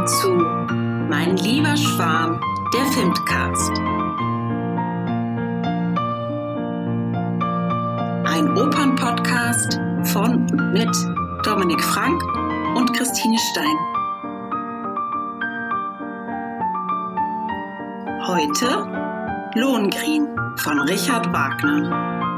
willkommen 0.00 0.06
zu 0.06 0.30
Mein 1.08 1.36
lieber 1.36 1.76
Schwarm, 1.76 2.40
der 2.72 2.84
Filmcast. 2.92 3.78
Ein 8.26 8.56
Opernpodcast 8.56 9.80
von 10.12 10.46
und 10.50 10.72
mit 10.72 10.88
Dominik 11.44 11.82
Frank 11.82 12.22
und 12.76 12.92
Christine 12.96 13.36
Stein. 13.50 13.76
Heute 18.26 18.86
Lohengrin 19.54 20.28
von 20.56 20.80
Richard 20.80 21.32
Wagner. 21.32 22.29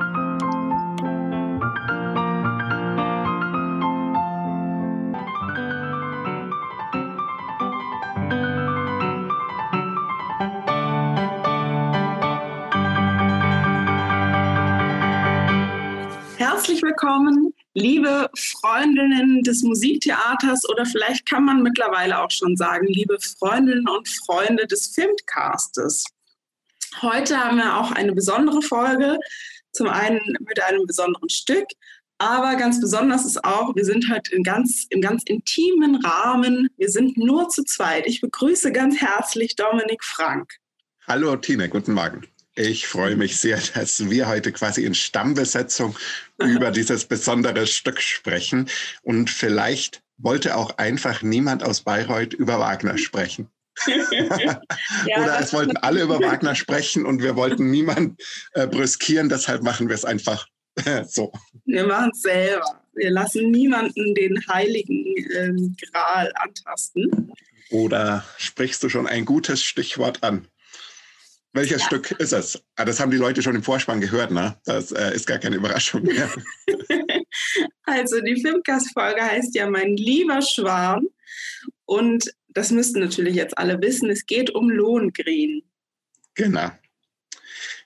Willkommen, 17.03 17.53
liebe 17.75 18.31
Freundinnen 18.37 19.43
des 19.43 19.65
Musiktheaters 19.65 20.69
oder 20.69 20.87
vielleicht 20.87 21.27
kann 21.27 21.45
man 21.45 21.61
mittlerweile 21.61 22.23
auch 22.23 22.31
schon 22.31 22.57
sagen, 22.57 22.87
liebe 22.87 23.19
Freundinnen 23.41 23.89
und 23.89 24.09
Freunde 24.09 24.69
des 24.69 24.87
Filmcastes. 24.87 26.05
Heute 27.01 27.43
haben 27.43 27.57
wir 27.57 27.77
auch 27.77 27.91
eine 27.91 28.13
besondere 28.13 28.63
Folge, 28.63 29.19
zum 29.73 29.89
einen 29.89 30.21
mit 30.47 30.63
einem 30.63 30.87
besonderen 30.87 31.29
Stück, 31.29 31.67
aber 32.19 32.55
ganz 32.55 32.81
besonders 32.81 33.27
ist 33.27 33.45
auch, 33.45 33.75
wir 33.75 33.84
sind 33.84 34.09
heute 34.09 34.37
in 34.37 34.45
ganz, 34.45 34.87
im 34.91 35.00
ganz 35.00 35.25
intimen 35.25 35.97
Rahmen. 36.05 36.69
Wir 36.77 36.89
sind 36.89 37.16
nur 37.16 37.48
zu 37.48 37.64
zweit. 37.64 38.06
Ich 38.06 38.20
begrüße 38.20 38.70
ganz 38.70 39.00
herzlich 39.00 39.56
Dominik 39.56 40.05
Frank. 40.05 40.53
Hallo 41.09 41.34
Tine, 41.34 41.69
guten 41.69 41.94
Morgen. 41.94 42.28
Ich 42.55 42.86
freue 42.86 43.17
mich 43.17 43.41
sehr, 43.41 43.58
dass 43.75 44.11
wir 44.11 44.28
heute 44.28 44.53
quasi 44.53 44.84
in 44.84 44.95
Stammbesetzung 44.95 45.97
über 46.39 46.70
dieses 46.70 47.06
besondere 47.06 47.67
Stück 47.67 48.00
sprechen. 48.00 48.69
Und 49.03 49.31
vielleicht 49.31 50.03
wollte 50.19 50.56
auch 50.56 50.77
einfach 50.78 51.22
niemand 51.22 51.62
aus 51.62 51.81
Bayreuth 51.81 52.34
über 52.34 52.59
Wagner 52.59 52.98
sprechen. 52.98 53.48
ja, 53.86 54.61
Oder 55.17 55.41
es 55.41 55.53
wollten 55.55 55.78
alle 55.78 56.03
über 56.03 56.20
Wagner 56.20 56.55
sprechen 56.55 57.06
und 57.06 57.22
wir 57.22 57.36
wollten 57.36 57.70
niemand 57.70 58.20
äh, 58.53 58.66
brüskieren, 58.66 59.31
deshalb 59.31 59.62
machen 59.62 59.89
wir 59.89 59.94
es 59.94 60.05
einfach 60.05 60.47
äh, 60.84 61.05
so. 61.05 61.33
Wir 61.64 61.87
machen 61.87 62.11
es 62.12 62.20
selber. 62.20 62.83
Wir 62.94 63.11
lassen 63.11 63.50
niemanden 63.50 64.14
den 64.14 64.39
heiligen 64.48 65.14
ähm, 65.34 65.77
Gral 65.91 66.31
antasten. 66.34 67.33
Oder 67.70 68.25
sprichst 68.37 68.83
du 68.83 68.91
schon 68.91 69.06
ein 69.06 69.25
gutes 69.25 69.64
Stichwort 69.64 70.22
an? 70.22 70.48
Welches 71.53 71.81
ja. 71.83 71.86
Stück 71.86 72.11
ist 72.12 72.33
es? 72.33 72.62
Ah, 72.77 72.84
das 72.84 72.98
haben 72.98 73.11
die 73.11 73.19
Leute 73.19 73.42
schon 73.42 73.55
im 73.55 73.62
Vorspann 73.62 74.00
gehört, 74.00 74.31
ne? 74.31 74.56
Das 74.64 74.91
äh, 74.92 75.14
ist 75.14 75.27
gar 75.27 75.39
keine 75.39 75.56
Überraschung 75.56 76.03
mehr. 76.03 76.31
also 77.84 78.20
die 78.20 78.41
Filmcast-Folge 78.41 79.22
heißt 79.22 79.55
ja 79.55 79.69
Mein 79.69 79.97
lieber 79.97 80.41
Schwarm. 80.41 81.09
Und 81.84 82.33
das 82.48 82.70
müssten 82.70 83.00
natürlich 83.00 83.34
jetzt 83.34 83.59
alle 83.59 83.81
wissen, 83.81 84.09
es 84.11 84.27
geht 84.27 84.50
um 84.55 84.70
Lohengrin. 84.70 85.62
Genau. 86.34 86.70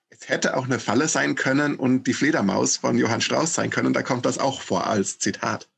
Es 0.08 0.28
hätte 0.28 0.56
auch 0.56 0.64
eine 0.64 0.78
Falle 0.78 1.08
sein 1.08 1.34
können 1.34 1.76
und 1.76 2.04
die 2.04 2.14
Fledermaus 2.14 2.76
von 2.76 2.96
Johann 2.96 3.20
Strauss 3.20 3.54
sein 3.54 3.70
können. 3.70 3.92
Da 3.92 4.02
kommt 4.02 4.26
das 4.26 4.38
auch 4.38 4.60
vor 4.60 4.86
als 4.86 5.18
Zitat. 5.18 5.68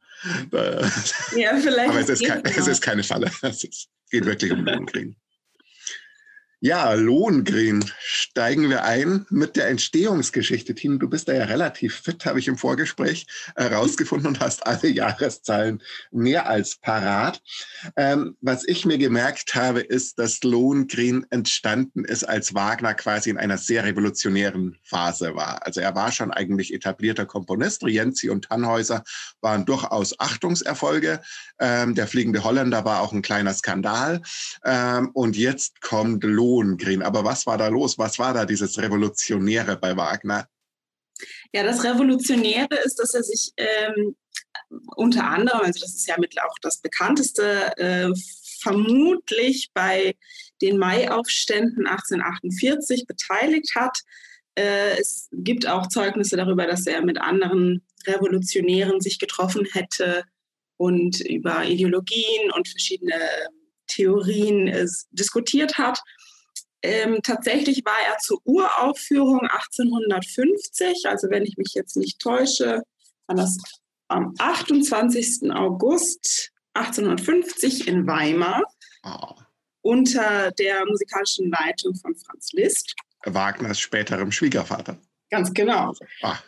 Ja, 0.53 1.57
vielleicht. 1.61 1.89
Aber 1.89 2.01
es 2.01 2.09
ist, 2.09 2.25
kein, 2.25 2.45
es 2.45 2.67
ist 2.67 2.83
keine 2.83 3.03
Falle. 3.03 3.31
Es 3.43 3.89
geht 4.11 4.25
wirklich 4.25 4.51
um 4.53 4.65
Lohengrin. 4.65 5.17
Ja, 6.61 6.93
Lohengrin. 6.95 7.85
Steigen 8.01 8.69
wir 8.69 8.83
ein 8.83 9.27
mit 9.31 9.55
der 9.55 9.69
Entstehungsgeschichte. 9.69 10.75
Tine, 10.75 10.99
du 10.99 11.09
bist 11.09 11.29
da 11.29 11.33
ja 11.33 11.45
relativ 11.45 11.95
fit, 11.95 12.27
habe 12.27 12.41
ich 12.41 12.49
im 12.49 12.59
Vorgespräch 12.59 13.29
herausgefunden 13.55 14.27
und 14.27 14.41
hast 14.41 14.67
alle 14.67 14.89
Jahreszahlen 14.89 15.81
mehr 16.11 16.49
als 16.49 16.75
parat. 16.75 17.41
Ähm, 17.97 18.37
was 18.41 18.67
ich 18.67 18.85
mir 18.85 18.99
gemerkt 18.99 19.55
habe, 19.55 19.83
ist, 19.83 20.19
dass 20.19 20.43
Lohengrin 20.43 21.25
entstanden 21.31 22.05
ist, 22.05 22.25
als 22.25 22.55
Wagner 22.55 22.95
quasi 22.95 23.31
in 23.31 23.39
einer 23.39 23.57
sehr 23.57 23.85
revolutionären 23.85 24.77
Phase 24.83 25.37
war. 25.37 25.65
Also 25.65 25.81
er 25.81 25.95
war 25.95 26.11
schon 26.11 26.33
eigentlich 26.33 26.75
etablierter 26.75 27.25
Komponist. 27.25 27.85
Rienzi 27.85 28.31
und 28.31 28.47
Tannhäuser 28.47 29.05
waren 29.41 29.65
durchaus 29.65 30.19
Achtungserfolge. 30.19 31.21
Ähm, 31.61 31.95
der 31.95 32.09
Fliegende 32.09 32.43
Holländer 32.43 32.85
war 32.85 33.01
auch 33.01 33.13
ein 33.13 33.23
kleiner 33.23 33.55
Skandal. 33.55 34.23
Ähm, 34.65 35.11
und 35.13 35.37
jetzt 35.37 35.81
kommt 35.83 36.25
Lohengrin 36.25 36.48
Lohengrin. 36.49 37.03
Aber 37.03 37.25
was 37.25 37.47
war 37.47 37.59
da 37.59 37.69
los? 37.69 37.99
Was 37.99 38.19
war 38.19 38.35
da 38.35 38.45
dieses 38.45 38.79
Revolutionäre 38.79 39.77
bei 39.77 39.97
Wagner? 39.97 40.49
Ja, 41.53 41.63
das 41.65 41.85
Revolutionäre 41.85 42.77
ist, 42.85 42.99
dass 42.99 43.15
er 43.15 43.23
sich 43.23 43.53
ähm, 43.57 44.17
unter 44.97 45.25
anderem, 45.25 45.61
also 45.61 45.81
das 45.81 45.95
ist 45.95 46.07
ja 46.07 46.17
mit 46.19 46.41
auch 46.41 46.55
das 46.63 46.81
bekannteste, 46.81 47.77
äh, 47.77 48.11
vermutlich 48.61 49.71
bei 49.75 50.15
den 50.61 50.79
Maiaufständen 50.79 51.87
1848 51.87 53.07
beteiligt 53.07 53.75
hat. 53.75 53.99
Äh, 54.55 54.99
es 54.99 55.29
gibt 55.33 55.67
auch 55.67 55.89
Zeugnisse 55.89 56.37
darüber, 56.37 56.67
dass 56.67 56.87
er 56.87 57.03
mit 57.03 57.21
anderen 57.21 57.85
Revolutionären 58.07 59.01
sich 59.01 59.19
getroffen 59.19 59.67
hätte 59.73 60.25
und 60.77 61.21
über 61.21 61.65
Ideologien 61.65 62.53
und 62.55 62.69
verschiedene 62.69 63.19
Theorien 63.89 64.69
äh, 64.69 64.87
diskutiert 65.11 65.79
hat. 65.79 66.01
Ähm, 66.83 67.19
tatsächlich 67.23 67.85
war 67.85 67.99
er 68.09 68.19
zur 68.19 68.41
Uraufführung 68.45 69.41
1850, 69.41 71.07
also 71.07 71.29
wenn 71.31 71.45
ich 71.45 71.57
mich 71.57 71.75
jetzt 71.75 71.97
nicht 71.97 72.21
täusche, 72.21 72.83
war 73.27 73.37
das 73.37 73.59
am 74.09 74.35
28. 74.39 75.51
August 75.53 76.53
1850 76.75 77.89
in 77.89 78.07
Weimar 78.07 78.63
oh. 79.03 79.35
unter 79.83 80.53
der 80.53 80.87
musikalischen 80.87 81.51
Leitung 81.51 81.95
von 81.97 82.15
Franz 82.17 82.53
Liszt. 82.53 82.95
Wagners 83.25 83.81
späterem 83.81 84.31
Schwiegervater. 84.31 84.97
Ganz 85.31 85.53
genau. 85.53 85.93
Ach, 86.23 86.43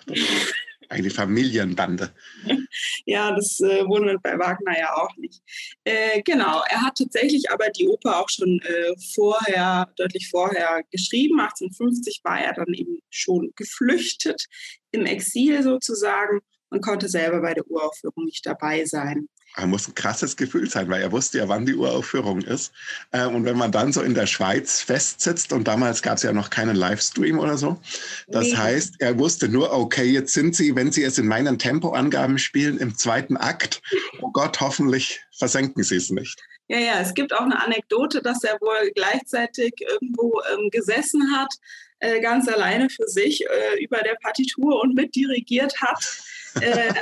eine 0.90 1.10
Familienbande. 1.10 2.12
ja, 3.06 3.32
das 3.32 3.60
äh, 3.60 3.84
wundert 3.86 4.22
bei 4.22 4.38
Wagner 4.38 4.78
ja 4.78 4.94
auch 4.96 5.16
nicht. 5.16 5.40
Äh, 5.84 6.20
genau, 6.22 6.62
er 6.68 6.82
hat 6.82 6.96
tatsächlich 6.98 7.50
aber 7.50 7.70
die 7.70 7.88
Oper 7.88 8.20
auch 8.20 8.28
schon 8.28 8.60
äh, 8.60 8.92
vorher, 9.14 9.88
deutlich 9.96 10.28
vorher 10.30 10.82
geschrieben. 10.90 11.40
1850 11.40 12.20
war 12.24 12.40
er 12.40 12.54
dann 12.54 12.74
eben 12.74 12.98
schon 13.08 13.52
geflüchtet, 13.56 14.46
im 14.90 15.06
Exil 15.06 15.62
sozusagen 15.62 16.40
und 16.70 16.82
konnte 16.82 17.08
selber 17.08 17.40
bei 17.40 17.54
der 17.54 17.68
Uraufführung 17.68 18.24
nicht 18.24 18.44
dabei 18.44 18.84
sein. 18.84 19.28
Er 19.56 19.66
muss 19.66 19.88
ein 19.88 19.94
krasses 19.94 20.36
Gefühl 20.36 20.70
sein, 20.70 20.88
weil 20.88 21.02
er 21.02 21.12
wusste 21.12 21.38
ja, 21.38 21.48
wann 21.48 21.66
die 21.66 21.74
Uraufführung 21.74 22.40
ist. 22.42 22.72
Äh, 23.10 23.26
und 23.26 23.44
wenn 23.44 23.58
man 23.58 23.72
dann 23.72 23.92
so 23.92 24.00
in 24.00 24.14
der 24.14 24.26
Schweiz 24.26 24.80
festsitzt, 24.80 25.52
und 25.52 25.66
damals 25.66 26.02
gab 26.02 26.16
es 26.16 26.22
ja 26.22 26.32
noch 26.32 26.50
keinen 26.50 26.76
Livestream 26.76 27.38
oder 27.38 27.58
so, 27.58 27.80
das 28.28 28.46
nee. 28.46 28.56
heißt, 28.56 28.94
er 29.00 29.18
wusste 29.18 29.48
nur, 29.48 29.72
okay, 29.72 30.04
jetzt 30.04 30.32
sind 30.32 30.54
sie, 30.54 30.76
wenn 30.76 30.92
sie 30.92 31.02
es 31.02 31.18
in 31.18 31.26
meinen 31.26 31.58
Tempoangaben 31.58 32.38
spielen, 32.38 32.78
im 32.78 32.96
zweiten 32.96 33.36
Akt. 33.36 33.82
Oh 34.20 34.30
Gott, 34.30 34.60
hoffentlich 34.60 35.20
versenken 35.32 35.82
sie 35.82 35.96
es 35.96 36.10
nicht. 36.10 36.40
Ja, 36.68 36.78
ja, 36.78 37.00
es 37.00 37.14
gibt 37.14 37.34
auch 37.34 37.40
eine 37.40 37.60
Anekdote, 37.60 38.22
dass 38.22 38.44
er 38.44 38.56
wohl 38.60 38.92
gleichzeitig 38.94 39.74
irgendwo 39.80 40.40
ähm, 40.52 40.70
gesessen 40.70 41.36
hat, 41.36 41.52
äh, 41.98 42.20
ganz 42.20 42.46
alleine 42.46 42.88
für 42.88 43.08
sich 43.08 43.44
äh, 43.44 43.82
über 43.82 43.98
der 43.98 44.16
Partitur 44.22 44.80
und 44.80 44.94
mitdirigiert 44.94 45.80
hat 45.80 46.22
äh, 46.60 46.92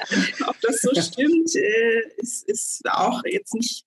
ob 0.47 0.61
das 0.61 0.81
so 0.81 0.91
stimmt, 1.01 1.55
äh, 1.55 2.03
ist, 2.17 2.49
ist 2.49 2.83
auch 2.91 3.23
jetzt 3.25 3.55
nicht, 3.55 3.85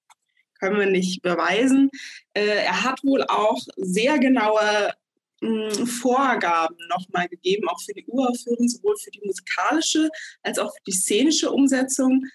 können 0.59 0.79
wir 0.79 0.87
nicht 0.87 1.21
beweisen. 1.21 1.89
Äh, 2.33 2.65
er 2.65 2.83
hat 2.83 3.03
wohl 3.03 3.23
auch 3.23 3.59
sehr 3.77 4.19
genaue 4.19 4.93
hm, 5.41 5.87
Vorgaben 5.87 6.77
nochmal 6.89 7.27
gegeben, 7.27 7.67
auch 7.67 7.81
für 7.81 7.93
die 7.93 8.05
Uraufführung, 8.05 8.67
sowohl 8.67 8.95
für 8.97 9.11
die 9.11 9.21
musikalische 9.25 10.09
als 10.43 10.59
auch 10.59 10.71
für 10.71 10.83
die 10.87 10.91
szenische 10.91 11.51
Umsetzung. 11.51 12.25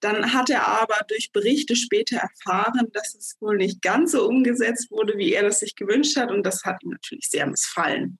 Dann 0.00 0.32
hat 0.32 0.48
er 0.48 0.66
aber 0.66 0.96
durch 1.08 1.30
Berichte 1.30 1.76
später 1.76 2.16
erfahren, 2.16 2.88
dass 2.92 3.14
es 3.14 3.36
wohl 3.40 3.56
nicht 3.56 3.82
ganz 3.82 4.12
so 4.12 4.26
umgesetzt 4.26 4.90
wurde, 4.90 5.16
wie 5.18 5.34
er 5.34 5.42
das 5.42 5.60
sich 5.60 5.76
gewünscht 5.76 6.16
hat. 6.16 6.30
Und 6.30 6.42
das 6.42 6.64
hat 6.64 6.82
ihm 6.82 6.90
natürlich 6.90 7.28
sehr 7.28 7.46
missfallen. 7.46 8.18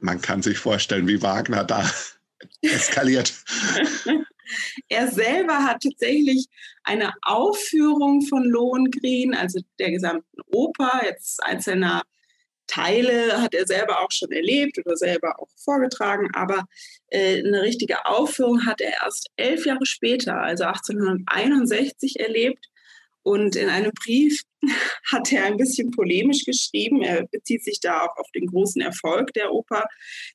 Man 0.00 0.20
kann 0.20 0.42
sich 0.42 0.58
vorstellen, 0.58 1.06
wie 1.06 1.22
Wagner 1.22 1.62
da 1.62 1.88
eskaliert. 2.62 3.34
er 4.88 5.08
selber 5.08 5.64
hat 5.64 5.82
tatsächlich 5.82 6.46
eine 6.84 7.12
Aufführung 7.22 8.22
von 8.22 8.44
Lohengrin, 8.44 9.34
also 9.34 9.60
der 9.78 9.90
gesamten 9.90 10.40
Oper, 10.52 11.02
jetzt 11.04 11.42
einzelner 11.42 12.02
Teile 12.66 13.40
hat 13.40 13.54
er 13.54 13.66
selber 13.66 14.00
auch 14.00 14.10
schon 14.10 14.32
erlebt 14.32 14.78
oder 14.84 14.96
selber 14.96 15.40
auch 15.40 15.48
vorgetragen, 15.56 16.28
aber 16.34 16.64
äh, 17.10 17.38
eine 17.38 17.62
richtige 17.62 18.06
Aufführung 18.06 18.66
hat 18.66 18.80
er 18.80 19.02
erst 19.04 19.30
elf 19.36 19.66
Jahre 19.66 19.86
später, 19.86 20.40
also 20.40 20.64
1861, 20.64 22.18
erlebt. 22.18 22.66
Und 23.26 23.56
in 23.56 23.68
einem 23.68 23.90
Brief 24.04 24.40
hat 25.10 25.32
er 25.32 25.46
ein 25.46 25.56
bisschen 25.56 25.90
polemisch 25.90 26.44
geschrieben, 26.44 27.02
er 27.02 27.26
bezieht 27.26 27.64
sich 27.64 27.80
da 27.80 28.02
auch 28.02 28.16
auf 28.18 28.30
den 28.32 28.46
großen 28.46 28.80
Erfolg 28.80 29.32
der 29.34 29.52
Oper, 29.52 29.84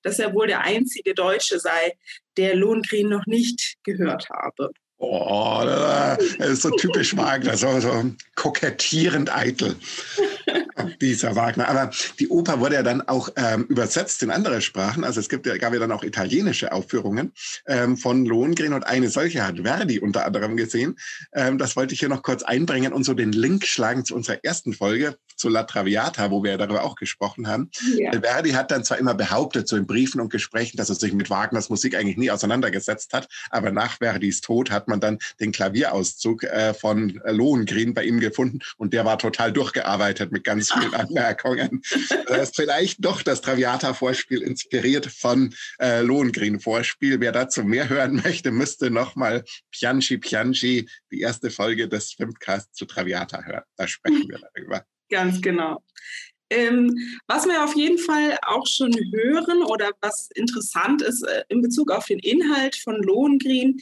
dass 0.04 0.20
er 0.20 0.34
wohl 0.34 0.48
der 0.48 0.60
einzige 0.66 1.14
Deutsche 1.14 1.58
sei, 1.58 1.94
der 2.36 2.54
Lohengrin 2.58 3.08
noch 3.08 3.26
nicht 3.28 3.78
gehört 3.84 4.30
habe. 4.30 4.72
Oh, 4.98 5.62
das 5.64 6.22
ist 6.36 6.64
so 6.64 6.70
typisch 6.72 7.16
Wagner, 7.16 7.56
so, 7.56 7.80
so 7.80 8.12
kokettierend 8.36 9.34
eitel, 9.34 9.78
dieser 11.01 11.36
Wagner. 11.36 11.68
Aber 11.68 11.92
die 12.19 12.30
Oper 12.30 12.60
wurde 12.60 12.75
ja 12.75 12.83
dann 12.83 13.01
auch 13.01 13.30
ähm, 13.36 13.66
übersetzt 13.66 14.24
in 14.24 14.31
andere 14.31 14.62
Sprachen. 14.62 15.04
Also 15.04 15.19
es 15.19 15.30
gibt 15.30 15.45
ja, 15.45 15.57
gab 15.57 15.74
ja 15.74 15.80
dann 15.80 15.92
auch 15.92 16.04
italienische 16.04 16.72
Aufführungen 16.72 17.33
ähm, 17.68 17.98
von 17.98 18.25
Lohengrin 18.25 18.74
und 18.74 18.86
eine 18.86 19.10
solche 19.10 19.45
hat 19.45 19.60
Verdi 19.60 20.00
unter 20.00 20.25
anderem 20.25 20.57
gesehen. 20.57 20.98
Ähm, 21.33 21.57
das 21.57 21.75
wollte 21.75 21.94
ich 21.94 22.00
hier 22.00 22.10
noch 22.10 22.24
kurz 22.24 22.44
einbringen 22.44 22.94
und 22.94 23.04
so 23.04 23.13
den 23.13 23.31
Link 23.31 23.66
schlagen 23.66 24.06
zu 24.06 24.16
unserer 24.16 24.44
ersten 24.44 24.74
Folge 24.74 25.16
zu 25.36 25.50
La 25.50 25.63
Traviata, 25.63 26.30
wo 26.30 26.44
wir 26.44 26.51
ja 26.51 26.57
darüber 26.57 26.84
auch 26.84 26.95
gesprochen 26.95 27.48
haben. 27.48 27.69
Ja. 27.98 28.12
Verdi 28.22 28.51
hat 28.51 28.72
dann 28.72 28.84
zwar 28.84 29.00
immer 29.00 29.16
behauptet, 29.16 29.68
so 29.68 29.75
in 29.75 29.88
Briefen 29.88 30.22
und 30.22 30.30
Gesprächen, 30.30 30.77
dass 30.77 30.89
er 30.89 30.95
sich 30.95 31.13
mit 31.13 31.30
Wagners 31.30 31.69
Musik 31.69 31.95
eigentlich 31.95 32.18
nie 32.18 32.30
auseinandergesetzt 32.31 33.13
hat, 33.13 33.27
aber 33.50 33.72
nach 33.72 33.98
Verdis 33.98 34.42
Tod 34.42 34.69
hat 34.72 34.88
man 34.88 35.00
dann 35.00 35.18
den 35.39 35.51
Klavierauszug 35.51 36.44
äh, 36.44 36.74
von 36.74 37.22
Lohengrin 37.25 37.94
bei 37.94 38.04
ihm 38.04 38.19
gefunden 38.19 38.60
und 38.77 38.94
der 38.94 39.06
war 39.06 39.18
total 39.18 39.51
durchgearbeitet 39.51 40.31
mit 40.31 40.44
ganz 40.44 40.71
vielen 40.74 40.94
Anmerkungen. 40.94 41.82
Das 42.28 42.50
ist 42.50 42.56
vielleicht 42.56 43.04
doch 43.04 43.22
das 43.22 43.42
Traviata-Vorspiel 43.42 44.42
inspiriert 44.42 45.06
von 45.06 45.54
äh, 45.80 46.02
Lohengrin-Vorspiel. 46.02 47.20
Wer 47.20 47.32
dazu 47.32 47.64
mehr 47.64 47.90
hören 47.90 48.22
möchte, 48.24 48.52
müsste 48.52 48.90
nochmal 48.90 49.44
Pianchi 49.72 50.18
Pianchi, 50.18 50.90
die 51.12 51.22
erste 51.22 51.50
Folge 51.50 51.88
des 51.88 52.14
Filmcasts 52.14 52.74
zu 52.74 52.86
Traviata 52.86 53.44
hören. 53.44 53.64
Da 53.78 53.88
sprechen 53.88 54.30
wir 54.30 54.40
darüber. 54.40 54.86
Ganz 55.10 55.42
genau. 55.42 55.84
Ähm, 56.50 56.94
was 57.28 57.46
wir 57.46 57.64
auf 57.64 57.76
jeden 57.76 57.98
Fall 57.98 58.38
auch 58.46 58.68
schon 58.68 58.94
hören 59.14 59.64
oder 59.64 59.92
was 60.02 60.30
interessant 60.36 61.02
ist 61.02 61.24
äh, 61.24 61.44
in 61.48 61.62
Bezug 61.62 61.92
auf 61.92 62.08
den 62.08 62.20
Inhalt 62.20 62.76
von 62.76 63.02
Lohengrin, 63.02 63.80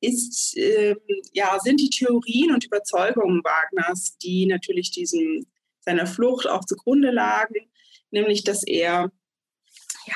ist, 0.00 0.56
äh, 0.56 0.94
ja, 1.32 1.58
sind 1.62 1.80
die 1.80 1.90
Theorien 1.90 2.52
und 2.52 2.64
Überzeugungen 2.64 3.42
Wagners, 3.44 4.16
die 4.18 4.46
natürlich 4.46 4.90
diesem, 4.90 5.46
seiner 5.86 6.06
Flucht 6.06 6.46
auch 6.46 6.64
zugrunde 6.64 7.10
lagen, 7.10 7.70
nämlich 8.10 8.44
dass 8.44 8.62
er 8.64 9.10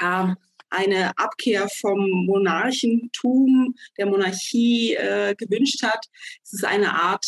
ja, 0.00 0.36
eine 0.68 1.18
Abkehr 1.18 1.68
vom 1.68 2.26
Monarchentum, 2.26 3.74
der 3.98 4.06
Monarchie 4.06 4.94
äh, 4.94 5.34
gewünscht 5.34 5.82
hat. 5.82 6.06
Es 6.44 6.52
ist 6.52 6.64
eine 6.64 6.94
Art 6.94 7.26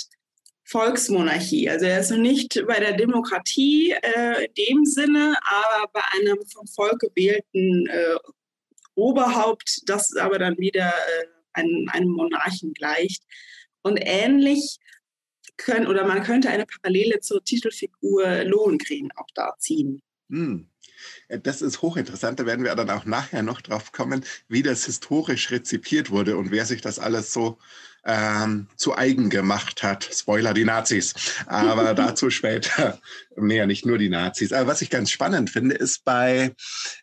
Volksmonarchie. 0.64 1.68
Also 1.68 1.86
er 1.86 2.00
ist 2.00 2.10
nicht 2.12 2.62
bei 2.66 2.78
der 2.78 2.92
Demokratie 2.92 3.92
äh, 3.92 4.44
in 4.44 4.54
dem 4.54 4.84
Sinne, 4.84 5.36
aber 5.42 5.88
bei 5.92 6.00
einem 6.14 6.38
vom 6.52 6.66
Volk 6.66 7.00
gewählten 7.00 7.86
äh, 7.88 8.16
Oberhaupt, 8.94 9.82
das 9.86 10.14
aber 10.16 10.38
dann 10.38 10.58
wieder 10.58 10.88
äh, 10.88 11.26
einem, 11.54 11.88
einem 11.90 12.10
Monarchen 12.10 12.72
gleicht. 12.74 13.22
Und 13.82 13.98
ähnlich 14.00 14.78
können, 15.64 15.86
oder 15.86 16.06
man 16.06 16.22
könnte 16.22 16.50
eine 16.50 16.66
Parallele 16.66 17.20
zur 17.20 17.42
Titelfigur 17.44 18.44
Lohengrin 18.44 19.10
auch 19.16 19.28
da 19.34 19.54
ziehen. 19.58 20.00
Hm. 20.30 20.68
Das 21.28 21.62
ist 21.62 21.82
hochinteressant. 21.82 22.38
Da 22.38 22.46
werden 22.46 22.64
wir 22.64 22.74
dann 22.74 22.90
auch 22.90 23.04
nachher 23.04 23.42
noch 23.42 23.60
drauf 23.60 23.92
kommen, 23.92 24.24
wie 24.48 24.62
das 24.62 24.84
historisch 24.84 25.50
rezipiert 25.50 26.10
wurde 26.10 26.36
und 26.36 26.50
wer 26.50 26.64
sich 26.64 26.80
das 26.80 26.98
alles 26.98 27.32
so 27.32 27.58
ähm, 28.04 28.66
zu 28.76 28.96
eigen 28.96 29.30
gemacht 29.30 29.82
hat. 29.82 30.08
Spoiler, 30.12 30.54
die 30.54 30.64
Nazis. 30.64 31.14
Aber 31.46 31.94
dazu 31.94 32.30
später 32.30 32.98
mehr, 33.36 33.66
nicht 33.66 33.86
nur 33.86 33.98
die 33.98 34.08
Nazis. 34.08 34.52
Aber 34.52 34.66
was 34.66 34.82
ich 34.82 34.90
ganz 34.90 35.10
spannend 35.10 35.50
finde, 35.50 35.74
ist 35.74 36.04
bei 36.04 36.54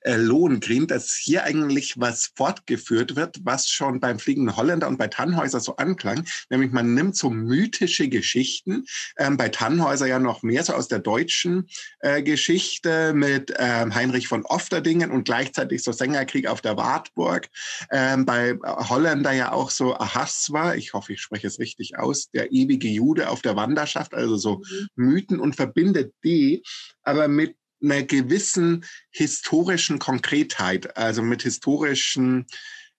äh, 0.02 0.16
Lohengrin, 0.16 0.88
dass 0.88 1.14
hier 1.14 1.44
eigentlich 1.44 2.00
was 2.00 2.32
fortgeführt 2.36 3.16
wird, 3.16 3.38
was 3.44 3.70
schon 3.70 4.00
beim 4.00 4.20
Fliegenden 4.20 4.56
Holländer 4.56 4.88
und 4.88 4.98
bei 4.98 5.08
Tannhäuser 5.08 5.60
so 5.60 5.78
anklang. 5.78 6.26
Nämlich 6.50 6.72
man 6.72 6.94
nimmt 6.94 7.16
so 7.16 7.30
mythische 7.30 8.10
Geschichten, 8.10 8.86
ähm, 9.18 9.38
bei 9.38 9.50
Tannhäuser 9.50 10.08
ja 10.08 10.20
noch 10.20 10.44
mehr 10.44 10.64
so 10.64 10.74
aus 10.74 10.88
der 10.88 11.00
deutschen 11.00 11.70
äh, 12.00 12.22
Geschichte 12.22 13.14
mit 13.14 13.54
ähm, 13.58 13.96
Heinrich 13.96 14.28
von 14.28 14.46
Ofterdingen 14.46 15.12
und 15.12 15.24
gleichzeitig 15.24 15.84
so 15.84 15.92
Sängerkrieg 15.92 16.48
auf 16.48 16.62
der 16.62 16.78
Wartburg. 16.78 17.50
Ähm, 17.92 18.26
bei 18.26 18.58
Holländer 18.64 19.32
ja 19.32 19.52
auch 19.52 19.72
so 19.72 19.96
Ahaswa, 19.96 20.74
ich 20.74 20.89
hoffe, 20.94 21.14
ich 21.14 21.22
spreche 21.22 21.48
es 21.48 21.60
richtig 21.60 21.98
aus, 21.98 22.30
der 22.32 22.52
ewige 22.52 22.88
Jude 22.88 23.30
auf 23.30 23.42
der 23.42 23.56
Wanderschaft, 23.56 24.14
also 24.14 24.38
so 24.38 24.58
mhm. 24.58 24.88
Mythen 24.96 25.40
und 25.40 25.56
verbindet 25.56 26.14
die, 26.24 26.64
aber 27.04 27.28
mit 27.28 27.56
einer 27.82 28.04
gewissen 28.04 28.86
historischen 29.12 30.00
Konkretheit, 30.00 30.98
also 30.98 31.22
mit 31.22 31.44
historischen 31.44 32.46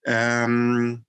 ähm, 0.04 1.04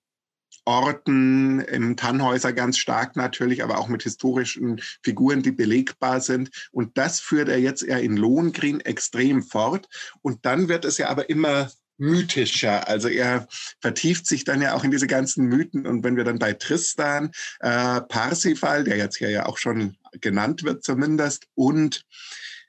Orten, 0.66 1.60
im 1.60 1.98
Tannhäuser 1.98 2.54
ganz 2.54 2.78
stark 2.78 3.16
natürlich, 3.16 3.64
aber 3.64 3.80
auch 3.80 3.88
mit 3.88 4.04
historischen 4.04 4.80
Figuren, 5.04 5.42
die 5.42 5.52
belegbar 5.52 6.22
sind. 6.22 6.52
Und 6.72 6.98
das 6.98 7.20
führt 7.20 7.50
er 7.50 7.60
jetzt 7.60 7.82
eher 7.84 8.02
in 8.02 8.16
Lohengrin 8.16 8.80
extrem 8.80 9.42
fort. 9.42 9.88
Und 10.22 10.46
dann 10.46 10.70
wird 10.70 10.86
es 10.86 10.98
ja 11.00 11.10
aber 11.10 11.30
immer 11.30 11.72
mythischer. 12.02 12.88
Also 12.88 13.08
er 13.08 13.48
vertieft 13.80 14.26
sich 14.26 14.44
dann 14.44 14.62
ja 14.62 14.74
auch 14.74 14.84
in 14.84 14.92
diese 14.92 15.08
ganzen 15.08 15.46
Mythen. 15.46 15.86
Und 15.86 16.04
wenn 16.04 16.18
wir 16.18 16.24
dann 16.24 16.40
bei 16.40 16.54
Tristan, 16.54 17.32
äh, 17.60 18.02
Parsifal, 18.02 18.84
der 18.84 18.98
jetzt 18.98 19.18
hier 19.18 19.30
ja 19.30 19.46
auch 19.46 19.58
schon 19.58 19.96
genannt 20.20 20.64
wird 20.64 20.84
zumindest, 20.84 21.46
und 21.54 22.04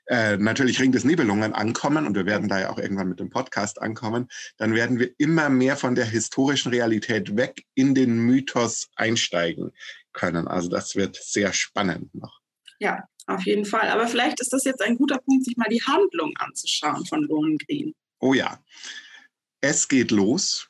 äh, 0.05 0.37
natürlich 0.37 0.79
Ring 0.79 0.91
des 0.91 1.03
Nibelungen 1.03 1.53
ankommen, 1.53 2.05
und 2.05 2.15
wir 2.15 2.25
werden 2.25 2.47
da 2.47 2.59
ja 2.59 2.69
auch 2.69 2.77
irgendwann 2.77 3.09
mit 3.09 3.19
dem 3.19 3.29
Podcast 3.29 3.81
ankommen, 3.81 4.27
dann 4.57 4.75
werden 4.75 4.99
wir 4.99 5.11
immer 5.17 5.49
mehr 5.49 5.77
von 5.77 5.95
der 5.95 6.05
historischen 6.05 6.71
Realität 6.71 7.35
weg 7.35 7.63
in 7.73 7.95
den 7.95 8.19
Mythos 8.19 8.89
einsteigen 8.95 9.71
können. 10.13 10.47
Also 10.47 10.69
das 10.69 10.95
wird 10.95 11.15
sehr 11.15 11.53
spannend 11.53 12.13
noch. 12.13 12.39
Ja, 12.79 13.07
auf 13.27 13.45
jeden 13.45 13.65
Fall. 13.65 13.89
Aber 13.89 14.07
vielleicht 14.07 14.39
ist 14.41 14.53
das 14.53 14.65
jetzt 14.65 14.81
ein 14.81 14.97
guter 14.97 15.17
Punkt, 15.17 15.45
sich 15.45 15.57
mal 15.57 15.69
die 15.69 15.81
Handlung 15.81 16.33
anzuschauen 16.37 17.05
von 17.05 17.23
Lohengrin. 17.23 17.95
Oh 18.19 18.33
ja. 18.33 18.59
Es 19.63 19.87
geht 19.87 20.11
los. 20.11 20.67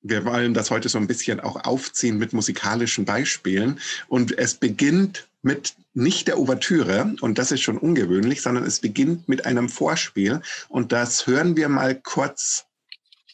Wir 0.00 0.24
wollen 0.24 0.54
das 0.54 0.70
heute 0.70 0.88
so 0.88 0.96
ein 0.96 1.06
bisschen 1.06 1.40
auch 1.40 1.62
aufziehen 1.66 2.16
mit 2.16 2.32
musikalischen 2.32 3.04
Beispielen. 3.04 3.78
Und 4.08 4.38
es 4.38 4.54
beginnt 4.54 5.28
mit 5.42 5.74
nicht 5.92 6.26
der 6.26 6.38
Ouvertüre, 6.38 7.14
und 7.20 7.36
das 7.36 7.52
ist 7.52 7.60
schon 7.60 7.76
ungewöhnlich, 7.76 8.40
sondern 8.40 8.64
es 8.64 8.80
beginnt 8.80 9.28
mit 9.28 9.44
einem 9.44 9.68
Vorspiel. 9.68 10.40
Und 10.70 10.92
das 10.92 11.26
hören 11.26 11.54
wir 11.54 11.68
mal 11.68 11.94
kurz, 12.00 12.64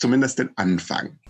zumindest 0.01 0.41
den 0.41 0.51
Anfang. 0.57 1.21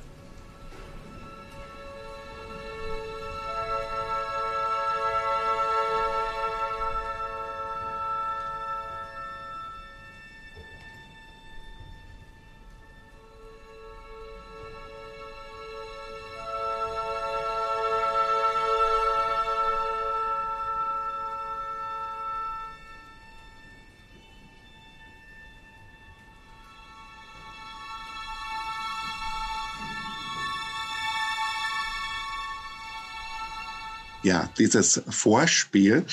Dieses 34.59 35.03
Vorspiel 35.09 36.05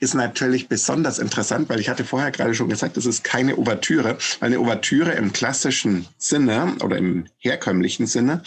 ist 0.00 0.14
natürlich 0.14 0.68
besonders 0.68 1.18
interessant, 1.18 1.68
weil 1.68 1.80
ich 1.80 1.88
hatte 1.88 2.04
vorher 2.04 2.30
gerade 2.30 2.54
schon 2.54 2.68
gesagt, 2.68 2.96
es 2.96 3.06
ist 3.06 3.24
keine 3.24 3.56
Ouvertüre, 3.58 4.16
weil 4.38 4.48
eine 4.48 4.60
Ouvertüre 4.60 5.12
im 5.12 5.32
klassischen 5.32 6.06
Sinne 6.18 6.76
oder 6.82 6.96
im 6.96 7.26
herkömmlichen 7.38 8.06
Sinne 8.06 8.42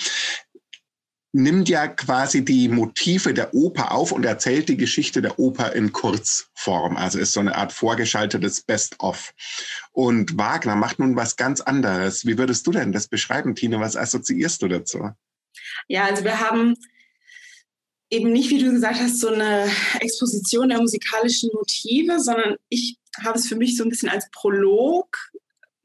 nimmt 1.34 1.70
ja 1.70 1.88
quasi 1.88 2.44
die 2.44 2.68
Motive 2.68 3.34
der 3.34 3.54
Oper 3.54 3.92
auf 3.92 4.12
und 4.12 4.26
erzählt 4.26 4.68
die 4.68 4.78
Geschichte 4.78 5.22
der 5.22 5.40
Oper 5.40 5.74
in 5.74 5.94
Kurzform. 5.94 6.98
Also 6.98 7.20
ist 7.20 7.34
so 7.34 7.40
eine 7.40 7.56
Art 7.56 7.72
vorgeschaltetes 7.72 8.62
Best-of. 8.62 9.34
Und 9.94 10.38
Wagner 10.38 10.76
macht 10.76 11.00
nun 11.00 11.16
was 11.16 11.38
ganz 11.38 11.62
anderes. 11.62 12.26
Wie 12.26 12.38
würdest 12.38 12.68
du 12.68 12.72
denn 12.72 12.92
das 12.92 13.08
beschreiben, 13.08 13.56
Tine? 13.56 13.80
Was 13.80 13.96
assoziierst 13.96 14.62
du 14.62 14.68
dazu? 14.68 15.12
Ja, 15.88 16.06
also 16.06 16.24
wir 16.24 16.40
haben 16.40 16.76
eben 18.12 18.32
nicht, 18.32 18.50
wie 18.50 18.60
du 18.60 18.72
gesagt 18.72 19.00
hast, 19.00 19.20
so 19.20 19.30
eine 19.30 19.68
Exposition 20.00 20.70
der 20.70 20.80
musikalischen 20.80 21.50
Motive, 21.54 22.20
sondern 22.20 22.58
ich 22.70 22.98
habe 23.24 23.40
es 23.40 23.48
für 23.48 23.56
mich 23.56 23.78
so 23.78 23.84
ein 23.84 23.90
bisschen 23.90 24.10
als 24.10 24.30
Prolog 24.32 25.18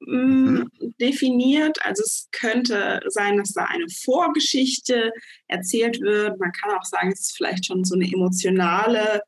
mm, 0.01 0.15
mhm. 0.15 0.71
definiert. 1.01 1.79
Also 1.85 2.03
es 2.03 2.29
könnte 2.33 3.01
sein, 3.07 3.39
dass 3.39 3.53
da 3.53 3.65
eine 3.65 3.89
Vorgeschichte 3.89 5.13
erzählt 5.47 6.01
wird. 6.01 6.39
Man 6.39 6.53
kann 6.53 6.77
auch 6.77 6.85
sagen, 6.85 7.13
es 7.13 7.21
ist 7.21 7.37
vielleicht 7.37 7.67
schon 7.67 7.85
so 7.85 7.95
eine 7.95 8.07
emotionale 8.13 9.23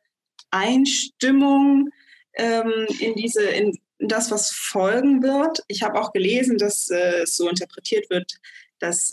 Einstimmung 0.50 1.90
ähm, 2.34 2.86
in 2.98 3.14
diese, 3.14 3.44
in 3.44 3.78
das, 4.00 4.30
was 4.30 4.50
folgen 4.50 5.22
wird. 5.22 5.62
Ich 5.68 5.82
habe 5.82 6.00
auch 6.00 6.12
gelesen, 6.12 6.58
dass 6.58 6.90
äh, 6.90 7.22
es 7.22 7.36
so 7.36 7.48
interpretiert 7.48 8.10
wird, 8.10 8.32
dass 8.80 9.12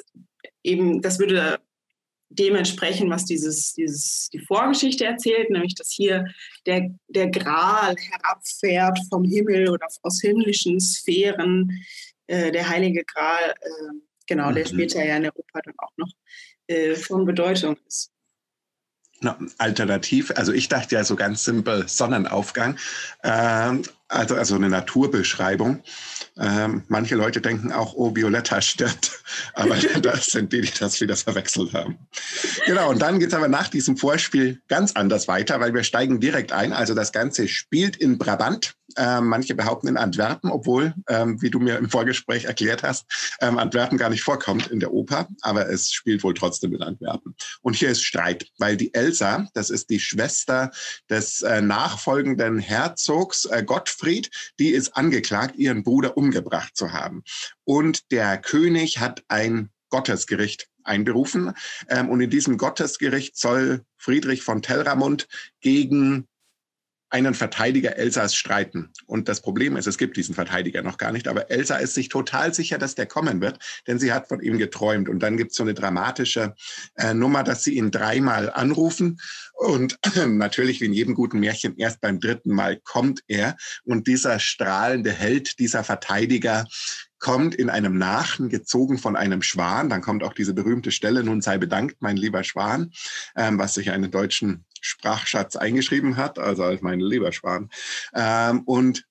eben, 0.63 1.01
das 1.01 1.19
würde 1.19 1.59
dementsprechend, 2.29 3.10
was 3.10 3.25
dieses, 3.25 3.74
dieses, 3.74 4.29
die 4.34 4.39
Vorgeschichte 4.39 5.05
erzählt, 5.05 5.50
nämlich 5.50 5.75
dass 5.75 5.91
hier 5.91 6.25
der, 6.65 6.89
der 7.08 7.29
Gral 7.29 7.96
herabfährt 7.96 9.00
vom 9.10 9.24
Himmel 9.24 9.70
oder 9.70 9.88
aus 10.01 10.22
himmlischen 10.22 10.79
Sphären, 10.79 11.70
äh, 12.27 12.51
der 12.51 12.67
heilige 12.67 13.03
Gral, 13.05 13.51
äh, 13.51 14.00
genau, 14.27 14.51
der 14.51 14.65
mhm. 14.65 14.70
später 14.70 15.05
ja 15.05 15.17
in 15.17 15.25
Europa 15.25 15.62
dann 15.63 15.75
auch 15.77 15.91
noch 15.98 16.12
äh, 16.67 16.96
von 16.96 17.25
Bedeutung 17.25 17.77
ist. 17.88 18.12
Alternativ, 19.57 20.31
also 20.36 20.51
ich 20.51 20.67
dachte 20.67 20.95
ja 20.95 21.03
so 21.03 21.15
ganz 21.15 21.43
simpel 21.43 21.88
Sonnenaufgang, 21.88 22.77
äh, 23.24 23.74
also, 24.07 24.36
also 24.36 24.55
eine 24.55 24.69
Naturbeschreibung. 24.69 25.81
Ähm, 26.38 26.84
manche 26.89 27.15
Leute 27.15 27.41
denken 27.41 27.72
auch, 27.72 27.93
oh, 27.95 28.15
Violetta 28.15 28.62
stirbt, 28.62 29.24
aber 29.53 29.75
das 30.01 30.27
sind 30.27 30.53
die, 30.53 30.62
die 30.62 30.72
das 30.79 31.00
wieder 31.01 31.15
verwechselt 31.15 31.74
haben. 31.74 31.98
Genau, 32.65 32.89
und 32.89 33.01
dann 33.01 33.19
geht 33.19 33.29
es 33.29 33.34
aber 33.34 33.48
nach 33.48 33.69
diesem 33.69 33.98
Vorspiel 33.98 34.62
ganz 34.67 34.91
anders 34.93 35.27
weiter, 35.27 35.60
weil 35.60 35.74
wir 35.74 35.84
steigen 35.84 36.19
direkt 36.19 36.51
ein. 36.51 36.74
Also 36.74 36.93
das 36.93 37.12
Ganze 37.12 37.48
spielt 37.48 37.95
in 37.95 38.17
Brabant. 38.17 38.75
Ähm, 38.97 39.27
manche 39.27 39.55
behaupten 39.55 39.87
in 39.87 39.97
Antwerpen, 39.97 40.51
obwohl, 40.51 40.93
ähm, 41.09 41.41
wie 41.41 41.49
du 41.49 41.59
mir 41.59 41.77
im 41.77 41.89
Vorgespräch 41.89 42.45
erklärt 42.45 42.83
hast, 42.83 43.05
ähm, 43.41 43.57
Antwerpen 43.57 43.97
gar 43.97 44.09
nicht 44.09 44.23
vorkommt 44.23 44.67
in 44.67 44.79
der 44.79 44.93
Oper, 44.93 45.27
aber 45.41 45.69
es 45.69 45.91
spielt 45.91 46.23
wohl 46.23 46.33
trotzdem 46.33 46.73
in 46.73 46.81
Antwerpen. 46.81 47.35
Und 47.61 47.75
hier 47.75 47.89
ist 47.89 48.03
Streit, 48.03 48.47
weil 48.57 48.77
die 48.77 48.93
Elsa, 48.93 49.47
das 49.53 49.69
ist 49.69 49.89
die 49.89 49.99
Schwester 49.99 50.71
des 51.09 51.41
äh, 51.41 51.61
nachfolgenden 51.61 52.59
Herzogs 52.59 53.45
äh, 53.45 53.63
Gottfried, 53.63 54.29
die 54.59 54.69
ist 54.69 54.95
angeklagt, 54.95 55.55
ihren 55.57 55.83
Bruder 55.83 56.17
umgebracht 56.17 56.75
zu 56.75 56.93
haben. 56.93 57.23
Und 57.63 58.11
der 58.11 58.37
König 58.37 58.99
hat 58.99 59.23
ein 59.27 59.69
Gottesgericht 59.89 60.67
einberufen. 60.85 61.53
Ähm, 61.89 62.09
und 62.09 62.21
in 62.21 62.29
diesem 62.29 62.57
Gottesgericht 62.57 63.37
soll 63.37 63.81
Friedrich 63.97 64.43
von 64.43 64.61
Telramund 64.61 65.27
gegen 65.61 66.27
einen 67.09 67.33
Verteidiger 67.33 67.97
Elsas 67.97 68.35
streiten. 68.35 68.91
Und 69.05 69.29
das 69.29 69.41
Problem 69.41 69.77
ist, 69.77 69.88
es 69.88 69.97
gibt 69.97 70.17
diesen 70.17 70.35
Verteidiger 70.35 70.81
noch 70.81 70.97
gar 70.97 71.12
nicht, 71.12 71.27
aber 71.27 71.51
Elsa 71.51 71.77
ist 71.77 71.93
sich 71.93 72.09
total 72.09 72.53
sicher, 72.53 72.77
dass 72.77 72.95
der 72.95 73.05
kommen 73.05 73.41
wird, 73.41 73.59
denn 73.88 74.00
sie 74.00 74.12
hat 74.12 74.27
von 74.27 74.41
ihm 74.41 74.57
geträumt. 74.57 75.07
Und 75.07 75.19
dann 75.19 75.38
gibt 75.38 75.51
es 75.51 75.57
so 75.57 75.63
eine 75.63 75.74
dramatische 75.74 76.55
äh, 76.95 77.13
Nummer, 77.13 77.43
dass 77.43 77.63
sie 77.63 77.75
ihn 77.75 77.91
dreimal 77.91 78.51
anrufen. 78.51 79.19
Und 79.53 79.97
äh, 80.15 80.25
natürlich, 80.27 80.81
wie 80.81 80.85
in 80.85 80.93
jedem 80.93 81.13
guten 81.13 81.39
Märchen, 81.39 81.77
erst 81.77 82.01
beim 82.01 82.19
dritten 82.19 82.53
Mal 82.53 82.79
kommt 82.83 83.21
er. 83.27 83.55
Und 83.83 84.07
dieser 84.07 84.39
strahlende 84.39 85.12
Held, 85.12 85.59
dieser 85.59 85.83
Verteidiger, 85.83 86.65
kommt 87.19 87.55
in 87.55 87.69
einem 87.69 87.97
Nachen 87.97 88.50
gezogen 88.50 88.97
von 88.97 89.15
einem 89.15 89.41
Schwan. 89.41 89.89
Dann 89.89 90.01
kommt 90.01 90.24
auch 90.24 90.33
diese 90.33 90.53
berühmte 90.53 90.91
Stelle, 90.91 91.24
nun 91.24 91.41
sei 91.41 91.57
bedankt, 91.57 91.97
mein 92.00 92.17
lieber 92.17 92.43
Schwan, 92.43 92.91
ähm, 93.35 93.57
was 93.57 93.74
sich 93.74 93.89
einen 93.91 94.12
deutschen 94.12 94.65
Sprachschatz 94.85 95.55
eingeschrieben 95.55 96.17
hat, 96.17 96.39
also 96.39 96.63
als 96.63 96.81
mein 96.81 96.99
lieber 96.99 97.31
Schwan. 97.31 97.69
Ähm, 98.13 98.61
und 98.61 99.05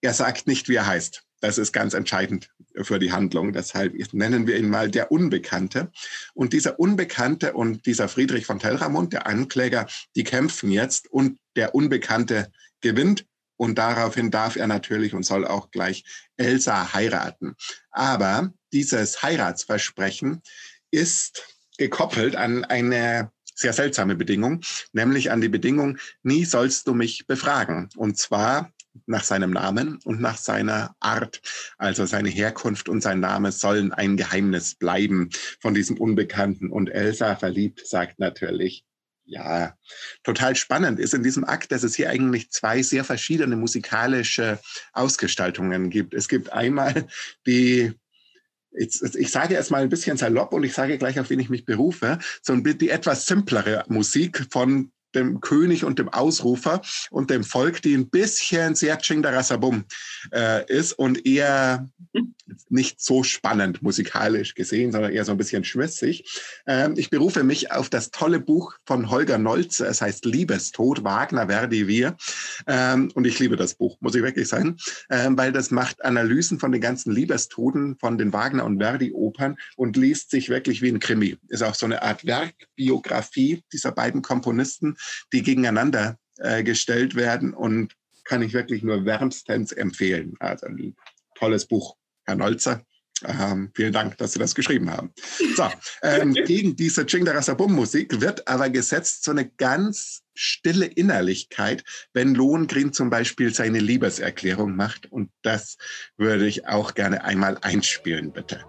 er 0.00 0.14
sagt 0.14 0.46
nicht, 0.46 0.68
wie 0.68 0.76
er 0.76 0.86
heißt. 0.86 1.22
Das 1.40 1.58
ist 1.58 1.72
ganz 1.72 1.92
entscheidend 1.92 2.48
für 2.82 2.98
die 2.98 3.12
Handlung. 3.12 3.52
Deshalb 3.52 3.94
nennen 4.14 4.46
wir 4.46 4.56
ihn 4.56 4.70
mal 4.70 4.90
der 4.90 5.12
Unbekannte. 5.12 5.92
Und 6.32 6.54
dieser 6.54 6.80
Unbekannte 6.80 7.52
und 7.52 7.84
dieser 7.84 8.08
Friedrich 8.08 8.46
von 8.46 8.58
Telramund, 8.58 9.12
der 9.12 9.26
Ankläger, 9.26 9.86
die 10.16 10.24
kämpfen 10.24 10.70
jetzt 10.70 11.10
und 11.12 11.38
der 11.54 11.74
Unbekannte 11.74 12.50
gewinnt. 12.80 13.26
Und 13.56 13.76
daraufhin 13.76 14.30
darf 14.30 14.56
er 14.56 14.66
natürlich 14.66 15.14
und 15.14 15.24
soll 15.24 15.46
auch 15.46 15.70
gleich 15.70 16.04
Elsa 16.38 16.94
heiraten. 16.94 17.56
Aber 17.90 18.52
dieses 18.72 19.22
Heiratsversprechen 19.22 20.42
ist 20.90 21.44
gekoppelt 21.76 22.36
an 22.36 22.64
eine 22.64 23.30
sehr 23.54 23.72
seltsame 23.72 24.16
Bedingung, 24.16 24.60
nämlich 24.92 25.30
an 25.30 25.40
die 25.40 25.48
Bedingung, 25.48 25.98
nie 26.22 26.44
sollst 26.44 26.86
du 26.86 26.94
mich 26.94 27.26
befragen. 27.26 27.88
Und 27.96 28.18
zwar 28.18 28.72
nach 29.06 29.24
seinem 29.24 29.50
Namen 29.50 29.98
und 30.04 30.20
nach 30.20 30.38
seiner 30.38 30.94
Art. 31.00 31.40
Also 31.78 32.06
seine 32.06 32.28
Herkunft 32.28 32.88
und 32.88 33.02
sein 33.02 33.20
Name 33.20 33.52
sollen 33.52 33.92
ein 33.92 34.16
Geheimnis 34.16 34.74
bleiben 34.74 35.30
von 35.60 35.74
diesem 35.74 35.98
Unbekannten. 35.98 36.70
Und 36.70 36.90
Elsa 36.90 37.36
verliebt 37.36 37.86
sagt 37.86 38.18
natürlich, 38.18 38.84
ja, 39.26 39.74
total 40.22 40.54
spannend 40.54 41.00
ist 41.00 41.14
in 41.14 41.22
diesem 41.22 41.44
Akt, 41.44 41.72
dass 41.72 41.82
es 41.82 41.94
hier 41.94 42.10
eigentlich 42.10 42.50
zwei 42.50 42.82
sehr 42.82 43.04
verschiedene 43.04 43.56
musikalische 43.56 44.60
Ausgestaltungen 44.92 45.88
gibt. 45.88 46.12
Es 46.12 46.28
gibt 46.28 46.52
einmal 46.52 47.06
die 47.46 47.92
ich, 48.74 49.00
ich 49.02 49.30
sage 49.30 49.54
erstmal 49.54 49.82
ein 49.82 49.88
bisschen 49.88 50.16
salopp 50.16 50.52
und 50.52 50.64
ich 50.64 50.74
sage 50.74 50.98
gleich, 50.98 51.18
auf 51.18 51.30
wen 51.30 51.40
ich 51.40 51.50
mich 51.50 51.64
berufe, 51.64 52.18
so 52.42 52.56
die 52.56 52.90
etwas 52.90 53.26
simplere 53.26 53.84
Musik 53.88 54.46
von 54.50 54.90
dem 55.14 55.40
König 55.40 55.84
und 55.84 55.98
dem 55.98 56.08
Ausrufer 56.08 56.80
und 57.10 57.30
dem 57.30 57.44
Volk, 57.44 57.82
die 57.82 57.94
ein 57.94 58.08
bisschen 58.08 58.74
sehr 58.74 58.98
Chingdarasabum 58.98 59.84
äh, 60.32 60.64
ist 60.66 60.92
und 60.92 61.26
eher 61.26 61.88
nicht 62.68 63.00
so 63.00 63.22
spannend 63.22 63.82
musikalisch 63.82 64.54
gesehen, 64.54 64.92
sondern 64.92 65.12
eher 65.12 65.24
so 65.24 65.32
ein 65.32 65.38
bisschen 65.38 65.64
schwissig. 65.64 66.24
Ähm, 66.66 66.94
ich 66.96 67.10
berufe 67.10 67.42
mich 67.42 67.72
auf 67.72 67.88
das 67.88 68.10
tolle 68.10 68.40
Buch 68.40 68.74
von 68.84 69.10
Holger 69.10 69.38
Nolze, 69.38 69.86
es 69.86 70.00
heißt 70.00 70.24
Liebestod, 70.24 71.04
Wagner, 71.04 71.48
Verdi, 71.48 71.86
Wir. 71.86 72.16
Ähm, 72.66 73.10
und 73.14 73.26
ich 73.26 73.38
liebe 73.38 73.56
das 73.56 73.74
Buch, 73.74 73.96
muss 74.00 74.14
ich 74.14 74.22
wirklich 74.22 74.48
sagen, 74.48 74.76
ähm, 75.10 75.36
weil 75.38 75.52
das 75.52 75.70
macht 75.70 76.04
Analysen 76.04 76.58
von 76.58 76.72
den 76.72 76.80
ganzen 76.80 77.12
Liebestoden 77.12 77.96
von 77.98 78.18
den 78.18 78.32
Wagner- 78.32 78.64
und 78.64 78.78
Verdi-Opern 78.78 79.56
und 79.76 79.96
liest 79.96 80.30
sich 80.30 80.48
wirklich 80.48 80.82
wie 80.82 80.88
ein 80.88 81.00
Krimi. 81.00 81.36
Ist 81.48 81.62
auch 81.62 81.74
so 81.74 81.86
eine 81.86 82.02
Art 82.02 82.26
Werkbiografie 82.26 83.62
dieser 83.72 83.92
beiden 83.92 84.22
Komponisten, 84.22 84.96
die 85.32 85.42
gegeneinander 85.42 86.18
äh, 86.38 86.62
gestellt 86.62 87.14
werden 87.14 87.54
und 87.54 87.94
kann 88.24 88.42
ich 88.42 88.54
wirklich 88.54 88.82
nur 88.82 89.04
wärmstens 89.04 89.72
empfehlen. 89.72 90.34
Also 90.40 90.66
ein 90.66 90.96
tolles 91.34 91.66
Buch, 91.66 91.96
Herr 92.24 92.36
Nolzer. 92.36 92.82
Ähm, 93.24 93.70
vielen 93.74 93.92
Dank, 93.92 94.18
dass 94.18 94.32
Sie 94.32 94.38
das 94.38 94.54
geschrieben 94.54 94.90
haben. 94.90 95.12
So, 95.56 95.70
ähm, 96.02 96.34
gegen 96.46 96.76
diese 96.76 97.06
Chingdarasabum-Musik 97.06 98.20
wird 98.20 98.48
aber 98.48 98.70
gesetzt 98.70 99.24
so 99.24 99.30
eine 99.30 99.48
ganz 99.48 100.22
stille 100.34 100.86
Innerlichkeit, 100.86 101.84
wenn 102.12 102.34
Lohengrin 102.34 102.92
zum 102.92 103.10
Beispiel 103.10 103.54
seine 103.54 103.78
Liebeserklärung 103.78 104.74
macht. 104.74 105.10
Und 105.10 105.30
das 105.42 105.76
würde 106.16 106.46
ich 106.46 106.66
auch 106.66 106.94
gerne 106.94 107.24
einmal 107.24 107.56
einspielen, 107.62 108.32
bitte. 108.32 108.64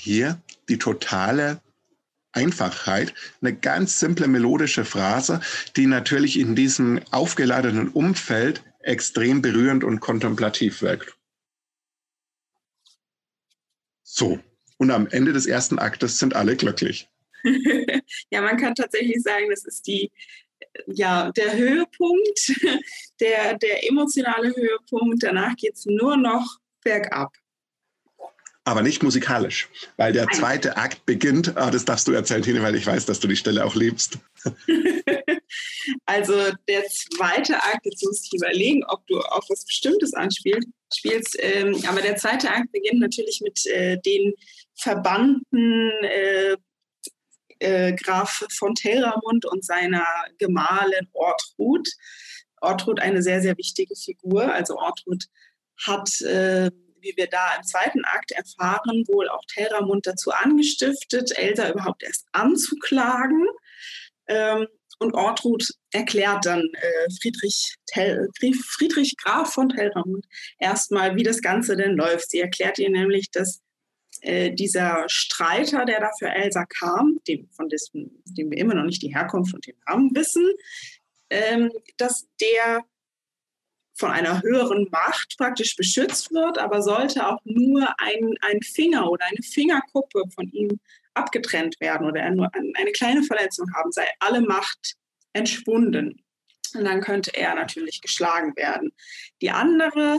Hier 0.00 0.40
die 0.68 0.78
totale 0.78 1.60
Einfachheit, 2.32 3.12
eine 3.40 3.54
ganz 3.54 3.98
simple 3.98 4.28
melodische 4.28 4.84
Phrase, 4.84 5.40
die 5.76 5.86
natürlich 5.86 6.38
in 6.38 6.54
diesem 6.54 7.00
aufgeladenen 7.10 7.88
Umfeld 7.88 8.62
extrem 8.80 9.42
berührend 9.42 9.84
und 9.84 10.00
kontemplativ 10.00 10.82
wirkt. 10.82 11.16
So, 14.02 14.40
und 14.78 14.90
am 14.90 15.06
Ende 15.08 15.32
des 15.32 15.46
ersten 15.46 15.78
Aktes 15.78 16.18
sind 16.18 16.34
alle 16.34 16.56
glücklich. 16.56 17.08
ja, 18.30 18.42
man 18.42 18.56
kann 18.56 18.74
tatsächlich 18.74 19.22
sagen, 19.22 19.46
das 19.50 19.64
ist 19.64 19.86
die, 19.86 20.10
ja, 20.86 21.30
der 21.32 21.56
Höhepunkt, 21.56 22.52
der, 23.20 23.58
der 23.58 23.88
emotionale 23.88 24.54
Höhepunkt. 24.54 25.22
Danach 25.22 25.56
geht 25.56 25.74
es 25.74 25.86
nur 25.86 26.16
noch 26.16 26.58
bergab. 26.82 27.36
Aber 28.64 28.82
nicht 28.82 29.02
musikalisch, 29.02 29.68
weil 29.96 30.12
der 30.12 30.28
zweite 30.28 30.76
Akt 30.76 31.06
beginnt, 31.06 31.54
oh, 31.56 31.70
das 31.70 31.86
darfst 31.86 32.06
du 32.06 32.12
erzählen, 32.12 32.42
Tine, 32.42 32.62
weil 32.62 32.74
ich 32.74 32.86
weiß, 32.86 33.06
dass 33.06 33.18
du 33.18 33.26
die 33.26 33.36
Stelle 33.36 33.64
auch 33.64 33.74
liebst. 33.74 34.18
also 36.04 36.34
der 36.68 36.84
zweite 36.88 37.56
Akt, 37.56 37.86
jetzt 37.86 38.04
muss 38.04 38.26
ich 38.26 38.34
überlegen, 38.34 38.84
ob 38.84 39.06
du 39.06 39.18
auf 39.18 39.46
was 39.48 39.64
Bestimmtes 39.64 40.12
anspielst, 40.12 40.68
spielst, 40.94 41.36
ähm, 41.40 41.82
aber 41.88 42.02
der 42.02 42.16
zweite 42.16 42.50
Akt 42.50 42.70
beginnt 42.70 43.00
natürlich 43.00 43.40
mit 43.42 43.66
äh, 43.66 43.98
den 43.98 44.34
verbannten 44.74 45.90
äh, 46.02 46.56
äh, 47.60 47.92
Graf 47.94 48.44
von 48.58 48.74
Telramund 48.74 49.46
und 49.46 49.64
seiner 49.64 50.06
Gemahlin 50.38 51.08
Ortrud. 51.12 51.88
Ortrud 52.60 53.00
eine 53.00 53.22
sehr, 53.22 53.40
sehr 53.40 53.56
wichtige 53.56 53.94
Figur. 53.96 54.52
Also 54.52 54.76
Ortrud 54.76 55.24
hat, 55.86 56.20
äh, 56.22 56.70
wie 57.00 57.14
wir 57.16 57.26
da 57.26 57.56
im 57.56 57.64
zweiten 57.64 58.04
Akt 58.04 58.32
erfahren, 58.32 59.04
wohl 59.08 59.28
auch 59.28 59.44
Telramund 59.46 60.06
dazu 60.06 60.30
angestiftet, 60.30 61.36
Elsa 61.36 61.70
überhaupt 61.70 62.02
erst 62.02 62.26
anzuklagen. 62.32 63.46
Ähm, 64.26 64.66
und 64.98 65.14
Ortrud 65.14 65.66
erklärt 65.92 66.44
dann 66.44 66.60
äh, 66.60 67.10
Friedrich, 67.20 67.74
Tel, 67.86 68.28
Friedrich 68.38 69.16
Graf 69.16 69.54
von 69.54 69.70
Telramund 69.70 70.26
erstmal, 70.58 71.16
wie 71.16 71.22
das 71.22 71.40
Ganze 71.40 71.74
denn 71.74 71.96
läuft. 71.96 72.30
Sie 72.30 72.40
erklärt 72.40 72.78
ihr 72.78 72.90
nämlich, 72.90 73.30
dass 73.30 73.62
äh, 74.20 74.52
dieser 74.52 75.04
Streiter, 75.08 75.86
der 75.86 76.00
da 76.00 76.10
für 76.18 76.28
Elsa 76.28 76.66
kam, 76.66 77.18
dem, 77.26 77.48
von 77.52 77.70
dessen, 77.70 78.22
dem 78.26 78.50
wir 78.50 78.58
immer 78.58 78.74
noch 78.74 78.84
nicht 78.84 79.02
die 79.02 79.14
Herkunft 79.14 79.54
und 79.54 79.66
den 79.66 79.76
Namen 79.88 80.10
wissen, 80.14 80.46
ähm, 81.30 81.70
dass 81.96 82.26
der 82.38 82.84
von 84.00 84.10
einer 84.10 84.42
höheren 84.42 84.88
Macht 84.90 85.36
praktisch 85.36 85.76
beschützt 85.76 86.32
wird, 86.32 86.58
aber 86.58 86.82
sollte 86.82 87.28
auch 87.28 87.38
nur 87.44 87.86
ein, 87.98 88.34
ein 88.40 88.60
Finger 88.62 89.10
oder 89.10 89.26
eine 89.26 89.42
Fingerkuppe 89.42 90.24
von 90.34 90.48
ihm 90.48 90.80
abgetrennt 91.14 91.78
werden 91.80 92.06
oder 92.06 92.20
er 92.20 92.30
nur 92.30 92.50
eine 92.54 92.92
kleine 92.92 93.22
Verletzung 93.22 93.66
haben, 93.74 93.92
sei 93.92 94.08
alle 94.18 94.40
Macht 94.40 94.96
entschwunden. 95.34 96.22
Und 96.74 96.84
dann 96.84 97.02
könnte 97.02 97.32
er 97.34 97.54
natürlich 97.54 98.00
geschlagen 98.00 98.56
werden. 98.56 98.92
Die 99.42 99.50
andere 99.50 100.18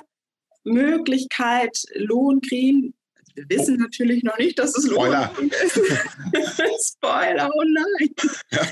Möglichkeit, 0.64 1.76
Lohengrin, 1.96 2.94
wir 3.36 3.50
wissen 3.50 3.78
natürlich 3.78 4.24
noch 4.24 4.38
nicht, 4.38 4.60
dass 4.60 4.76
es 4.78 4.86
Spoiler. 4.86 5.34
ist. 5.40 5.80
Spoiler, 6.96 7.50
oh 7.54 7.64
nein. 7.64 8.10
Ja. 8.52 8.68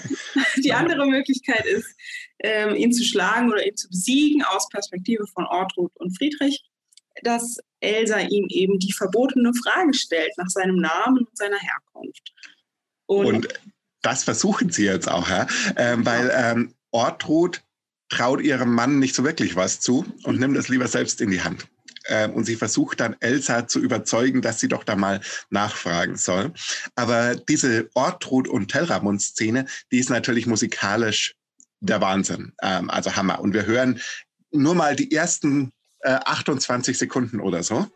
Die 0.64 0.74
andere 0.74 1.06
Möglichkeit 1.08 1.66
ist, 1.66 1.88
ähm, 2.40 2.76
ihn 2.76 2.92
zu 2.92 3.04
schlagen 3.04 3.52
oder 3.52 3.66
ihn 3.66 3.76
zu 3.76 3.90
besiegen 3.90 4.44
aus 4.44 4.68
Perspektive 4.70 5.26
von 5.28 5.46
Ortrud 5.46 5.92
und 5.96 6.18
Friedrich, 6.18 6.64
dass 7.24 7.58
Elsa 7.82 8.20
ihm 8.20 8.46
eben 8.50 8.80
die 8.80 8.94
verbotene 8.94 9.52
Frage 9.54 9.94
stellt 9.94 10.32
nach 10.38 10.50
seinem 10.50 10.78
Namen 10.78 11.20
und 11.20 11.38
seiner 11.38 11.60
Herkunft. 11.60 12.34
Und, 13.06 13.26
und 13.26 13.48
das 14.02 14.24
versuchen 14.24 14.70
sie 14.70 14.86
jetzt 14.86 15.10
auch, 15.10 15.30
ja? 15.30 15.48
ähm, 15.76 16.06
weil 16.06 16.32
ähm, 16.34 16.74
Ortrud 16.92 17.62
traut 18.10 18.42
ihrem 18.42 18.74
Mann 18.74 19.00
nicht 19.00 19.16
so 19.16 19.24
wirklich 19.24 19.56
was 19.56 19.80
zu 19.80 20.06
und 20.24 20.40
nimmt 20.40 20.58
es 20.58 20.68
lieber 20.68 20.88
selbst 20.88 21.22
in 21.22 21.32
die 21.32 21.42
Hand. 21.42 21.68
Ähm, 22.10 22.34
und 22.34 22.46
sie 22.46 22.56
versucht 22.56 23.00
dann 23.00 23.16
Elsa 23.20 23.68
zu 23.68 23.80
überzeugen, 23.80 24.42
dass 24.42 24.60
sie 24.60 24.68
doch 24.68 24.84
da 24.84 24.96
mal 24.96 25.22
nachfragen 25.50 26.18
soll. 26.18 26.52
Aber 26.96 27.36
diese 27.36 27.90
Ortrud 27.94 28.48
und 28.48 28.70
Telramund-Szene, 28.70 29.66
die 29.92 30.00
ist 30.00 30.10
natürlich 30.10 30.48
musikalisch 30.48 31.36
der 31.80 32.02
Wahnsinn. 32.02 32.54
Ähm, 32.62 32.90
also 32.90 33.16
Hammer. 33.16 33.40
Und 33.40 33.54
wir 33.54 33.66
hören 33.66 34.02
nur 34.52 34.76
mal 34.76 34.96
die 34.96 35.12
ersten 35.12 35.72
äh, 36.02 36.12
28 36.12 36.98
Sekunden 36.98 37.40
oder 37.40 37.64
so. 37.64 37.88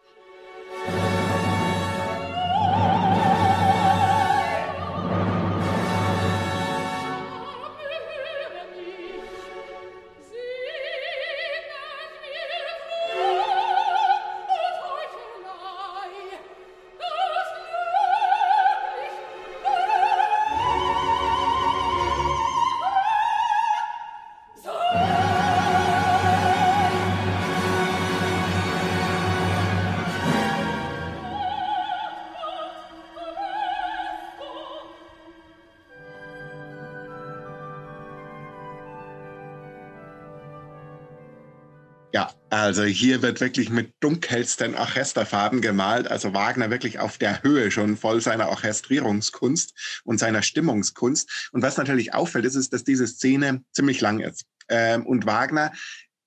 Also 42.53 42.83
hier 42.83 43.23
wird 43.23 43.41
wirklich 43.41 43.71
mit 43.71 43.95
dunkelsten 43.99 44.75
Orchesterfarben 44.75 45.61
gemalt. 45.61 46.07
Also 46.07 46.35
Wagner 46.35 46.69
wirklich 46.69 46.99
auf 46.99 47.17
der 47.17 47.41
Höhe 47.41 47.71
schon 47.71 47.97
voll 47.97 48.21
seiner 48.21 48.49
Orchestrierungskunst 48.49 50.01
und 50.03 50.19
seiner 50.19 50.43
Stimmungskunst. 50.43 51.49
Und 51.51 51.63
was 51.63 51.77
natürlich 51.77 52.13
auffällt, 52.13 52.45
ist, 52.45 52.71
dass 52.71 52.83
diese 52.83 53.07
Szene 53.07 53.63
ziemlich 53.71 54.01
lang 54.01 54.19
ist. 54.19 54.45
Ähm, 54.69 55.07
und 55.07 55.25
Wagner 55.25 55.71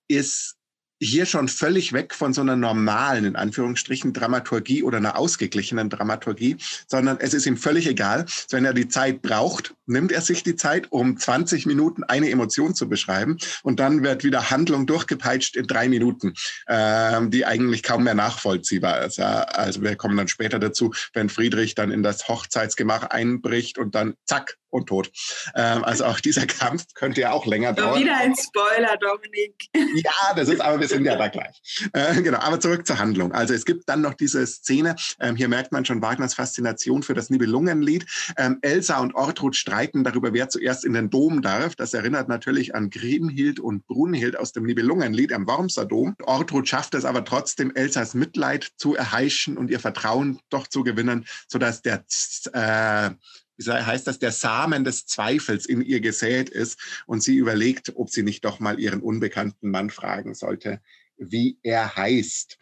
ist 0.09 0.57
hier 1.01 1.27
schon 1.27 1.49
völlig 1.49 1.93
weg 1.93 2.15
von 2.15 2.33
so 2.33 2.41
einer 2.41 2.57
normalen, 2.57 3.25
in 3.25 3.37
Anführungsstrichen, 3.37 4.13
Dramaturgie 4.13 4.83
oder 4.83 4.99
einer 4.99 5.19
ausgeglichenen 5.19 5.91
Dramaturgie, 5.91 6.57
sondern 6.87 7.19
es 7.21 7.35
ist 7.35 7.47
ihm 7.47 7.57
völlig 7.57 7.87
egal. 7.87 8.27
Wenn 8.51 8.65
er 8.65 8.73
die 8.73 8.89
Zeit 8.89 9.23
braucht, 9.23 9.75
nimmt 9.87 10.13
er 10.13 10.21
sich 10.21 10.43
die 10.43 10.57
Zeit, 10.57 10.91
um 10.91 11.17
20 11.17 11.67
Minuten 11.67 12.05
eine 12.05 12.31
Emotion 12.31 12.75
zu 12.75 12.89
beschreiben 12.89 13.37
und 13.63 13.81
dann 13.81 14.03
wird 14.03 14.25
wieder 14.25 14.51
Handlung 14.51 14.87
durchgepeitscht 14.87 15.57
in 15.57 15.67
drei 15.67 15.89
Minuten, 15.89 16.35
ähm, 16.69 17.31
die 17.31 17.45
eigentlich 17.45 17.83
kaum 17.83 18.05
mehr 18.05 18.15
nachvollziehbar 18.15 19.05
ist. 19.05 19.19
Ja. 19.19 19.43
Also 19.43 19.83
wir 19.83 19.97
kommen 19.97 20.17
dann 20.17 20.29
später 20.29 20.59
dazu, 20.59 20.93
wenn 21.13 21.29
Friedrich 21.29 21.75
dann 21.75 21.91
in 21.91 22.03
das 22.03 22.29
Hochzeitsgemach 22.29 23.05
einbricht 23.05 23.79
und 23.79 23.95
dann 23.95 24.15
zack, 24.25 24.57
und 24.77 24.87
tot. 24.87 25.11
Ähm, 25.55 25.85
also 25.85 26.05
auch 26.05 26.21
dieser 26.21 26.47
Kampf 26.47 26.87
könnte 26.95 27.23
ja 27.23 27.33
auch 27.33 27.47
länger 27.47 27.73
dauern. 27.73 28.01
Wieder 28.01 28.17
ein 28.17 28.35
Spoiler, 28.37 28.97
Dominik. 28.99 29.55
Ja, 29.97 30.35
das 30.35 30.49
ist, 30.49 30.61
aber 30.61 30.81
wir 30.81 30.89
sind 30.89 31.05
ja 31.05 31.17
da 31.17 31.29
gleich. 31.29 31.61
Äh, 31.93 32.21
genau, 32.21 32.39
aber 32.39 32.61
zurück 32.61 32.87
zur 32.87 32.99
Handlung. 32.99 33.33
Also 33.33 33.55
es 33.55 33.65
gibt 33.65 33.89
dann 33.89 34.03
noch 34.03 34.15
diese 34.15 34.47
Szene, 34.47 34.95
ähm, 35.21 35.37
hier 35.37 35.49
merkt 35.49 35.73
man 35.73 35.85
schon 35.85 36.03
Wagners 36.03 36.35
Faszination 36.35 37.03
für 37.03 37.15
das 37.15 37.31
Nibelungenlied. 37.31 38.05
Ähm, 38.37 38.59
Elsa 38.61 38.99
und 38.99 39.15
Ortrud 39.15 39.57
streiten 39.57 40.05
darüber, 40.05 40.33
wer 40.33 40.49
zuerst 40.49 40.85
in 40.85 40.93
den 40.93 41.09
Dom 41.09 41.41
darf. 41.41 41.77
Das 41.77 41.95
erinnert 41.95 42.29
natürlich 42.29 42.75
an 42.75 42.91
Grimhild 42.91 43.59
und 43.59 43.87
Brunhild 43.87 44.39
aus 44.39 44.53
dem 44.53 44.65
Nibelungenlied 44.65 45.33
am 45.33 45.47
Wormser 45.47 45.87
Dom. 45.87 46.15
Ortrud 46.23 46.69
schafft 46.69 46.95
es 46.95 47.05
aber 47.05 47.25
trotzdem, 47.25 47.73
Elsas 47.75 48.15
Mitleid 48.15 48.71
zu 48.77 48.95
erheischen 48.95 49.57
und 49.57 49.71
ihr 49.71 49.81
Vertrauen 49.81 50.41
doch 50.51 50.67
zu 50.67 50.85
gewinnen, 50.85 51.27
sodass 51.49 51.83
der 51.83 52.05
äh, 52.53 53.11
heißt 53.59 54.07
das, 54.07 54.19
der 54.19 54.33
Samen 54.33 54.85
des 54.85 55.07
Zweifels 55.07 55.67
in 55.67 55.83
ihr 55.83 56.01
gesät 56.01 56.51
ist 56.51 56.79
und 57.07 57.23
sie 57.23 57.37
überlegt, 57.37 57.93
ob 57.97 58.11
sie 58.11 58.23
nicht 58.23 58.45
doch 58.45 58.61
mal 58.61 58.79
ihren 58.79 59.01
unbekannten 59.01 59.71
Mann 59.71 59.91
fragen 59.91 60.35
sollte, 60.35 60.81
wie 61.17 61.59
er 61.63 61.97
heißt. 61.97 62.59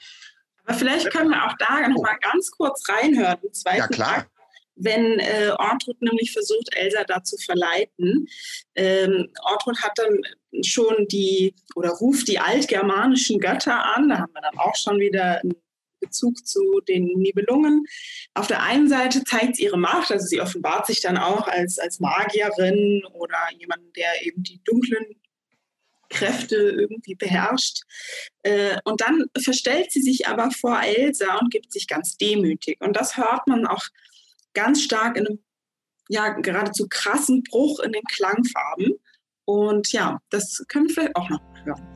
Aber 0.67 0.79
vielleicht 0.79 1.11
können 1.11 1.31
wir 1.31 1.45
auch 1.45 1.55
da 1.59 1.87
noch 1.89 2.03
mal 2.03 2.17
ganz 2.21 2.51
kurz 2.51 2.89
reinhören. 2.89 3.39
ja, 3.67 3.87
klar. 3.89 4.15
Tag, 4.15 4.31
wenn 4.77 5.19
äh, 5.21 5.51
Ortrud 5.51 6.01
nämlich 6.01 6.33
versucht, 6.33 6.75
Elsa 6.75 7.05
da 7.05 7.23
zu 7.23 7.37
verleiten. 7.39 8.27
Ähm, 8.75 9.29
Ortrud 9.43 9.81
hat 9.83 9.93
dann 9.97 10.21
schon 10.65 11.07
die 11.09 11.55
oder 11.77 11.91
ruft 11.91 12.29
die 12.29 12.39
altgermanischen 12.39 13.39
Götter 13.39 13.85
an. 13.97 14.09
Da 14.09 14.19
haben 14.19 14.33
wir 14.33 14.43
dann 14.43 14.59
auch 14.59 14.75
schon 14.75 14.99
wieder 14.99 15.41
einen 15.41 15.55
Bezug 16.07 16.47
zu 16.47 16.81
den 16.89 17.05
Nibelungen. 17.05 17.85
Auf 18.35 18.47
der 18.47 18.63
einen 18.63 18.89
Seite 18.89 19.25
zeigt 19.25 19.57
sie 19.57 19.65
ihre 19.65 19.79
Macht, 19.79 20.11
also 20.11 20.27
sie 20.27 20.41
offenbart 20.41 20.87
sich 20.87 21.01
dann 21.01 21.17
auch 21.17 21.49
als, 21.49 21.79
als 21.79 22.01
Magierin 22.01 23.03
oder 23.13 23.39
jemand, 23.59 23.97
der 23.97 24.27
eben 24.27 24.43
die 24.43 24.61
dunklen 24.65 25.05
Kräfte 26.09 26.57
irgendwie 26.57 27.15
beherrscht. 27.15 27.83
Äh, 28.43 28.77
und 28.85 29.01
dann 29.01 29.25
verstellt 29.43 29.91
sie 29.91 30.03
sich 30.03 30.29
aber 30.29 30.51
vor 30.51 30.81
Elsa 30.81 31.39
und 31.39 31.51
gibt 31.51 31.73
sich 31.73 31.89
ganz 31.89 32.17
demütig. 32.17 32.81
Und 32.81 32.97
das 32.97 33.17
hört 33.17 33.47
man 33.47 33.67
auch 33.67 33.85
ganz 34.53 34.83
stark 34.83 35.17
in 35.17 35.27
einem 35.27 35.39
ja, 36.09 36.31
geradezu 36.31 36.87
krassen 36.89 37.43
Bruch 37.43 37.81
in 37.81 37.93
den 37.93 38.05
Klangfarben. 38.05 38.95
Und 39.45 39.93
ja, 39.93 40.21
das 40.31 40.65
können 40.69 40.87
wir 40.89 40.95
vielleicht 40.95 41.17
auch 41.17 41.29
noch 41.29 41.41
hören. 41.65 41.94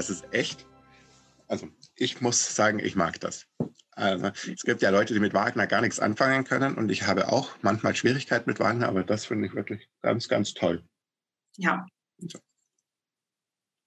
Das 0.00 0.08
ist 0.08 0.24
echt. 0.32 0.66
Also 1.46 1.68
ich 1.94 2.22
muss 2.22 2.56
sagen, 2.56 2.78
ich 2.78 2.96
mag 2.96 3.20
das. 3.20 3.46
Also, 3.90 4.30
es 4.50 4.62
gibt 4.62 4.80
ja 4.80 4.88
Leute, 4.88 5.12
die 5.12 5.20
mit 5.20 5.34
Wagner 5.34 5.66
gar 5.66 5.82
nichts 5.82 6.00
anfangen 6.00 6.44
können 6.44 6.76
und 6.76 6.90
ich 6.90 7.02
habe 7.02 7.30
auch 7.30 7.50
manchmal 7.60 7.94
Schwierigkeiten 7.94 8.48
mit 8.48 8.58
Wagner, 8.58 8.88
aber 8.88 9.04
das 9.04 9.26
finde 9.26 9.46
ich 9.46 9.54
wirklich 9.54 9.86
ganz, 10.00 10.26
ganz 10.26 10.54
toll. 10.54 10.82
Ja. 11.58 11.84
So. 12.16 12.38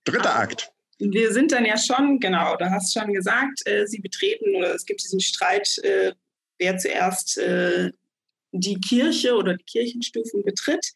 Dritter 0.03 0.35
also, 0.35 0.43
Akt. 0.43 0.71
Wir 0.99 1.33
sind 1.33 1.51
dann 1.51 1.65
ja 1.65 1.77
schon, 1.77 2.19
genau, 2.19 2.55
du 2.57 2.69
hast 2.69 2.93
schon 2.93 3.11
gesagt, 3.11 3.65
äh, 3.65 3.87
sie 3.87 3.99
betreten 3.99 4.55
oder 4.55 4.75
es 4.75 4.85
gibt 4.85 5.01
diesen 5.01 5.19
Streit, 5.19 5.79
äh, 5.79 6.13
wer 6.59 6.77
zuerst 6.77 7.39
äh, 7.39 7.91
die 8.51 8.79
Kirche 8.79 9.33
oder 9.35 9.57
die 9.57 9.63
Kirchenstufen 9.63 10.43
betritt. 10.43 10.91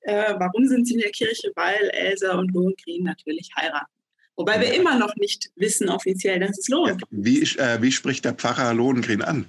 Äh, 0.00 0.34
warum 0.38 0.66
sind 0.66 0.86
sie 0.86 0.94
in 0.94 1.00
der 1.00 1.10
Kirche? 1.10 1.52
Weil 1.54 1.88
Elsa 1.94 2.36
und 2.36 2.52
Lohengrin 2.52 3.04
natürlich 3.04 3.48
heiraten. 3.56 3.97
Wobei 4.38 4.60
wir 4.60 4.72
immer 4.72 4.96
noch 4.96 5.16
nicht 5.16 5.50
wissen 5.56 5.88
offiziell, 5.88 6.38
dass 6.38 6.56
es 6.56 6.68
Lohengrin 6.68 7.00
ist. 7.00 7.08
Wie, 7.10 7.42
äh, 7.60 7.82
wie 7.82 7.90
spricht 7.90 8.24
der 8.24 8.34
Pfarrer 8.34 8.72
Lohengrin 8.72 9.20
an? 9.20 9.46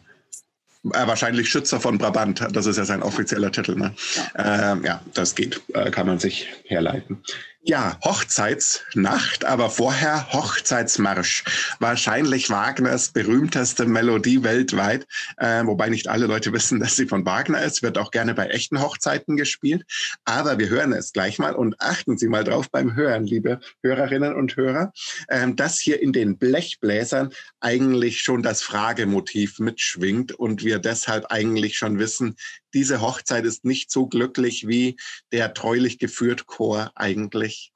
Äh, 0.84 1.06
wahrscheinlich 1.06 1.47
Schützer 1.47 1.80
von 1.80 1.99
Brabant, 1.99 2.47
das 2.54 2.65
ist 2.65 2.78
ja 2.78 2.86
sein 2.86 3.04
offizieller 3.04 3.52
Titel. 3.52 3.75
Ne? 3.75 3.93
Ja. 4.36 4.71
Ähm, 4.71 4.84
ja, 4.84 5.02
das 5.13 5.36
geht, 5.36 5.62
äh, 5.75 5.91
kann 5.91 6.08
man 6.08 6.17
sich 6.17 6.47
herleiten. 6.65 7.21
Ja, 7.62 8.00
Hochzeitsnacht, 8.06 9.43
aber 9.43 9.69
vorher 9.69 10.32
Hochzeitsmarsch. 10.32 11.43
Wahrscheinlich 11.80 12.50
Wagners 12.50 13.10
berühmteste 13.10 13.86
Melodie 13.86 14.43
weltweit, 14.43 15.06
äh, 15.36 15.65
wobei 15.65 15.89
nicht 15.89 16.08
alle 16.08 16.26
Leute 16.26 16.54
wissen, 16.54 16.80
dass 16.80 16.95
sie 16.95 17.06
von 17.06 17.26
Wagner 17.26 17.62
ist. 17.62 17.84
Wird 17.84 17.98
auch 17.98 18.12
gerne 18.12 18.34
bei 18.34 18.48
echten 18.48 18.82
Hochzeiten 18.82 19.36
gespielt. 19.36 19.84
Aber 20.24 20.58
wir 20.58 20.69
hören 20.69 20.93
es 20.93 21.12
gleich 21.12 21.38
mal 21.38 21.54
und 21.54 21.76
achten 21.82 22.17
Sie 22.17 22.30
mal 22.30 22.45
drauf 22.45 22.72
beim 22.72 22.95
Hören, 22.95 23.26
liebe 23.26 23.60
Hörerinnen 23.84 24.36
und 24.36 24.56
Hörer, 24.56 24.93
äh, 25.28 25.45
dass 25.54 25.80
hier 25.80 26.02
in 26.02 26.13
den 26.13 26.38
Blechbläsern 26.38 27.34
eigentlich 27.60 28.22
schon 28.22 28.41
das 28.41 28.62
Fragemotiv 28.62 29.60
mitschwingt 29.60 30.32
und 30.32 30.63
wir 30.63 30.80
deshalb 30.80 31.26
eigentlich 31.30 31.78
schon 31.78 32.00
wissen, 32.00 32.38
diese 32.73 33.01
Hochzeit 33.01 33.45
ist 33.45 33.65
nicht 33.65 33.91
so 33.91 34.08
glücklich, 34.08 34.67
wie 34.67 34.97
der 35.32 35.53
treulich 35.53 35.99
geführt 35.99 36.45
Chor 36.45 36.91
eigentlich 36.95 37.71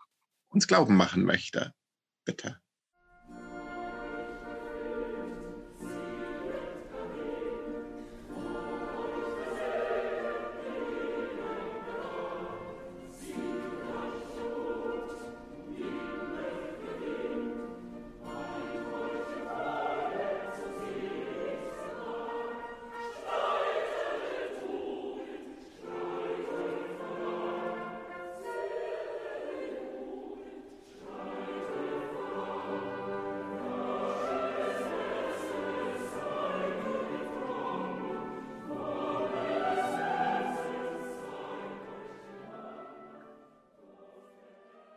uns 0.50 0.68
glauben 0.68 0.96
machen 0.96 1.24
möchte. 1.24 1.74
Bitte. 2.26 2.63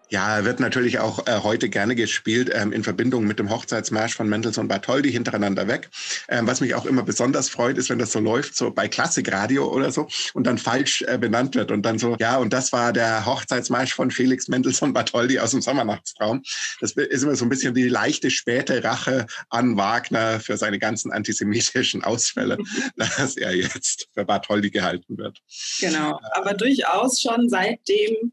Ja, 0.08 0.44
wird 0.44 0.60
natürlich 0.60 1.00
auch 1.00 1.26
äh, 1.26 1.40
heute 1.42 1.68
gerne 1.68 1.96
gespielt 1.96 2.48
ähm, 2.54 2.72
in 2.72 2.84
Verbindung 2.84 3.24
mit 3.24 3.40
dem 3.40 3.50
Hochzeitsmarsch 3.50 4.14
von 4.14 4.28
Mendelssohn 4.28 4.68
Bartholdy 4.68 5.10
hintereinander 5.10 5.66
weg. 5.66 5.90
Ähm, 6.28 6.46
was 6.46 6.60
mich 6.60 6.76
auch 6.76 6.86
immer 6.86 7.02
besonders 7.02 7.48
freut, 7.48 7.76
ist, 7.76 7.90
wenn 7.90 7.98
das 7.98 8.12
so 8.12 8.20
läuft, 8.20 8.54
so 8.54 8.70
bei 8.70 8.86
Klassikradio 8.86 9.66
oder 9.66 9.90
so 9.90 10.06
und 10.32 10.46
dann 10.46 10.58
falsch 10.58 11.02
äh, 11.02 11.18
benannt 11.18 11.56
wird 11.56 11.72
und 11.72 11.82
dann 11.82 11.98
so, 11.98 12.16
ja, 12.20 12.36
und 12.36 12.52
das 12.52 12.72
war 12.72 12.92
der 12.92 13.26
Hochzeitsmarsch 13.26 13.94
von 13.94 14.12
Felix 14.12 14.46
Mendelssohn 14.46 14.92
Bartholdy 14.92 15.40
aus 15.40 15.50
dem 15.50 15.60
Sommernachtstraum. 15.60 16.42
Das 16.80 16.92
ist 16.92 17.24
immer 17.24 17.34
so 17.34 17.44
ein 17.44 17.48
bisschen 17.48 17.74
die 17.74 17.88
leichte 17.88 18.30
späte 18.30 18.84
Rache 18.84 19.26
an 19.50 19.76
Wagner 19.76 20.38
für 20.38 20.56
seine 20.56 20.78
ganzen 20.78 21.10
antisemitischen 21.10 22.04
Ausfälle, 22.04 22.58
dass 22.96 23.36
er 23.36 23.56
jetzt 23.56 24.06
für 24.14 24.24
Bartholdy 24.24 24.70
gehalten 24.70 25.18
wird. 25.18 25.40
Genau, 25.80 26.20
aber 26.32 26.54
durchaus 26.54 27.20
schon 27.20 27.48
seitdem 27.48 28.30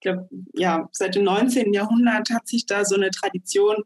glaube, 0.00 0.28
ja, 0.54 0.88
seit 0.92 1.14
dem 1.14 1.24
19. 1.24 1.72
Jahrhundert 1.72 2.30
hat 2.30 2.46
sich 2.48 2.66
da 2.66 2.84
so 2.84 2.94
eine 2.96 3.10
Tradition 3.10 3.76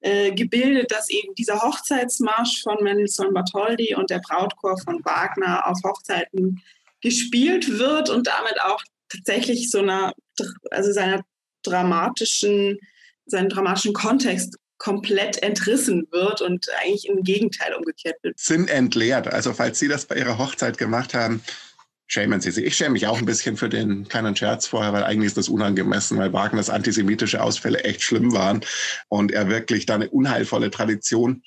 äh, 0.00 0.32
gebildet, 0.32 0.90
dass 0.90 1.08
eben 1.10 1.34
dieser 1.34 1.60
Hochzeitsmarsch 1.60 2.62
von 2.62 2.76
Mendelssohn 2.82 3.32
Bartholdy 3.32 3.94
und 3.94 4.10
der 4.10 4.20
Brautchor 4.20 4.78
von 4.78 5.04
Wagner 5.04 5.66
auf 5.66 5.78
Hochzeiten 5.84 6.62
gespielt 7.00 7.78
wird 7.78 8.10
und 8.10 8.26
damit 8.26 8.60
auch 8.62 8.82
tatsächlich 9.08 9.70
so 9.70 9.78
einer, 9.78 10.12
also 10.70 10.92
seiner 10.92 11.22
dramatischen, 11.62 12.78
seinen 13.26 13.48
dramatischen 13.48 13.92
Kontext 13.92 14.56
komplett 14.78 15.42
entrissen 15.42 16.06
wird 16.10 16.42
und 16.42 16.66
eigentlich 16.82 17.08
im 17.08 17.22
Gegenteil 17.22 17.74
umgekehrt 17.74 18.16
wird. 18.22 18.38
Sinn 18.38 18.68
entleert. 18.68 19.32
Also 19.32 19.52
falls 19.54 19.78
Sie 19.78 19.88
das 19.88 20.04
bei 20.04 20.16
Ihrer 20.16 20.38
Hochzeit 20.38 20.76
gemacht 20.76 21.14
haben, 21.14 21.42
schämen 22.06 22.40
sie 22.40 22.50
sich. 22.50 22.64
Ich 22.64 22.76
schäme 22.76 22.90
mich 22.90 23.06
auch 23.06 23.18
ein 23.18 23.26
bisschen 23.26 23.56
für 23.56 23.68
den 23.68 24.06
kleinen 24.08 24.36
Scherz 24.36 24.66
vorher, 24.66 24.92
weil 24.92 25.04
eigentlich 25.04 25.28
ist 25.28 25.36
das 25.36 25.48
unangemessen, 25.48 26.18
weil 26.18 26.32
Wagners 26.32 26.70
antisemitische 26.70 27.42
Ausfälle 27.42 27.84
echt 27.84 28.02
schlimm 28.02 28.32
waren 28.32 28.60
und 29.08 29.32
er 29.32 29.48
wirklich 29.48 29.86
da 29.86 29.94
eine 29.94 30.10
unheilvolle 30.10 30.70
Tradition 30.70 31.42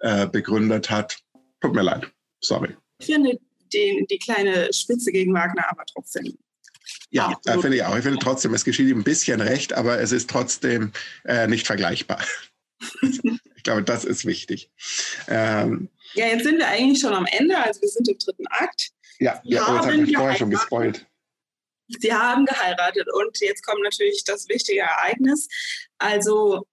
äh, 0.00 0.26
begründet 0.26 0.90
hat. 0.90 1.18
Tut 1.60 1.74
mir 1.74 1.82
leid. 1.82 2.10
Sorry. 2.40 2.76
Ich 2.98 3.06
finde 3.06 3.38
die, 3.72 4.06
die 4.10 4.18
kleine 4.18 4.72
Spitze 4.72 5.10
gegen 5.10 5.32
Wagner 5.34 5.64
aber 5.70 5.84
trotzdem 5.92 6.36
ja, 7.10 7.32
äh, 7.46 7.58
finde 7.60 7.76
ich 7.76 7.84
auch. 7.84 7.96
Ich 7.96 8.02
finde 8.02 8.18
trotzdem, 8.18 8.52
es 8.54 8.64
geschieht 8.64 8.88
ihm 8.88 8.98
ein 8.98 9.04
bisschen 9.04 9.40
recht, 9.40 9.72
aber 9.72 10.00
es 10.00 10.12
ist 10.12 10.28
trotzdem 10.28 10.92
äh, 11.24 11.46
nicht 11.46 11.66
vergleichbar. 11.66 12.20
ich 13.02 13.62
glaube, 13.62 13.84
das 13.84 14.04
ist 14.04 14.26
wichtig. 14.26 14.70
Ähm, 15.28 15.88
ja, 16.14 16.26
jetzt 16.26 16.44
sind 16.44 16.58
wir 16.58 16.68
eigentlich 16.68 17.00
schon 17.00 17.14
am 17.14 17.26
Ende, 17.26 17.56
also 17.56 17.80
wir 17.80 17.88
sind 17.88 18.08
im 18.08 18.18
dritten 18.18 18.46
Akt. 18.48 18.90
Ja, 19.18 19.40
ja 19.44 19.62
oh, 19.68 19.76
das 19.76 19.86
habe 19.86 19.96
ich 19.96 20.16
vorher 20.16 20.36
schon 20.36 20.50
gespoilt. 20.50 21.06
Sie 21.88 22.12
haben 22.12 22.46
geheiratet 22.46 23.06
und 23.12 23.38
jetzt 23.40 23.64
kommt 23.64 23.82
natürlich 23.82 24.24
das 24.24 24.48
wichtige 24.48 24.80
Ereignis. 24.80 25.48
Also 25.98 26.66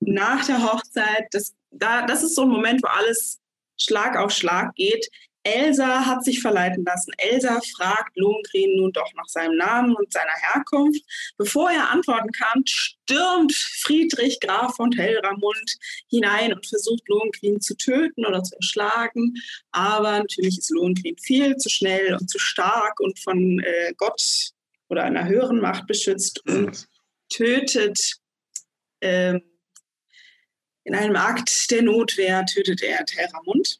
nach 0.00 0.44
der 0.44 0.62
Hochzeit, 0.62 1.26
das, 1.30 1.54
da, 1.70 2.06
das 2.06 2.22
ist 2.22 2.34
so 2.34 2.42
ein 2.42 2.48
Moment, 2.48 2.82
wo 2.82 2.88
alles 2.88 3.40
Schlag 3.80 4.16
auf 4.16 4.30
Schlag 4.30 4.74
geht. 4.74 5.08
Elsa 5.54 6.06
hat 6.06 6.24
sich 6.24 6.40
verleiten 6.40 6.84
lassen. 6.84 7.12
Elsa 7.18 7.60
fragt 7.76 8.16
Lohengrin 8.16 8.76
nun 8.76 8.92
doch 8.92 9.12
nach 9.14 9.26
seinem 9.26 9.56
Namen 9.56 9.94
und 9.94 10.12
seiner 10.12 10.34
Herkunft. 10.34 11.02
Bevor 11.36 11.70
er 11.70 11.90
antworten 11.90 12.30
kann, 12.32 12.62
stürmt 12.66 13.54
Friedrich 13.54 14.40
Graf 14.40 14.76
von 14.76 14.90
Telramund 14.90 15.76
hinein 16.10 16.52
und 16.52 16.66
versucht 16.66 17.08
Lohengrin 17.08 17.60
zu 17.60 17.76
töten 17.76 18.26
oder 18.26 18.42
zu 18.42 18.54
erschlagen. 18.56 19.34
Aber 19.72 20.18
natürlich 20.18 20.58
ist 20.58 20.70
Lohengrin 20.70 21.16
viel 21.18 21.56
zu 21.56 21.68
schnell 21.68 22.14
und 22.14 22.28
zu 22.28 22.38
stark 22.38 23.00
und 23.00 23.18
von 23.18 23.60
äh, 23.60 23.92
Gott 23.96 24.22
oder 24.88 25.04
einer 25.04 25.26
höheren 25.28 25.60
Macht 25.60 25.86
beschützt 25.86 26.46
und 26.46 26.86
tötet 27.28 28.16
äh, 29.00 29.38
in 30.88 30.94
einem 30.94 31.16
Akt 31.16 31.70
der 31.70 31.82
Notwehr 31.82 32.46
tötet 32.46 32.82
er 32.82 33.04
Telramund. 33.04 33.78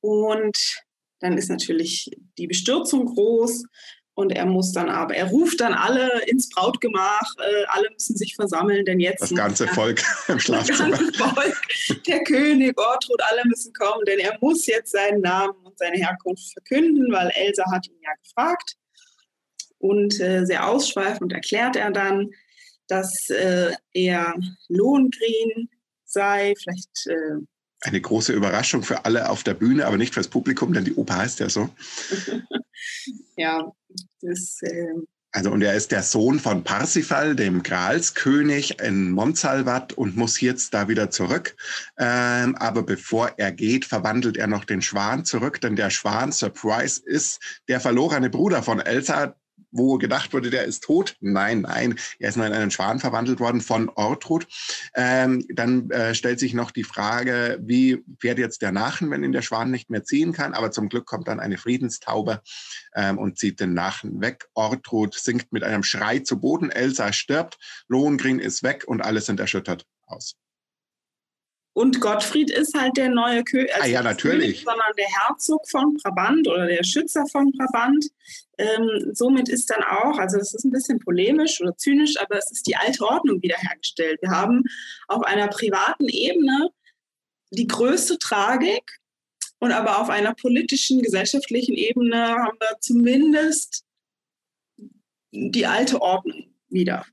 Und 0.00 0.56
dann 1.20 1.38
ist 1.38 1.48
natürlich 1.48 2.10
die 2.38 2.46
Bestürzung 2.46 3.06
groß. 3.06 3.64
Und 4.14 4.32
er 4.32 4.46
muss 4.46 4.72
dann 4.72 4.88
aber, 4.88 5.14
er 5.14 5.26
ruft 5.26 5.60
dann 5.60 5.74
alle 5.74 6.22
ins 6.26 6.48
Brautgemach, 6.48 7.30
äh, 7.38 7.64
alle 7.68 7.90
müssen 7.90 8.16
sich 8.16 8.34
versammeln, 8.34 8.86
denn 8.86 8.98
jetzt. 8.98 9.20
Das 9.20 9.34
ganze 9.34 9.68
Volk 9.68 10.02
im 10.28 10.40
Schlafzimmer. 10.40 10.88
Das 10.88 10.98
ganze 10.98 11.12
Volk, 11.12 11.62
der 12.06 12.24
König, 12.24 12.80
Ortrud, 12.80 13.20
alle 13.30 13.42
müssen 13.44 13.74
kommen, 13.74 14.02
denn 14.06 14.18
er 14.18 14.38
muss 14.40 14.64
jetzt 14.66 14.92
seinen 14.92 15.20
Namen 15.20 15.54
und 15.64 15.76
seine 15.78 15.98
Herkunft 15.98 16.50
verkünden, 16.50 17.12
weil 17.12 17.30
Elsa 17.34 17.70
hat 17.70 17.86
ihn 17.88 18.00
ja 18.02 18.12
gefragt. 18.22 18.76
Und 19.76 20.18
äh, 20.18 20.46
sehr 20.46 20.66
ausschweifend 20.66 21.34
erklärt 21.34 21.76
er 21.76 21.90
dann, 21.90 22.30
dass 22.88 23.28
äh, 23.28 23.72
er 23.92 24.34
Lohengrin 24.68 25.68
sei, 26.04 26.54
vielleicht 26.56 27.06
äh, 27.06 27.44
eine 27.86 28.00
große 28.00 28.32
Überraschung 28.32 28.82
für 28.82 29.04
alle 29.04 29.30
auf 29.30 29.44
der 29.44 29.54
Bühne, 29.54 29.86
aber 29.86 29.96
nicht 29.96 30.14
fürs 30.14 30.28
Publikum, 30.28 30.72
denn 30.72 30.84
die 30.84 30.94
Oper 30.94 31.18
heißt 31.18 31.38
ja 31.40 31.48
so. 31.48 31.70
ja, 33.36 33.72
das. 34.20 34.60
Äh 34.62 34.94
also, 35.32 35.50
und 35.50 35.60
er 35.60 35.74
ist 35.74 35.92
der 35.92 36.02
Sohn 36.02 36.40
von 36.40 36.64
Parsifal, 36.64 37.36
dem 37.36 37.62
Gralskönig 37.62 38.80
in 38.80 39.10
Montsalvat 39.10 39.92
und 39.92 40.16
muss 40.16 40.40
jetzt 40.40 40.72
da 40.72 40.88
wieder 40.88 41.10
zurück. 41.10 41.56
Ähm, 41.98 42.56
aber 42.56 42.82
bevor 42.82 43.34
er 43.36 43.52
geht, 43.52 43.84
verwandelt 43.84 44.38
er 44.38 44.46
noch 44.46 44.64
den 44.64 44.80
Schwan 44.80 45.26
zurück, 45.26 45.60
denn 45.60 45.76
der 45.76 45.90
Schwan, 45.90 46.32
Surprise, 46.32 47.02
ist 47.04 47.40
der 47.68 47.80
verlorene 47.80 48.30
Bruder 48.30 48.62
von 48.62 48.80
Elsa, 48.80 49.36
wo 49.70 49.98
gedacht 49.98 50.32
wurde, 50.32 50.50
der 50.50 50.64
ist 50.64 50.84
tot. 50.84 51.16
Nein, 51.20 51.62
nein, 51.62 51.98
er 52.18 52.28
ist 52.28 52.36
nur 52.36 52.46
in 52.46 52.52
einen 52.52 52.70
Schwan 52.70 52.98
verwandelt 52.98 53.40
worden 53.40 53.60
von 53.60 53.88
Ortrud. 53.90 54.46
Ähm, 54.94 55.44
dann 55.48 55.90
äh, 55.90 56.14
stellt 56.14 56.40
sich 56.40 56.54
noch 56.54 56.70
die 56.70 56.84
Frage, 56.84 57.58
wie 57.62 58.02
fährt 58.20 58.38
jetzt 58.38 58.62
der 58.62 58.72
Nachen, 58.72 59.10
wenn 59.10 59.24
ihn 59.24 59.32
der 59.32 59.42
Schwan 59.42 59.70
nicht 59.70 59.90
mehr 59.90 60.04
ziehen 60.04 60.32
kann? 60.32 60.54
Aber 60.54 60.70
zum 60.70 60.88
Glück 60.88 61.06
kommt 61.06 61.28
dann 61.28 61.40
eine 61.40 61.58
Friedenstaube 61.58 62.40
ähm, 62.94 63.18
und 63.18 63.38
zieht 63.38 63.60
den 63.60 63.74
Nachen 63.74 64.20
weg. 64.20 64.48
Ortrud 64.54 65.14
sinkt 65.14 65.52
mit 65.52 65.64
einem 65.64 65.82
Schrei 65.82 66.20
zu 66.20 66.40
Boden. 66.40 66.70
Elsa 66.70 67.12
stirbt. 67.12 67.58
Lohengrin 67.88 68.38
ist 68.38 68.62
weg 68.62 68.84
und 68.86 69.02
alle 69.02 69.20
sind 69.20 69.40
erschüttert 69.40 69.86
aus. 70.06 70.36
Und 71.76 72.00
Gottfried 72.00 72.50
ist 72.50 72.72
halt 72.72 72.96
der 72.96 73.10
neue 73.10 73.44
König, 73.44 73.70
also 73.74 73.84
ah, 73.84 73.86
ja, 73.86 74.02
natürlich. 74.02 74.64
sondern 74.64 74.92
der 74.96 75.08
Herzog 75.08 75.68
von 75.68 75.94
Brabant 76.02 76.48
oder 76.48 76.64
der 76.64 76.82
Schützer 76.82 77.26
von 77.26 77.52
Brabant. 77.52 78.02
Ähm, 78.56 79.10
somit 79.12 79.50
ist 79.50 79.68
dann 79.68 79.82
auch, 79.82 80.16
also 80.16 80.38
das 80.38 80.54
ist 80.54 80.64
ein 80.64 80.70
bisschen 80.70 80.98
polemisch 81.00 81.60
oder 81.60 81.76
zynisch, 81.76 82.18
aber 82.18 82.38
es 82.38 82.50
ist 82.50 82.66
die 82.66 82.76
alte 82.76 83.04
Ordnung 83.04 83.42
wiederhergestellt. 83.42 84.22
Wir 84.22 84.30
haben 84.30 84.62
auf 85.08 85.22
einer 85.24 85.48
privaten 85.48 86.08
Ebene 86.08 86.70
die 87.50 87.66
größte 87.66 88.16
Tragik 88.16 88.98
und 89.58 89.72
aber 89.72 90.00
auf 90.00 90.08
einer 90.08 90.32
politischen, 90.32 91.02
gesellschaftlichen 91.02 91.74
Ebene 91.74 92.26
haben 92.26 92.56
wir 92.58 92.78
zumindest 92.80 93.84
die 95.30 95.66
alte 95.66 96.00
Ordnung 96.00 96.54
wieder. 96.70 97.04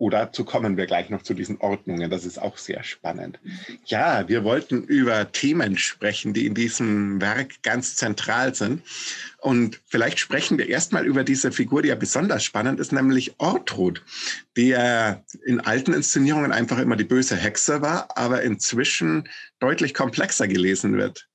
Oder 0.00 0.24
dazu 0.24 0.46
kommen 0.46 0.78
wir 0.78 0.86
gleich 0.86 1.10
noch 1.10 1.22
zu 1.22 1.34
diesen 1.34 1.58
Ordnungen. 1.58 2.08
Das 2.08 2.24
ist 2.24 2.40
auch 2.40 2.56
sehr 2.56 2.82
spannend. 2.84 3.38
Ja, 3.84 4.26
wir 4.28 4.44
wollten 4.44 4.82
über 4.84 5.30
Themen 5.30 5.76
sprechen, 5.76 6.32
die 6.32 6.46
in 6.46 6.54
diesem 6.54 7.20
Werk 7.20 7.62
ganz 7.62 7.96
zentral 7.96 8.54
sind. 8.54 8.82
Und 9.42 9.78
vielleicht 9.84 10.18
sprechen 10.18 10.56
wir 10.56 10.70
erstmal 10.70 11.04
über 11.04 11.22
diese 11.22 11.52
Figur, 11.52 11.82
die 11.82 11.88
ja 11.88 11.96
besonders 11.96 12.42
spannend 12.44 12.80
ist, 12.80 12.92
nämlich 12.92 13.34
Ortrud, 13.38 14.02
ja 14.56 15.22
in 15.44 15.60
alten 15.60 15.92
Inszenierungen 15.92 16.52
einfach 16.52 16.78
immer 16.78 16.96
die 16.96 17.04
böse 17.04 17.36
Hexe 17.36 17.82
war, 17.82 18.08
aber 18.16 18.42
inzwischen 18.42 19.28
deutlich 19.58 19.92
komplexer 19.92 20.48
gelesen 20.48 20.96
wird. 20.96 21.29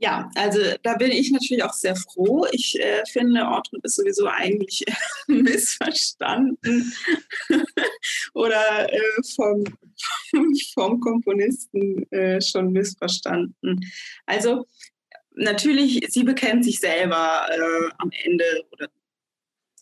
Ja, 0.00 0.30
also 0.36 0.60
da 0.84 0.94
bin 0.94 1.10
ich 1.10 1.32
natürlich 1.32 1.64
auch 1.64 1.72
sehr 1.72 1.96
froh. 1.96 2.46
Ich 2.52 2.78
äh, 2.80 3.02
finde, 3.10 3.42
Ortrud 3.44 3.84
ist 3.84 3.96
sowieso 3.96 4.28
eigentlich 4.28 4.84
missverstanden 5.26 6.92
oder 8.34 8.92
äh, 8.92 9.22
vom, 9.34 9.64
vom 10.72 11.00
Komponisten 11.00 12.10
äh, 12.12 12.40
schon 12.40 12.70
missverstanden. 12.70 13.80
Also 14.24 14.66
natürlich, 15.34 16.06
sie 16.10 16.22
bekennt 16.22 16.64
sich 16.64 16.78
selber 16.78 17.48
äh, 17.50 17.90
am 17.98 18.10
Ende 18.24 18.44
oder 18.70 18.88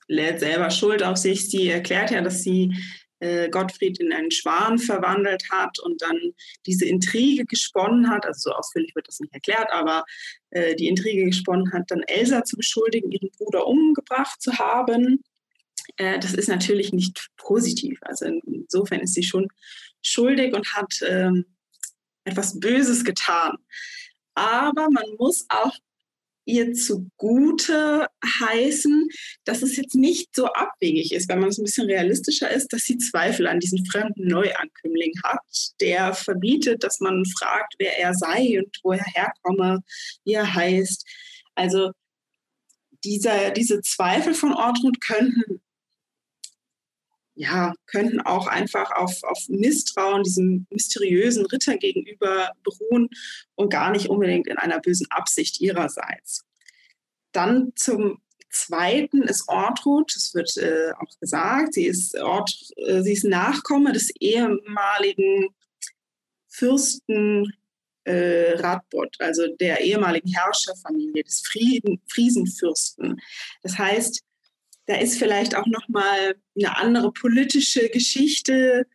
lädt 0.09 0.40
selber 0.40 0.70
Schuld 0.70 1.02
auf 1.02 1.18
sich. 1.18 1.50
Sie 1.50 1.68
erklärt 1.68 2.11
ja, 2.11 2.22
dass 2.22 2.42
sie 2.42 2.74
äh, 3.20 3.48
Gottfried 3.48 3.98
in 4.00 4.12
einen 4.12 4.31
Schwan 4.31 4.79
verwandelt 4.79 5.44
hat 5.50 5.79
und 5.81 6.02
dann 6.02 6.18
diese 6.66 6.85
Intrige 6.85 7.44
gesponnen 7.44 8.11
hat, 8.11 8.26
also 8.26 8.50
so 8.50 8.57
ausführlich 8.57 8.94
wird 8.94 9.09
das 9.09 9.20
nicht 9.20 9.33
erklärt, 9.33 9.70
aber 9.70 10.05
äh, 10.50 10.74
die 10.74 10.88
Intrige 10.88 11.24
gesponnen 11.24 11.72
hat, 11.72 11.85
dann 11.88 12.02
Elsa 12.02 12.44
zu 12.44 12.57
beschuldigen, 12.57 13.11
ihren 13.11 13.31
Bruder 13.31 13.66
umgebracht 13.66 14.40
zu 14.40 14.59
haben. 14.59 15.22
Äh, 15.96 16.18
das 16.18 16.35
ist 16.35 16.48
natürlich 16.48 16.92
nicht 16.92 17.29
positiv. 17.37 17.98
Also 18.02 18.26
insofern 18.26 19.00
ist 19.00 19.14
sie 19.14 19.22
schon 19.22 19.48
schuldig 20.02 20.55
und 20.55 20.74
hat 20.74 21.00
ähm, 21.07 21.46
etwas 22.24 22.59
Böses 22.61 23.05
getan. 23.05 23.57
Aber 24.35 24.88
man 24.90 25.07
muss 25.18 25.46
auch 25.48 25.72
ihr 26.46 26.72
zugute 26.72 28.06
heißen, 28.40 29.09
dass 29.44 29.62
es 29.62 29.76
jetzt 29.76 29.94
nicht 29.94 30.35
so 30.35 30.46
abwegig 30.46 31.12
ist, 31.12 31.28
wenn 31.28 31.40
man 31.40 31.50
es 31.50 31.59
ein 31.59 31.64
bisschen 31.64 31.87
realistischer 31.87 32.50
ist, 32.50 32.72
dass 32.72 32.82
sie 32.82 32.98
Zweifel 32.98 33.46
an 33.46 33.61
diesen 33.61 33.85
fremden 33.85 34.28
Neuankömmling 34.28 35.12
hat, 35.24 35.40
der 35.80 36.14
verbietet, 36.14 36.85
dass 36.85 37.00
man 37.00 37.24
fragt, 37.38 37.74
wer 37.78 37.98
er 37.98 38.14
sei 38.14 38.59
und 38.59 38.78
wo 38.82 38.92
er 38.92 39.04
herkomme, 39.04 39.80
wie 40.24 40.35
er 40.35 40.54
heißt. 40.54 41.04
Also 41.56 41.90
dieser, 43.04 43.50
diese 43.50 43.82
Zweifel 43.82 44.35
von 44.35 44.52
Ortrud 44.54 45.00
könnten 45.00 45.61
ja, 47.37 47.75
könnten 47.87 48.20
auch 48.20 48.46
einfach 48.46 48.90
auf, 48.92 49.22
auf 49.22 49.38
Misstrauen 49.49 50.22
diesem 50.22 50.66
mysteriösen 50.70 51.44
Ritter 51.46 51.77
gegenüber 51.77 52.51
beruhen 52.64 53.11
und 53.55 53.70
gar 53.70 53.90
nicht 53.90 54.09
unbedingt 54.09 54.49
in 54.49 54.57
einer 54.57 54.81
bösen 54.81 55.07
Absicht 55.11 55.61
ihrerseits. 55.61 56.44
Dann 57.33 57.72
zum 57.77 58.22
Zweiten 58.51 59.22
ist 59.22 59.49
Ortrud, 59.49 60.11
das 60.14 60.35
wird 60.35 60.57
äh, 60.57 60.92
auch 60.99 61.20
gesagt, 61.20 61.75
sie 61.75 61.87
ist, 61.87 62.18
Ort, 62.18 62.51
äh, 62.77 63.03
sie 63.03 63.12
ist 63.12 63.25
Nachkomme 63.25 63.92
des 63.92 64.11
ehemaligen 64.18 65.49
Fürsten 66.49 67.53
äh, 68.05 68.53
Radbot, 68.53 69.16
also 69.18 69.46
der 69.61 69.81
ehemaligen 69.81 70.33
Herrscherfamilie 70.33 71.22
des 71.22 71.42
Frieden, 71.46 72.01
Friesenfürsten. 72.09 73.20
Das 73.62 73.77
heißt, 73.77 74.22
da 74.87 74.96
ist 74.96 75.18
vielleicht 75.18 75.55
auch 75.57 75.66
noch 75.66 75.88
mal 75.88 76.37
eine 76.57 76.77
andere 76.77 77.12
politische 77.12 77.88
Geschichte, 77.88 78.87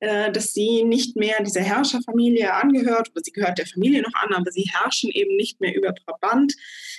äh, 0.00 0.30
dass 0.30 0.52
sie 0.52 0.84
nicht 0.84 1.16
mehr 1.16 1.42
dieser 1.42 1.62
Herrscherfamilie 1.62 2.52
angehört, 2.52 3.10
oder 3.10 3.22
sie 3.24 3.32
gehört 3.32 3.58
der 3.58 3.66
Familie 3.66 4.02
noch 4.02 4.14
an, 4.14 4.34
aber 4.34 4.50
sie 4.52 4.70
herrschen 4.72 5.10
eben 5.10 5.36
nicht 5.36 5.60
mehr 5.60 5.74
über 5.74 5.92
Brabant. 5.92 6.54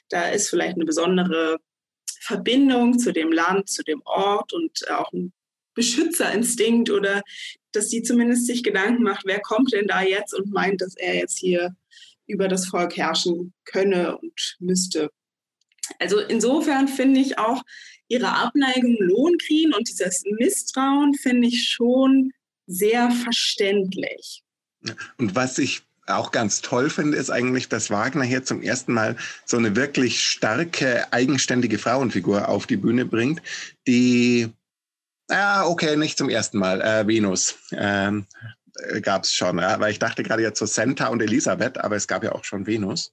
Da 0.10 0.30
ist 0.30 0.50
vielleicht 0.50 0.76
eine 0.76 0.86
besondere 0.86 1.58
Verbindung 2.20 3.00
zu 3.00 3.14
dem 3.14 3.32
Land, 3.32 3.70
zu 3.70 3.84
dem 3.84 4.02
Ort 4.04 4.54
und 4.54 4.90
auch 4.90 5.12
ein 5.14 5.32
Beschützerinstinkt 5.76 6.90
oder 6.90 7.22
dass 7.72 7.90
sie 7.90 8.04
zumindest 8.04 8.48
sich 8.48 8.64
Gedanken 8.64 9.04
macht, 9.04 9.26
wer 9.26 9.40
kommt 9.40 9.72
denn 9.72 9.88
da 9.88 10.02
jetzt 10.02 10.34
und 10.34 10.52
meint, 10.52 10.82
dass 10.82 10.96
er 10.98 11.16
jetzt 11.16 11.38
hier 11.38 11.76
über 12.28 12.48
das 12.48 12.68
Volk 12.68 12.98
herrschen 12.98 13.54
könne 13.64 14.18
und 14.18 14.58
müsste. 14.60 15.10
Also 16.00 16.20
insofern 16.20 16.88
finde 16.88 17.20
ich 17.22 17.40
auch 17.40 17.64
ihre 18.10 18.30
Abneigung 18.30 18.98
Lohnkriegen 19.00 19.74
und 19.74 19.88
dieses 19.88 20.24
Misstrauen 20.40 21.14
finde 21.14 21.48
ich 21.48 21.70
schon 21.70 22.32
sehr 22.68 23.10
verständlich. 23.12 24.44
Und 25.18 25.36
was 25.36 25.58
ich 25.58 25.82
auch 26.08 26.32
ganz 26.32 26.62
toll 26.62 26.90
finde, 26.90 27.18
ist 27.18 27.30
eigentlich, 27.30 27.70
dass 27.70 27.90
Wagner 27.90 28.24
hier 28.24 28.44
zum 28.44 28.62
ersten 28.62 28.94
Mal 28.94 29.16
so 29.46 29.58
eine 29.58 29.76
wirklich 29.76 30.26
starke, 30.26 31.12
eigenständige 31.14 31.78
Frauenfigur 31.78 32.50
auf 32.50 32.66
die 32.68 32.78
Bühne 32.78 33.06
bringt, 33.06 33.42
die, 33.88 34.50
ja, 35.30 35.66
okay, 35.66 35.96
nicht 35.96 36.18
zum 36.18 36.30
ersten 36.30 36.58
Mal, 36.58 36.82
äh, 36.82 37.08
Venus. 37.08 37.58
Ähm, 37.72 38.26
äh, 38.42 38.59
gab 39.02 39.24
es 39.24 39.34
schon, 39.34 39.60
ja? 39.60 39.80
weil 39.80 39.92
ich 39.92 40.00
dachte 40.00 40.24
gerade 40.24 40.42
jetzt 40.42 40.60
so 40.60 40.66
Senta 40.66 41.08
und 41.08 41.22
Elisabeth, 41.22 41.78
aber 41.78 41.96
es 41.96 42.08
gab 42.08 42.24
ja 42.24 42.34
auch 42.34 42.44
schon 42.44 42.68
Venus. 42.68 43.12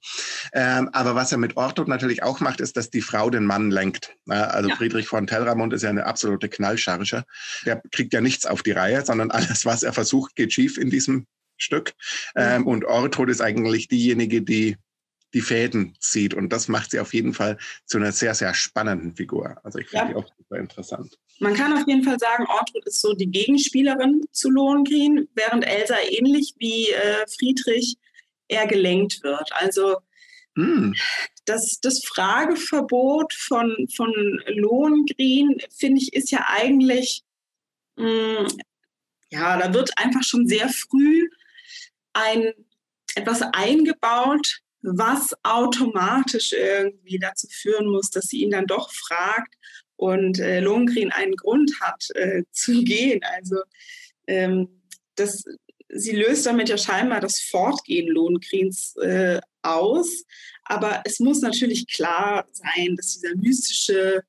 Ähm, 0.52 0.90
aber 0.92 1.14
was 1.14 1.32
er 1.32 1.38
mit 1.38 1.56
Ortrud 1.56 1.88
natürlich 1.88 2.22
auch 2.22 2.40
macht, 2.40 2.60
ist, 2.60 2.76
dass 2.76 2.90
die 2.90 3.02
Frau 3.02 3.30
den 3.30 3.44
Mann 3.44 3.70
lenkt. 3.70 4.14
Ja? 4.26 4.44
Also 4.44 4.68
ja. 4.68 4.76
Friedrich 4.76 5.08
von 5.08 5.26
Tellramund 5.26 5.72
ist 5.72 5.82
ja 5.82 5.90
eine 5.90 6.06
absolute 6.06 6.48
Knallcharge. 6.48 7.24
Der 7.64 7.82
kriegt 7.92 8.12
ja 8.12 8.20
nichts 8.20 8.46
auf 8.46 8.62
die 8.62 8.72
Reihe, 8.72 9.04
sondern 9.04 9.30
alles, 9.30 9.64
was 9.64 9.82
er 9.82 9.92
versucht, 9.92 10.36
geht 10.36 10.52
schief 10.52 10.78
in 10.78 10.90
diesem 10.90 11.26
Stück. 11.56 11.92
Ähm, 12.34 12.66
und 12.66 12.84
Ortrud 12.84 13.30
ist 13.30 13.40
eigentlich 13.40 13.88
diejenige, 13.88 14.42
die 14.42 14.76
die 15.36 15.42
Fäden 15.42 15.94
zieht. 16.00 16.32
Und 16.32 16.50
das 16.50 16.66
macht 16.66 16.90
sie 16.90 16.98
auf 16.98 17.12
jeden 17.12 17.34
Fall 17.34 17.58
zu 17.84 17.98
einer 17.98 18.10
sehr, 18.10 18.34
sehr 18.34 18.54
spannenden 18.54 19.14
Figur. 19.14 19.60
Also 19.64 19.78
ich 19.78 19.88
finde 19.88 20.06
ja. 20.06 20.12
die 20.12 20.16
auch 20.16 20.26
super 20.38 20.56
interessant. 20.56 21.18
Man 21.40 21.52
kann 21.52 21.74
auf 21.74 21.86
jeden 21.86 22.02
Fall 22.02 22.18
sagen, 22.18 22.46
Ortrud 22.46 22.86
ist 22.86 23.02
so 23.02 23.12
die 23.12 23.26
Gegenspielerin 23.26 24.24
zu 24.32 24.48
Lohengrin, 24.48 25.28
während 25.34 25.66
Elsa 25.66 25.96
ähnlich 26.08 26.54
wie 26.56 26.88
äh, 26.88 27.26
Friedrich 27.38 27.98
eher 28.48 28.66
gelenkt 28.66 29.22
wird. 29.22 29.50
Also 29.52 29.98
hm. 30.56 30.94
das, 31.44 31.80
das 31.82 32.02
Frageverbot 32.06 33.34
von, 33.34 33.88
von 33.94 34.10
Lohengrin, 34.46 35.60
finde 35.70 36.00
ich, 36.00 36.14
ist 36.14 36.30
ja 36.30 36.46
eigentlich, 36.48 37.24
mh, 37.96 38.38
hm, 38.38 38.46
ja, 39.30 39.58
da 39.58 39.74
wird 39.74 39.90
einfach 39.98 40.22
schon 40.22 40.48
sehr 40.48 40.70
früh 40.70 41.28
ein 42.14 42.54
etwas 43.16 43.42
eingebaut, 43.42 44.62
was 44.86 45.34
automatisch 45.42 46.52
irgendwie 46.52 47.18
dazu 47.18 47.48
führen 47.50 47.88
muss, 47.88 48.10
dass 48.10 48.26
sie 48.26 48.42
ihn 48.42 48.50
dann 48.50 48.66
doch 48.66 48.92
fragt 48.92 49.54
und 49.96 50.38
äh, 50.38 50.60
Lohengrin 50.60 51.10
einen 51.10 51.34
Grund 51.34 51.72
hat 51.80 52.08
äh, 52.14 52.44
zu 52.52 52.82
gehen. 52.84 53.20
Also 53.36 53.56
ähm, 54.26 54.82
das, 55.16 55.44
sie 55.88 56.14
löst 56.14 56.46
damit 56.46 56.68
ja 56.68 56.78
scheinbar 56.78 57.20
das 57.20 57.40
Fortgehen 57.40 58.08
Lohngrins 58.08 58.94
äh, 58.96 59.40
aus. 59.62 60.24
Aber 60.64 61.02
es 61.04 61.18
muss 61.18 61.40
natürlich 61.40 61.88
klar 61.88 62.46
sein, 62.52 62.96
dass 62.96 63.14
dieser 63.14 63.34
mystische, 63.36 64.22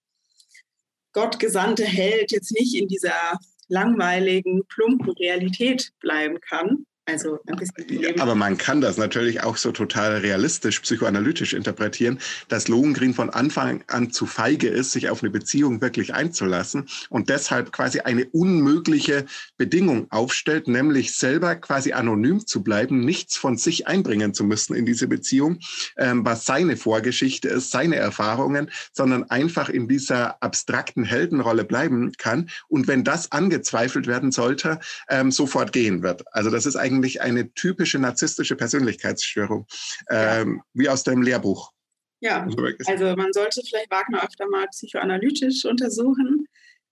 gottgesandte 1.13 1.85
Held 1.85 2.31
jetzt 2.31 2.51
nicht 2.51 2.75
in 2.75 2.87
dieser 2.87 3.39
langweiligen, 3.67 4.65
plumpen 4.67 5.11
Realität 5.11 5.91
bleiben 5.99 6.39
kann. 6.41 6.85
Also 7.09 7.39
ein 7.47 7.55
bisschen 7.55 8.01
ja, 8.01 8.09
aber 8.19 8.35
man 8.35 8.57
kann 8.57 8.81
das 8.81 8.97
natürlich 8.97 9.41
auch 9.41 9.55
so 9.55 9.71
total 9.71 10.17
realistisch, 10.17 10.81
psychoanalytisch 10.81 11.53
interpretieren, 11.53 12.19
dass 12.49 12.67
Lohengrin 12.67 13.13
von 13.13 13.29
Anfang 13.29 13.81
an 13.87 14.11
zu 14.11 14.25
feige 14.25 14.67
ist, 14.67 14.91
sich 14.91 15.09
auf 15.09 15.23
eine 15.23 15.29
Beziehung 15.29 15.79
wirklich 15.79 16.13
einzulassen 16.13 16.89
und 17.09 17.29
deshalb 17.29 17.71
quasi 17.71 18.01
eine 18.01 18.25
unmögliche 18.25 19.25
Bedingung 19.55 20.07
aufstellt, 20.11 20.67
nämlich 20.67 21.15
selber 21.15 21.55
quasi 21.55 21.93
anonym 21.93 22.45
zu 22.45 22.61
bleiben, 22.61 22.99
nichts 22.99 23.37
von 23.37 23.57
sich 23.57 23.87
einbringen 23.87 24.33
zu 24.33 24.43
müssen 24.43 24.75
in 24.75 24.85
diese 24.85 25.07
Beziehung, 25.07 25.59
ähm, 25.95 26.25
was 26.25 26.45
seine 26.45 26.75
Vorgeschichte 26.75 27.47
ist, 27.47 27.71
seine 27.71 27.95
Erfahrungen, 27.95 28.69
sondern 28.91 29.23
einfach 29.29 29.69
in 29.69 29.87
dieser 29.87 30.43
abstrakten 30.43 31.05
Heldenrolle 31.05 31.63
bleiben 31.63 32.11
kann 32.17 32.49
und 32.67 32.89
wenn 32.89 33.05
das 33.05 33.31
angezweifelt 33.31 34.07
werden 34.07 34.33
sollte, 34.33 34.81
ähm, 35.07 35.31
sofort 35.31 35.71
gehen 35.71 36.03
wird. 36.03 36.25
Also 36.33 36.49
das 36.49 36.65
ist 36.65 36.75
eigentlich 36.75 36.96
eigentlich 36.97 37.21
eine 37.21 37.53
typische 37.53 37.99
narzisstische 37.99 38.55
Persönlichkeitsstörung, 38.55 39.67
ähm, 40.09 40.61
wie 40.73 40.89
aus 40.89 41.03
deinem 41.03 41.21
Lehrbuch. 41.21 41.71
Ja, 42.19 42.47
also 42.87 43.15
man 43.15 43.31
sollte 43.31 43.61
vielleicht 43.61 43.91
Wagner 43.91 44.23
öfter 44.23 44.47
mal 44.49 44.65
psychoanalytisch 44.69 45.65
untersuchen. 45.65 46.36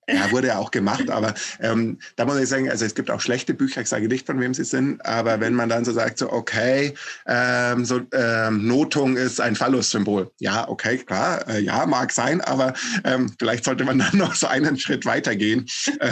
Ja, 0.07 0.31
wurde 0.31 0.47
ja 0.47 0.59
auch 0.59 0.69
gemacht, 0.69 1.09
aber 1.09 1.33
ähm, 1.59 1.97
da 2.15 2.25
muss 2.25 2.37
ich 2.39 2.47
sagen, 2.47 2.69
also 2.69 2.85
es 2.85 2.93
gibt 2.93 3.09
auch 3.09 3.21
schlechte 3.21 3.55
Bücher, 3.55 3.81
ich 3.81 3.87
sage 3.87 4.07
nicht, 4.07 4.27
von 4.27 4.39
wem 4.39 4.53
sie 4.53 4.63
sind, 4.63 5.03
aber 5.03 5.39
wenn 5.39 5.55
man 5.55 5.67
dann 5.67 5.83
so 5.83 5.91
sagt, 5.93 6.19
so 6.19 6.31
okay, 6.31 6.93
ähm, 7.25 7.85
so 7.85 8.01
ähm, 8.13 8.67
Notung 8.67 9.17
ist 9.17 9.41
ein 9.41 9.55
Phallus-Symbol. 9.55 10.29
Ja, 10.39 10.69
okay, 10.69 10.97
klar, 10.99 11.47
äh, 11.49 11.59
ja, 11.59 11.87
mag 11.87 12.11
sein, 12.11 12.41
aber 12.41 12.73
ähm, 13.03 13.33
vielleicht 13.39 13.65
sollte 13.65 13.83
man 13.83 13.97
dann 13.99 14.17
noch 14.17 14.35
so 14.35 14.45
einen 14.47 14.77
Schritt 14.77 15.05
weitergehen, 15.05 15.65
äh, 15.99 16.11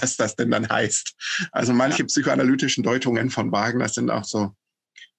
was 0.00 0.16
das 0.16 0.36
denn 0.36 0.50
dann 0.50 0.68
heißt. 0.68 1.14
Also 1.52 1.74
manche 1.74 2.00
ja. 2.00 2.06
psychoanalytischen 2.06 2.82
Deutungen 2.82 3.28
von 3.28 3.52
Wagner 3.52 3.88
sind 3.88 4.10
auch 4.10 4.24
so 4.24 4.54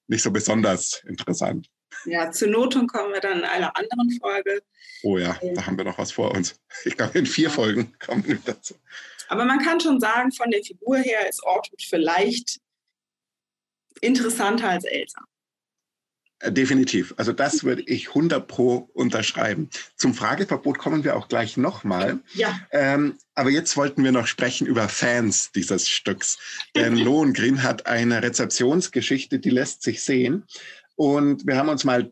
nicht 0.08 0.24
so 0.24 0.32
besonders 0.32 1.04
interessant. 1.08 1.68
Ja, 2.06 2.32
zur 2.32 2.50
Notung 2.50 2.88
kommen 2.88 3.13
wir 3.13 3.22
dann 3.22 3.39
in 3.39 3.44
einer 3.46 3.76
anderen 3.76 4.12
Folge. 4.20 4.62
Oh 5.04 5.18
ja, 5.18 5.38
da 5.56 5.65
haben 5.65 5.78
wir 5.78 5.86
noch 5.86 5.98
was 5.98 6.12
vor 6.12 6.32
uns. 6.32 6.60
Ich 6.84 6.98
glaube, 6.98 7.18
in 7.20 7.26
vier 7.26 7.50
Folgen 7.50 7.94
kommen 8.00 8.26
wir 8.26 8.38
dazu. 8.44 8.76
Aber 9.28 9.46
man 9.46 9.60
kann 9.60 9.80
schon 9.80 10.00
sagen, 10.00 10.32
von 10.32 10.52
der 10.52 10.63
Figur 10.63 10.98
her 10.98 11.28
ist 11.30 11.44
Ortwood 11.44 11.82
vielleicht 11.82 12.60
interessanter 14.02 14.70
als 14.70 14.84
Elsa. 14.86 15.22
Äh, 16.39 16.52
definitiv. 16.52 17.13
Also 17.18 17.32
das 17.32 17.63
würde 17.63 17.84
ich 17.84 18.10
100 18.10 18.48
pro 18.48 18.89
unterschreiben. 18.94 19.70
Zum 19.96 20.13
Frageverbot 20.13 20.78
kommen 20.78 21.04
wir 21.04 21.15
auch 21.15 21.28
gleich 21.28 21.58
nochmal. 21.58 22.20
Ja. 22.34 22.60
Ähm, 22.72 23.18
aber 23.36 23.50
jetzt 23.50 23.78
wollten 23.78 24.04
wir 24.04 24.12
noch 24.12 24.28
sprechen 24.28 24.68
über 24.68 24.89
Fans 24.89 25.52
dieses 25.54 25.88
Stücks. 25.88 26.38
Denn 26.76 26.98
Lohengrin 27.04 27.63
hat 27.63 27.88
eine 27.88 28.22
Rezeptionsgeschichte, 28.22 29.39
die 29.39 29.50
lässt 29.50 29.82
sich 29.82 30.04
sehen. 30.04 30.44
Und 30.95 31.45
wir 31.45 31.58
haben 31.58 31.69
uns 31.69 31.84
mal 31.84 32.12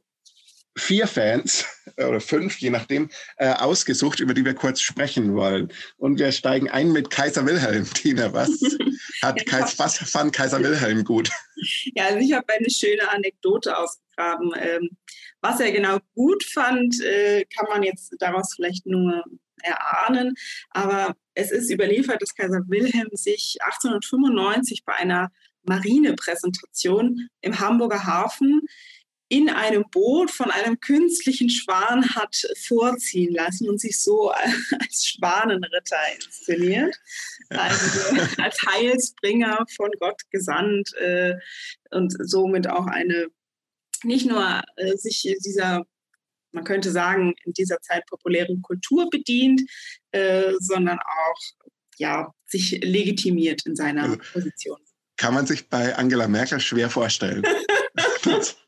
vier 0.77 1.07
Fans 1.07 1.65
oder 1.97 2.19
fünf, 2.19 2.59
je 2.59 2.69
nachdem, 2.69 3.09
äh, 3.37 3.53
ausgesucht, 3.53 4.19
über 4.19 4.33
die 4.33 4.45
wir 4.45 4.53
kurz 4.53 4.81
sprechen 4.81 5.35
wollen. 5.35 5.71
Und 5.97 6.19
wir 6.19 6.31
steigen 6.31 6.69
ein 6.69 6.91
mit 6.91 7.09
Kaiser 7.09 7.45
Wilhelm. 7.45 7.89
Tina, 7.93 8.33
was 8.33 8.49
hat 9.21 9.45
Kais, 9.45 9.77
was 9.79 9.97
fand 9.97 10.33
Kaiser 10.33 10.61
Wilhelm 10.61 11.03
gut? 11.03 11.29
Ja, 11.95 12.05
also 12.05 12.19
ich 12.19 12.33
habe 12.33 12.51
eine 12.53 12.69
schöne 12.69 13.09
Anekdote 13.09 13.77
ausgegraben. 13.77 14.51
Ähm, 14.59 14.89
was 15.41 15.59
er 15.59 15.71
genau 15.71 15.99
gut 16.15 16.43
fand, 16.43 17.01
äh, 17.01 17.45
kann 17.45 17.67
man 17.69 17.83
jetzt 17.83 18.15
daraus 18.19 18.53
vielleicht 18.55 18.85
nur 18.85 19.23
erahnen. 19.61 20.35
Aber 20.69 21.15
es 21.33 21.51
ist 21.51 21.69
überliefert, 21.71 22.21
dass 22.21 22.35
Kaiser 22.35 22.61
Wilhelm 22.67 23.09
sich 23.13 23.57
1895 23.61 24.83
bei 24.85 24.93
einer 24.93 25.31
Marinepräsentation 25.63 27.28
im 27.41 27.60
Hamburger 27.60 28.06
Hafen 28.06 28.62
in 29.34 29.49
einem 29.49 29.84
Boot 29.89 30.30
von 30.30 30.52
einem 30.52 30.80
künstlichen 30.80 31.49
Schwan 31.49 32.08
hat 32.13 32.36
vorziehen 32.67 33.34
lassen 33.34 33.67
und 33.67 33.82
sich 33.82 33.99
so 33.99 34.30
als 34.80 35.08
Schwanenritter 35.08 35.97
inszeniert. 36.15 36.95
Also 37.49 38.15
als 38.43 38.58
Heilsbringer 38.69 39.65
von 39.76 39.89
Gott 39.99 40.21
gesandt 40.30 40.93
äh, 40.97 41.34
und 41.89 42.13
somit 42.19 42.67
auch 42.67 42.86
eine, 42.86 43.28
nicht 44.04 44.28
nur 44.28 44.62
äh, 44.76 44.97
sich 44.97 45.36
dieser, 45.43 45.84
man 46.52 46.63
könnte 46.63 46.91
sagen, 46.91 47.34
in 47.43 47.54
dieser 47.54 47.80
Zeit 47.82 48.06
populären 48.06 48.62
Kultur 48.62 49.10
bedient, 49.10 49.62
äh, 50.12 50.54
sondern 50.60 50.99
auch 50.99 51.69
ja, 51.97 52.32
sich 52.45 52.82
legitimiert 52.84 53.65
in 53.65 53.76
seiner 53.76 54.04
also, 54.04 54.17
Position. 54.32 54.78
Kann 55.23 55.36
man 55.36 55.47
sich 55.47 55.69
bei 55.69 55.95
Angela 55.95 56.27
Merkel 56.27 56.59
schwer 56.59 56.89
vorstellen. 56.89 57.43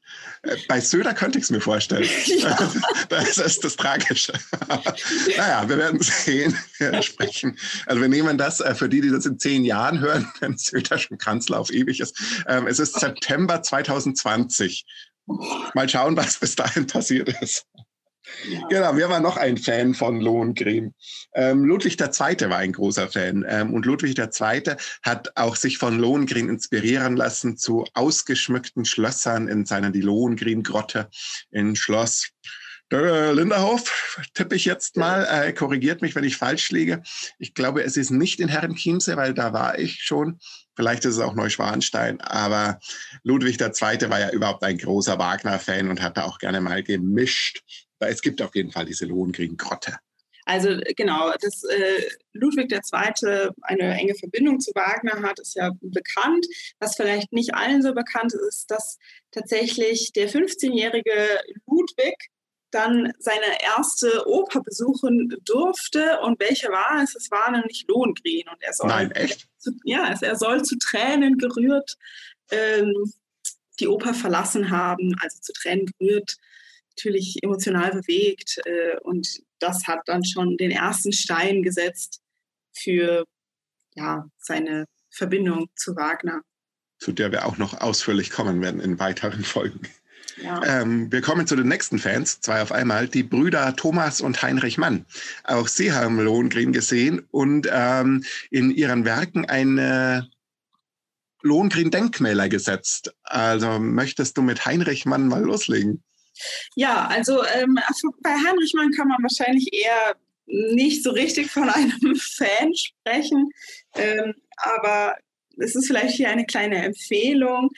Bei 0.69 0.79
Söder 0.79 1.13
könnte 1.13 1.37
ich 1.37 1.45
es 1.45 1.51
mir 1.51 1.59
vorstellen. 1.59 2.07
Ja. 2.25 2.71
Das 3.09 3.37
ist 3.37 3.63
das 3.63 3.75
Tragische. 3.75 4.31
naja, 5.37 5.67
wir 5.67 5.77
werden 5.77 5.99
sehen, 6.01 6.57
wir 6.77 7.01
sprechen. 7.01 7.57
Also 7.87 8.01
wir 8.01 8.07
nehmen 8.07 8.37
das, 8.37 8.61
äh, 8.61 8.73
für 8.73 8.87
die, 8.87 9.01
die 9.01 9.09
das 9.09 9.25
in 9.25 9.37
zehn 9.37 9.65
Jahren 9.65 9.99
hören, 9.99 10.31
wenn 10.39 10.57
Söder 10.57 10.97
schon 10.97 11.17
Kanzler 11.17 11.59
auf 11.59 11.71
ewig 11.71 11.99
ist. 11.99 12.17
Ähm, 12.47 12.67
es 12.67 12.79
ist 12.79 12.97
September 12.99 13.61
2020. 13.61 14.85
Mal 15.73 15.89
schauen, 15.89 16.15
was 16.15 16.37
bis 16.37 16.55
dahin 16.55 16.87
passiert 16.87 17.29
ist. 17.41 17.65
Ja. 18.49 18.67
Genau, 18.69 18.97
wir 18.97 19.09
waren 19.09 19.23
noch 19.23 19.37
ein 19.37 19.57
Fan 19.57 19.93
von 19.93 20.19
Lohengrin. 20.19 20.93
Ähm, 21.33 21.63
Ludwig 21.65 21.99
II. 21.99 22.49
war 22.49 22.57
ein 22.57 22.73
großer 22.73 23.07
Fan. 23.07 23.45
Ähm, 23.47 23.73
und 23.73 23.85
Ludwig 23.85 24.17
II. 24.17 24.75
hat 25.03 25.29
auch 25.35 25.55
sich 25.55 25.77
von 25.77 25.99
Lohengrin 25.99 26.49
inspirieren 26.49 27.15
lassen 27.15 27.57
zu 27.57 27.85
ausgeschmückten 27.93 28.85
Schlössern 28.85 29.47
in 29.47 29.65
seiner 29.65 29.91
die 29.91 30.01
Lohengrin-Grotte 30.01 31.09
in 31.51 31.75
Schloss 31.75 32.31
Linderhof, 32.91 34.21
tippe 34.35 34.55
ich 34.55 34.65
jetzt 34.65 34.95
mal, 34.95 35.25
äh, 35.25 35.53
korrigiert 35.53 36.03
mich, 36.03 36.13
wenn 36.13 36.23
ich 36.23 36.37
falsch 36.37 36.69
liege. 36.69 37.01
Ich 37.39 37.55
glaube, 37.55 37.83
es 37.83 37.97
ist 37.97 38.11
nicht 38.11 38.39
in 38.39 38.47
Herrenchiemsee, 38.47 39.17
weil 39.17 39.33
da 39.33 39.53
war 39.53 39.79
ich 39.79 40.03
schon. 40.03 40.39
Vielleicht 40.75 41.03
ist 41.05 41.15
es 41.15 41.19
auch 41.19 41.33
Neuschwanstein, 41.33 42.21
aber 42.21 42.79
Ludwig 43.23 43.59
II. 43.59 44.09
war 44.09 44.19
ja 44.19 44.29
überhaupt 44.29 44.63
ein 44.63 44.77
großer 44.77 45.17
Wagner-Fan 45.17 45.89
und 45.89 46.01
hat 46.01 46.17
da 46.17 46.23
auch 46.25 46.37
gerne 46.37 46.61
mal 46.61 46.83
gemischt 46.83 47.63
es 47.99 48.21
gibt 48.21 48.41
auf 48.41 48.55
jeden 48.55 48.71
Fall 48.71 48.85
diese 48.85 49.05
Lohengrin-Grotte. 49.05 49.97
Also 50.45 50.79
genau, 50.95 51.31
dass 51.41 51.63
äh, 51.63 52.03
Ludwig 52.33 52.71
II. 52.71 53.49
eine 53.61 53.99
enge 53.99 54.13
Verbindung 54.13 54.59
zu 54.59 54.71
Wagner 54.75 55.23
hat, 55.23 55.39
ist 55.39 55.55
ja 55.55 55.71
bekannt. 55.81 56.45
Was 56.79 56.95
vielleicht 56.95 57.33
nicht 57.33 57.55
allen 57.55 57.81
so 57.81 57.93
bekannt 57.93 58.33
ist, 58.33 58.43
ist, 58.43 58.71
dass 58.71 58.99
tatsächlich 59.31 60.13
der 60.13 60.29
15-jährige 60.29 61.39
Ludwig 61.65 62.15
dann 62.69 63.13
seine 63.17 63.59
erste 63.63 64.27
Oper 64.27 64.61
besuchen 64.61 65.35
durfte. 65.45 66.19
Und 66.21 66.39
welche 66.39 66.67
war 66.69 67.01
es? 67.01 67.15
Es 67.15 67.31
war 67.31 67.49
nämlich 67.49 67.85
Lohengrin. 67.87 68.43
Und 68.51 68.61
er 68.61 68.73
soll, 68.73 68.87
Nein, 68.87 69.11
echt? 69.11 69.47
Zu, 69.57 69.71
ja, 69.83 70.13
er 70.21 70.35
soll 70.35 70.63
zu 70.63 70.77
Tränen 70.77 71.39
gerührt 71.39 71.97
ähm, 72.51 73.11
die 73.79 73.87
Oper 73.87 74.13
verlassen 74.13 74.69
haben, 74.69 75.15
also 75.21 75.39
zu 75.41 75.53
Tränen 75.53 75.87
gerührt 75.97 76.37
natürlich 76.95 77.37
emotional 77.43 77.91
bewegt 77.91 78.59
äh, 78.65 78.97
und 79.01 79.41
das 79.59 79.85
hat 79.87 79.99
dann 80.05 80.23
schon 80.23 80.57
den 80.57 80.71
ersten 80.71 81.11
Stein 81.11 81.61
gesetzt 81.61 82.21
für 82.73 83.25
ja, 83.95 84.25
seine 84.37 84.85
Verbindung 85.09 85.67
zu 85.75 85.95
Wagner. 85.95 86.41
Zu 86.99 87.11
der 87.11 87.31
wir 87.31 87.45
auch 87.45 87.57
noch 87.57 87.79
ausführlich 87.81 88.29
kommen 88.29 88.61
werden 88.61 88.79
in 88.79 88.99
weiteren 88.99 89.43
Folgen. 89.43 89.81
Ja. 90.41 90.61
Ähm, 90.65 91.11
wir 91.11 91.21
kommen 91.21 91.47
zu 91.47 91.55
den 91.55 91.67
nächsten 91.67 91.99
Fans, 91.99 92.41
zwei 92.41 92.61
auf 92.61 92.71
einmal, 92.71 93.07
die 93.07 93.23
Brüder 93.23 93.75
Thomas 93.75 94.19
und 94.19 94.41
Heinrich 94.41 94.77
Mann. 94.77 95.05
Auch 95.43 95.67
sie 95.67 95.93
haben 95.93 96.19
Lohengrin 96.19 96.73
gesehen 96.73 97.25
und 97.31 97.69
ähm, 97.71 98.23
in 98.49 98.71
ihren 98.71 99.05
Werken 99.05 99.45
eine 99.45 100.29
Lohengrin-Denkmäler 101.41 102.49
gesetzt. 102.49 103.13
Also 103.23 103.79
möchtest 103.79 104.37
du 104.37 104.41
mit 104.41 104.65
Heinrich 104.65 105.05
Mann 105.05 105.27
mal 105.27 105.43
loslegen? 105.43 106.03
Ja, 106.75 107.07
also 107.07 107.43
ähm, 107.43 107.79
bei 108.21 108.31
Heinrich 108.31 108.73
Mann 108.73 108.91
kann 108.91 109.07
man 109.07 109.21
wahrscheinlich 109.21 109.73
eher 109.73 110.15
nicht 110.45 111.03
so 111.03 111.11
richtig 111.11 111.51
von 111.51 111.69
einem 111.69 112.15
Fan 112.15 112.73
sprechen, 112.75 113.49
ähm, 113.95 114.33
aber 114.57 115.15
es 115.57 115.75
ist 115.75 115.87
vielleicht 115.87 116.15
hier 116.15 116.29
eine 116.29 116.45
kleine 116.45 116.83
Empfehlung. 116.83 117.69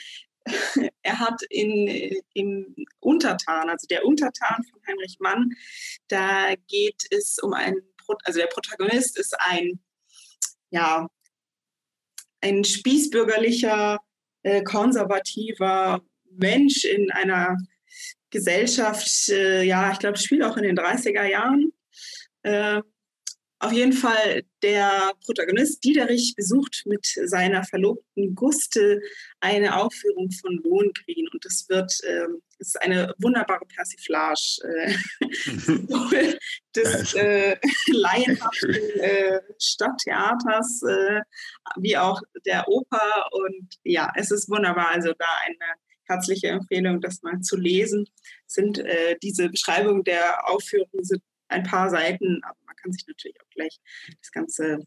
er 1.04 1.20
hat 1.20 1.42
in, 1.50 2.22
im 2.34 2.76
Untertan, 3.00 3.70
also 3.70 3.88
der 3.88 4.06
Untertan 4.06 4.64
von 4.72 4.82
Heinrich 4.88 5.18
Mann, 5.20 5.52
da 6.08 6.54
geht 6.68 7.04
es 7.12 7.38
um 7.40 7.54
einen, 7.54 7.82
also 8.24 8.40
der 8.40 8.48
Protagonist 8.48 9.18
ist 9.18 9.36
ein, 9.40 9.80
ja, 10.70 11.08
ein 12.42 12.64
spießbürgerlicher, 12.64 14.00
äh, 14.44 14.64
konservativer 14.64 16.02
Mensch 16.32 16.86
in 16.86 17.12
einer 17.12 17.58
Gesellschaft, 18.30 19.30
äh, 19.30 19.64
ja, 19.64 19.92
ich 19.92 20.00
glaube, 20.00 20.18
spielt 20.18 20.44
auch 20.44 20.58
in 20.58 20.64
den 20.64 20.78
30er 20.78 21.26
Jahren. 21.26 21.72
Äh, 22.44 22.82
auf 23.60 23.72
jeden 23.72 23.94
Fall 23.94 24.44
der 24.62 25.14
Protagonist 25.26 25.84
Diederich 25.84 26.36
besucht 26.36 26.84
mit 26.86 27.06
seiner 27.26 27.64
Verlobten 27.64 28.36
Guste 28.36 29.02
eine 29.40 29.76
Aufführung 29.78 30.30
von 30.30 30.62
Lohengrin 30.64 31.28
und 31.34 31.44
das 31.44 31.66
wird 31.68 31.92
ähm, 32.08 32.42
ist 32.60 32.80
eine 32.82 33.14
wunderbare 33.18 33.66
Persiflage 33.66 34.60
äh, 34.64 34.94
des 36.76 37.14
äh, 37.16 37.58
laienhaften 37.88 38.76
äh, 39.00 39.42
Stadttheaters 39.60 40.84
äh, 40.84 41.22
wie 41.78 41.98
auch 41.98 42.22
der 42.46 42.68
Oper 42.68 43.26
und 43.32 43.76
ja, 43.84 44.12
es 44.16 44.30
ist 44.30 44.50
wunderbar. 44.50 44.90
Also 44.90 45.14
da 45.18 45.26
eine 45.46 45.58
herzliche 46.08 46.48
Empfehlung, 46.48 47.02
das 47.02 47.22
mal 47.22 47.40
zu 47.42 47.58
lesen. 47.58 48.08
Sind 48.46 48.80
äh, 48.80 49.18
diese 49.22 49.50
Beschreibungen 49.50 50.04
der 50.04 50.50
Aufführung 50.50 51.04
sind 51.04 51.22
ein 51.50 51.64
paar 51.64 51.90
Seiten, 51.90 52.42
aber 52.44 52.58
man 52.66 52.76
kann 52.76 52.92
sich 52.92 53.06
natürlich 53.08 53.40
auch 53.42 53.50
gleich 53.50 53.80
das 54.22 54.32
ganze 54.32 54.80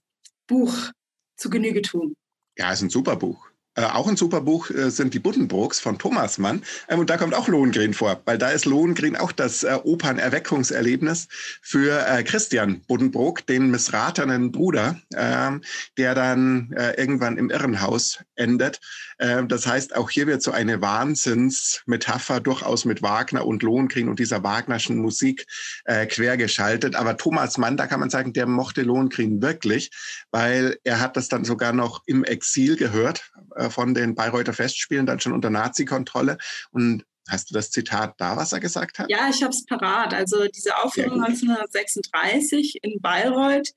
Buch 0.46 0.90
zu 1.36 1.50
Genüge 1.50 1.82
tun. 1.82 2.16
Ja, 2.58 2.72
es 2.72 2.78
ist 2.78 2.82
ein 2.82 2.90
super 2.90 3.16
Buch. 3.16 3.49
Äh, 3.80 3.84
auch 3.84 4.06
ein 4.08 4.16
super 4.16 4.42
Buch 4.42 4.70
äh, 4.70 4.90
sind 4.90 5.14
die 5.14 5.18
Buddenbrooks 5.18 5.80
von 5.80 5.98
Thomas 5.98 6.36
Mann. 6.36 6.62
Ähm, 6.88 6.98
und 6.98 7.08
da 7.08 7.16
kommt 7.16 7.34
auch 7.34 7.48
Lohengrin 7.48 7.94
vor, 7.94 8.20
weil 8.26 8.36
da 8.36 8.50
ist 8.50 8.66
Lohengrin 8.66 9.16
auch 9.16 9.32
das 9.32 9.62
äh, 9.62 9.78
Opernerweckungserlebnis 9.82 11.28
für 11.62 12.06
äh, 12.06 12.22
Christian 12.22 12.82
Buddenbrook, 12.82 13.46
den 13.46 13.70
missratenen 13.70 14.52
Bruder, 14.52 15.00
ähm, 15.16 15.62
der 15.96 16.14
dann 16.14 16.72
äh, 16.76 16.92
irgendwann 17.00 17.38
im 17.38 17.48
Irrenhaus 17.48 18.18
endet. 18.34 18.80
Ähm, 19.18 19.48
das 19.48 19.66
heißt, 19.66 19.96
auch 19.96 20.10
hier 20.10 20.26
wird 20.26 20.42
so 20.42 20.50
eine 20.50 20.82
Wahnsinnsmetapher 20.82 22.40
durchaus 22.40 22.84
mit 22.84 23.00
Wagner 23.00 23.46
und 23.46 23.62
Lohengrin 23.62 24.10
und 24.10 24.18
dieser 24.18 24.42
Wagnerschen 24.42 24.98
Musik 24.98 25.46
quergeschaltet. 25.86 26.94
Aber 26.94 27.16
Thomas 27.16 27.58
Mann, 27.58 27.76
da 27.76 27.86
kann 27.86 28.00
man 28.00 28.10
sagen, 28.10 28.32
der 28.32 28.46
mochte 28.46 28.82
Lohengrin 28.82 29.42
wirklich, 29.42 29.90
weil 30.30 30.78
er 30.84 31.00
hat 31.00 31.16
das 31.16 31.28
dann 31.28 31.44
sogar 31.44 31.72
noch 31.72 32.02
im 32.06 32.24
Exil 32.24 32.76
gehört 32.76 33.30
von 33.70 33.94
den 33.94 34.14
Bayreuther 34.14 34.52
Festspielen, 34.52 35.06
dann 35.06 35.20
schon 35.20 35.32
unter 35.32 35.50
Nazi-Kontrolle. 35.50 36.38
Und 36.70 37.04
Hast 37.28 37.50
du 37.50 37.54
das 37.54 37.70
Zitat 37.70 38.14
da, 38.18 38.36
was 38.36 38.52
er 38.52 38.58
gesagt 38.58 38.98
hat? 38.98 39.08
Ja, 39.08 39.28
ich 39.28 39.42
habe 39.42 39.52
es 39.52 39.64
parat. 39.64 40.12
Also 40.12 40.48
diese 40.48 40.76
Aufführung 40.78 41.22
1936 41.22 42.80
in 42.82 43.00
Bayreuth 43.00 43.72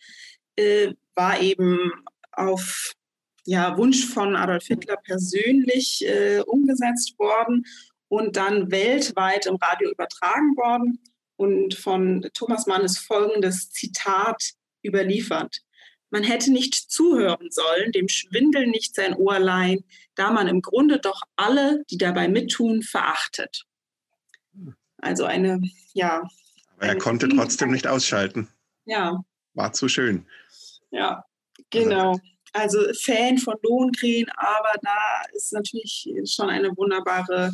äh, 0.56 0.94
war 1.14 1.39
eben 1.39 1.91
auf 2.32 2.94
ja, 3.46 3.78
Wunsch 3.78 4.06
von 4.08 4.36
Adolf 4.36 4.66
Hitler 4.66 4.98
persönlich 4.98 6.04
äh, 6.08 6.39
umgesetzt 6.39 7.20
worden 7.20 7.66
und 8.08 8.38
dann 8.38 8.72
weltweit 8.72 9.46
im 9.46 9.58
Radio 9.58 9.91
übertragen 9.91 10.56
worden. 10.58 11.00
Und 11.36 11.76
von 11.76 12.28
Thomas 12.34 12.66
Mann 12.66 12.84
ist 12.84 13.00
folgendes 13.00 13.70
Zitat 13.70 14.54
überliefert. 14.84 15.60
Man 16.14 16.22
hätte 16.24 16.51
nicht 16.51 16.76
zuhören 16.76 17.49
sollen, 17.49 17.91
dem 17.91 18.07
Schwindel 18.07 18.68
nicht 18.68 18.93
sein 18.93 19.16
Ohr 19.16 19.39
leihen, 19.39 19.84
da 20.14 20.30
man 20.30 20.47
im 20.47 20.61
Grunde 20.61 20.99
doch 20.99 21.24
alle, 21.36 21.84
die 21.89 21.97
dabei 21.97 22.28
mittun, 22.28 22.84
verachtet. 22.84 23.66
Also 24.97 25.26
eine, 25.26 25.59
ja. 25.93 26.22
Aber 26.76 26.86
er 26.86 26.99
konnte 26.99 27.28
trotzdem 27.30 27.72
nicht 27.72 27.88
ausschalten. 27.88 28.47
Ja. 28.86 29.24
War 29.55 29.74
zu 29.74 29.88
schön. 29.88 30.28
Ja, 30.91 31.26
genau. 31.72 32.20
Also 32.51 32.93
Fan 32.93 33.39
von 33.39 33.55
Lohengrin, 33.64 34.30
aber 34.36 34.74
da 34.84 35.24
ist 35.34 35.51
natürlich 35.51 36.07
schon 36.26 36.51
eine 36.51 36.78
wunderbare 36.78 37.53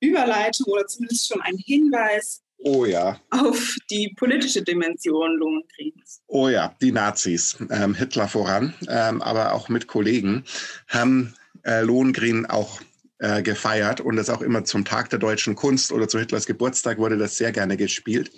Überleitung 0.00 0.66
oder 0.66 0.86
zumindest 0.86 1.28
schon 1.28 1.40
ein 1.40 1.56
Hinweis 1.56 2.42
Oh 2.62 2.84
ja. 2.84 3.18
Auf 3.30 3.76
die 3.90 4.14
politische 4.16 4.62
Dimension 4.62 5.36
Lohnkriegs. 5.38 6.22
Oh 6.26 6.48
ja, 6.48 6.74
die 6.80 6.92
Nazis, 6.92 7.56
ähm, 7.70 7.94
Hitler 7.94 8.28
voran, 8.28 8.74
ähm, 8.88 9.22
aber 9.22 9.54
auch 9.54 9.68
mit 9.68 9.86
Kollegen, 9.86 10.44
haben 10.88 11.34
äh, 11.64 11.80
Lohengrin 11.82 12.46
auch 12.46 12.80
äh, 13.18 13.42
gefeiert 13.42 14.00
und 14.00 14.16
das 14.16 14.30
auch 14.30 14.40
immer 14.42 14.64
zum 14.64 14.84
Tag 14.84 15.10
der 15.10 15.18
deutschen 15.18 15.54
Kunst 15.54 15.92
oder 15.92 16.08
zu 16.08 16.18
Hitlers 16.18 16.46
Geburtstag 16.46 16.98
wurde 16.98 17.18
das 17.18 17.36
sehr 17.36 17.52
gerne 17.52 17.76
gespielt. 17.76 18.30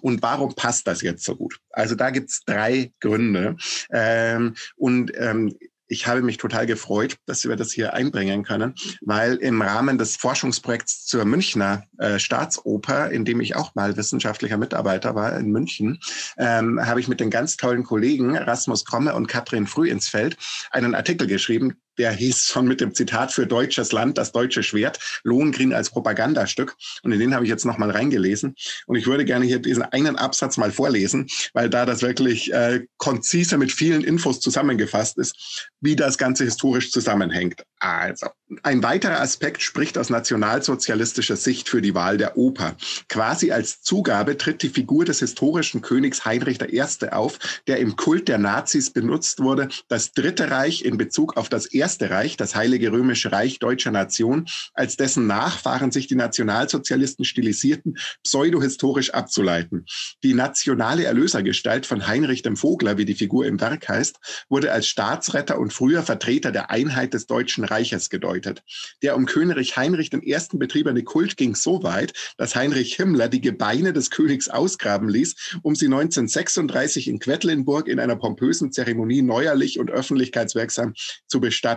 Und 0.00 0.22
warum 0.22 0.54
passt 0.54 0.86
das 0.86 1.02
jetzt 1.02 1.24
so 1.24 1.36
gut? 1.36 1.58
Also 1.70 1.94
da 1.94 2.10
gibt's 2.10 2.44
drei 2.44 2.92
Gründe. 3.00 3.56
Ähm, 3.90 4.54
und 4.76 5.12
ähm, 5.16 5.56
ich 5.88 6.06
habe 6.06 6.22
mich 6.22 6.36
total 6.36 6.66
gefreut, 6.66 7.16
dass 7.26 7.44
wir 7.44 7.56
das 7.56 7.72
hier 7.72 7.94
einbringen 7.94 8.42
können, 8.42 8.74
weil 9.00 9.36
im 9.36 9.62
Rahmen 9.62 9.98
des 9.98 10.16
Forschungsprojekts 10.16 11.06
zur 11.06 11.24
Münchner 11.24 11.84
äh, 11.98 12.18
Staatsoper, 12.18 13.10
in 13.10 13.24
dem 13.24 13.40
ich 13.40 13.56
auch 13.56 13.74
mal 13.74 13.96
wissenschaftlicher 13.96 14.58
Mitarbeiter 14.58 15.14
war 15.14 15.36
in 15.38 15.50
München, 15.50 16.00
ähm, 16.38 16.84
habe 16.84 17.00
ich 17.00 17.08
mit 17.08 17.20
den 17.20 17.30
ganz 17.30 17.56
tollen 17.56 17.84
Kollegen 17.84 18.36
Rasmus 18.36 18.84
Kromme 18.84 19.14
und 19.14 19.28
Katrin 19.28 19.66
Früh 19.66 19.88
ins 19.90 20.08
Feld 20.08 20.36
einen 20.70 20.94
Artikel 20.94 21.26
geschrieben, 21.26 21.76
der 21.98 22.12
hieß 22.12 22.46
schon 22.46 22.66
mit 22.66 22.80
dem 22.80 22.94
Zitat 22.94 23.32
für 23.32 23.46
deutsches 23.46 23.92
Land, 23.92 24.18
das 24.18 24.32
deutsche 24.32 24.62
Schwert, 24.62 24.98
Lohengrin 25.22 25.72
als 25.72 25.90
Propagandastück. 25.90 26.76
Und 27.02 27.12
in 27.12 27.20
den 27.20 27.34
habe 27.34 27.44
ich 27.44 27.50
jetzt 27.50 27.64
nochmal 27.64 27.90
reingelesen. 27.90 28.54
Und 28.86 28.96
ich 28.96 29.06
würde 29.06 29.24
gerne 29.24 29.44
hier 29.44 29.58
diesen 29.58 29.82
einen 29.82 30.16
Absatz 30.16 30.56
mal 30.56 30.70
vorlesen, 30.70 31.28
weil 31.52 31.70
da 31.70 31.86
das 31.86 32.02
wirklich 32.02 32.52
äh, 32.52 32.86
konzise 32.96 33.58
mit 33.58 33.72
vielen 33.72 34.02
Infos 34.04 34.40
zusammengefasst 34.40 35.18
ist, 35.18 35.70
wie 35.80 35.96
das 35.96 36.18
Ganze 36.18 36.44
historisch 36.44 36.90
zusammenhängt. 36.90 37.64
Also, 37.78 38.26
ein 38.62 38.82
weiterer 38.82 39.20
Aspekt 39.20 39.62
spricht 39.62 39.98
aus 39.98 40.08
nationalsozialistischer 40.08 41.36
Sicht 41.36 41.68
für 41.68 41.82
die 41.82 41.94
Wahl 41.94 42.16
der 42.16 42.36
Oper. 42.36 42.76
Quasi 43.08 43.52
als 43.52 43.82
Zugabe 43.82 44.36
tritt 44.36 44.62
die 44.62 44.68
Figur 44.68 45.04
des 45.04 45.20
historischen 45.20 45.82
Königs 45.82 46.24
Heinrich 46.24 46.60
I. 46.60 46.82
auf, 47.10 47.38
der 47.66 47.78
im 47.78 47.96
Kult 47.96 48.28
der 48.28 48.38
Nazis 48.38 48.90
benutzt 48.90 49.40
wurde, 49.40 49.68
das 49.88 50.12
Dritte 50.12 50.50
Reich 50.50 50.84
in 50.84 50.96
Bezug 50.96 51.36
auf 51.36 51.48
das 51.48 51.66
Erste 51.66 51.85
Reich, 52.10 52.36
das 52.36 52.54
Heilige 52.54 52.90
Römische 52.92 53.32
Reich 53.32 53.58
deutscher 53.58 53.90
Nation, 53.90 54.46
als 54.74 54.96
dessen 54.96 55.26
Nachfahren 55.26 55.92
sich 55.92 56.06
die 56.06 56.16
Nationalsozialisten 56.16 57.24
stilisierten, 57.24 57.96
pseudohistorisch 58.24 59.10
abzuleiten. 59.10 59.86
Die 60.22 60.34
nationale 60.34 61.04
Erlösergestalt 61.04 61.86
von 61.86 62.06
Heinrich 62.06 62.42
dem 62.42 62.56
Vogler, 62.56 62.98
wie 62.98 63.04
die 63.04 63.14
Figur 63.14 63.46
im 63.46 63.60
Werk 63.60 63.88
heißt, 63.88 64.16
wurde 64.48 64.72
als 64.72 64.88
Staatsretter 64.88 65.58
und 65.58 65.72
früher 65.72 66.02
Vertreter 66.02 66.50
der 66.50 66.70
Einheit 66.70 67.14
des 67.14 67.26
Deutschen 67.26 67.64
Reiches 67.64 68.10
gedeutet. 68.10 68.62
Der 69.02 69.16
um 69.16 69.26
König 69.26 69.76
Heinrich 69.76 70.12
I. 70.12 70.36
betriebene 70.54 71.04
Kult 71.04 71.36
ging 71.36 71.54
so 71.54 71.82
weit, 71.82 72.12
dass 72.36 72.56
Heinrich 72.56 72.96
Himmler 72.96 73.28
die 73.28 73.40
Gebeine 73.40 73.92
des 73.92 74.10
Königs 74.10 74.48
ausgraben 74.48 75.08
ließ, 75.08 75.60
um 75.62 75.76
sie 75.76 75.86
1936 75.86 77.08
in 77.08 77.20
Quedlinburg 77.20 77.86
in 77.86 78.00
einer 78.00 78.16
pompösen 78.16 78.72
Zeremonie 78.72 79.22
neuerlich 79.22 79.78
und 79.78 79.90
öffentlichkeitswirksam 79.90 80.94
zu 81.26 81.40
bestatten. 81.40 81.75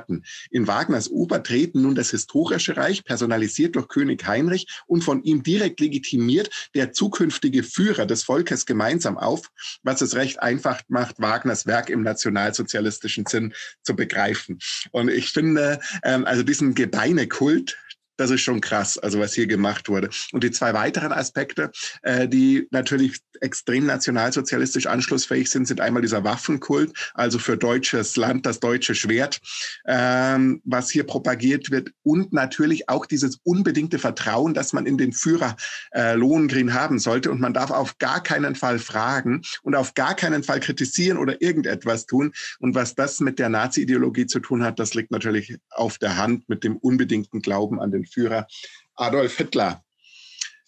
In 0.49 0.67
Wagners 0.67 1.09
Oper 1.09 1.43
treten 1.43 1.81
nun 1.81 1.95
das 1.95 2.11
historische 2.11 2.77
Reich, 2.77 3.03
personalisiert 3.03 3.75
durch 3.75 3.87
König 3.87 4.25
Heinrich 4.25 4.67
und 4.87 5.03
von 5.03 5.23
ihm 5.23 5.43
direkt 5.43 5.79
legitimiert 5.79 6.49
der 6.75 6.91
zukünftige 6.91 7.63
Führer 7.63 8.05
des 8.05 8.23
Volkes 8.23 8.65
gemeinsam 8.65 9.17
auf, 9.17 9.49
was 9.83 10.01
es 10.01 10.15
recht 10.15 10.41
einfach 10.41 10.81
macht, 10.87 11.19
Wagners 11.19 11.65
Werk 11.65 11.89
im 11.89 12.03
nationalsozialistischen 12.03 13.25
Sinn 13.25 13.53
zu 13.81 13.95
begreifen. 13.95 14.59
Und 14.91 15.09
ich 15.09 15.31
finde, 15.31 15.79
ähm, 16.03 16.25
also 16.25 16.43
diesen 16.43 16.75
Gebeinekult, 16.75 17.77
das 18.19 18.31
ist 18.31 18.41
schon 18.41 18.61
krass, 18.61 18.97
also 18.97 19.19
was 19.19 19.33
hier 19.33 19.47
gemacht 19.47 19.89
wurde. 19.89 20.09
Und 20.33 20.43
die 20.43 20.51
zwei 20.51 20.73
weiteren 20.73 21.13
Aspekte, 21.13 21.71
äh, 22.01 22.27
die 22.27 22.67
natürlich 22.71 23.19
extrem 23.41 23.85
nationalsozialistisch 23.85 24.87
anschlussfähig 24.87 25.49
sind, 25.49 25.67
sind 25.67 25.79
einmal 25.79 26.01
dieser 26.01 26.23
Waffenkult, 26.23 26.91
also 27.13 27.39
für 27.39 27.57
deutsches 27.57 28.17
Land 28.17 28.45
das 28.45 28.59
deutsche 28.59 28.95
Schwert, 28.95 29.39
ähm, 29.85 30.61
was 30.65 30.89
hier 30.89 31.05
propagiert 31.05 31.71
wird 31.71 31.91
und 32.03 32.33
natürlich 32.33 32.89
auch 32.89 33.05
dieses 33.05 33.39
unbedingte 33.43 33.99
Vertrauen, 33.99 34.53
dass 34.53 34.73
man 34.73 34.85
in 34.85 34.97
den 34.97 35.13
Führer 35.13 35.55
äh, 35.91 36.15
Lohengrin 36.15 36.73
haben 36.73 36.99
sollte 36.99 37.31
und 37.31 37.39
man 37.39 37.53
darf 37.53 37.71
auf 37.71 37.97
gar 37.99 38.21
keinen 38.21 38.55
Fall 38.55 38.79
fragen 38.79 39.41
und 39.63 39.75
auf 39.75 39.93
gar 39.93 40.15
keinen 40.15 40.43
Fall 40.43 40.59
kritisieren 40.59 41.17
oder 41.17 41.41
irgendetwas 41.41 42.05
tun. 42.05 42.33
Und 42.59 42.75
was 42.75 42.95
das 42.95 43.21
mit 43.21 43.39
der 43.39 43.49
Nazi-Ideologie 43.49 44.25
zu 44.25 44.39
tun 44.39 44.63
hat, 44.63 44.79
das 44.79 44.93
liegt 44.93 45.11
natürlich 45.11 45.55
auf 45.69 45.97
der 45.97 46.17
Hand 46.17 46.49
mit 46.49 46.63
dem 46.63 46.75
unbedingten 46.77 47.41
Glauben 47.41 47.79
an 47.79 47.91
den 47.91 48.05
Führer 48.11 48.47
Adolf 48.95 49.37
Hitler. 49.37 49.83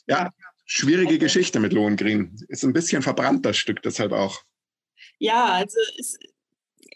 Ja, 0.08 0.32
schwierige 0.66 1.20
Geschichte 1.20 1.60
mit 1.60 1.74
Lohengrin. 1.74 2.36
Ist 2.48 2.64
ein 2.64 2.74
bisschen 2.74 3.02
verbrannt, 3.02 3.46
das 3.46 3.58
Stück 3.58 3.82
deshalb 3.82 4.12
auch. 4.12 4.42
Ja, 5.20 5.54
also 5.54 5.78
es, 6.00 6.18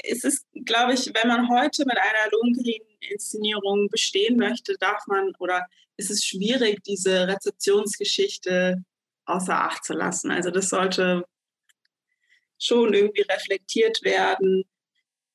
es 0.03 0.23
ist, 0.23 0.45
glaube 0.65 0.93
ich, 0.93 1.11
wenn 1.13 1.27
man 1.27 1.49
heute 1.49 1.85
mit 1.85 1.97
einer 1.97 2.31
Lohengrin-Inszenierung 2.31 3.89
bestehen 3.89 4.37
möchte, 4.37 4.75
darf 4.79 5.05
man 5.07 5.33
oder 5.39 5.67
ist 5.97 6.11
es 6.11 6.25
schwierig, 6.25 6.83
diese 6.83 7.27
Rezeptionsgeschichte 7.27 8.83
außer 9.25 9.55
Acht 9.55 9.83
zu 9.83 9.93
lassen. 9.93 10.31
Also 10.31 10.51
das 10.51 10.69
sollte 10.69 11.25
schon 12.59 12.93
irgendwie 12.93 13.21
reflektiert 13.21 14.03
werden. 14.03 14.63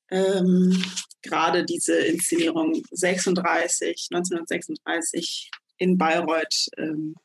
Ähm, 0.09 0.83
gerade 1.21 1.65
diese 1.65 1.97
Inszenierung 1.97 2.81
36, 2.91 4.07
1936 4.11 5.51
in 5.77 5.97
Bayreuth 5.97 6.67
ähm, 6.77 7.15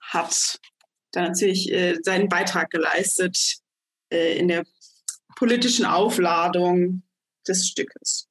hat 0.00 0.58
da 1.12 1.22
natürlich 1.22 1.72
äh, 1.72 1.96
seinen 2.02 2.28
Beitrag 2.28 2.70
geleistet 2.70 3.56
äh, 4.12 4.38
in 4.38 4.48
der 4.48 4.64
politischen 5.36 5.84
Aufladung 5.84 7.02
des 7.46 7.68
Stückes 7.68 8.28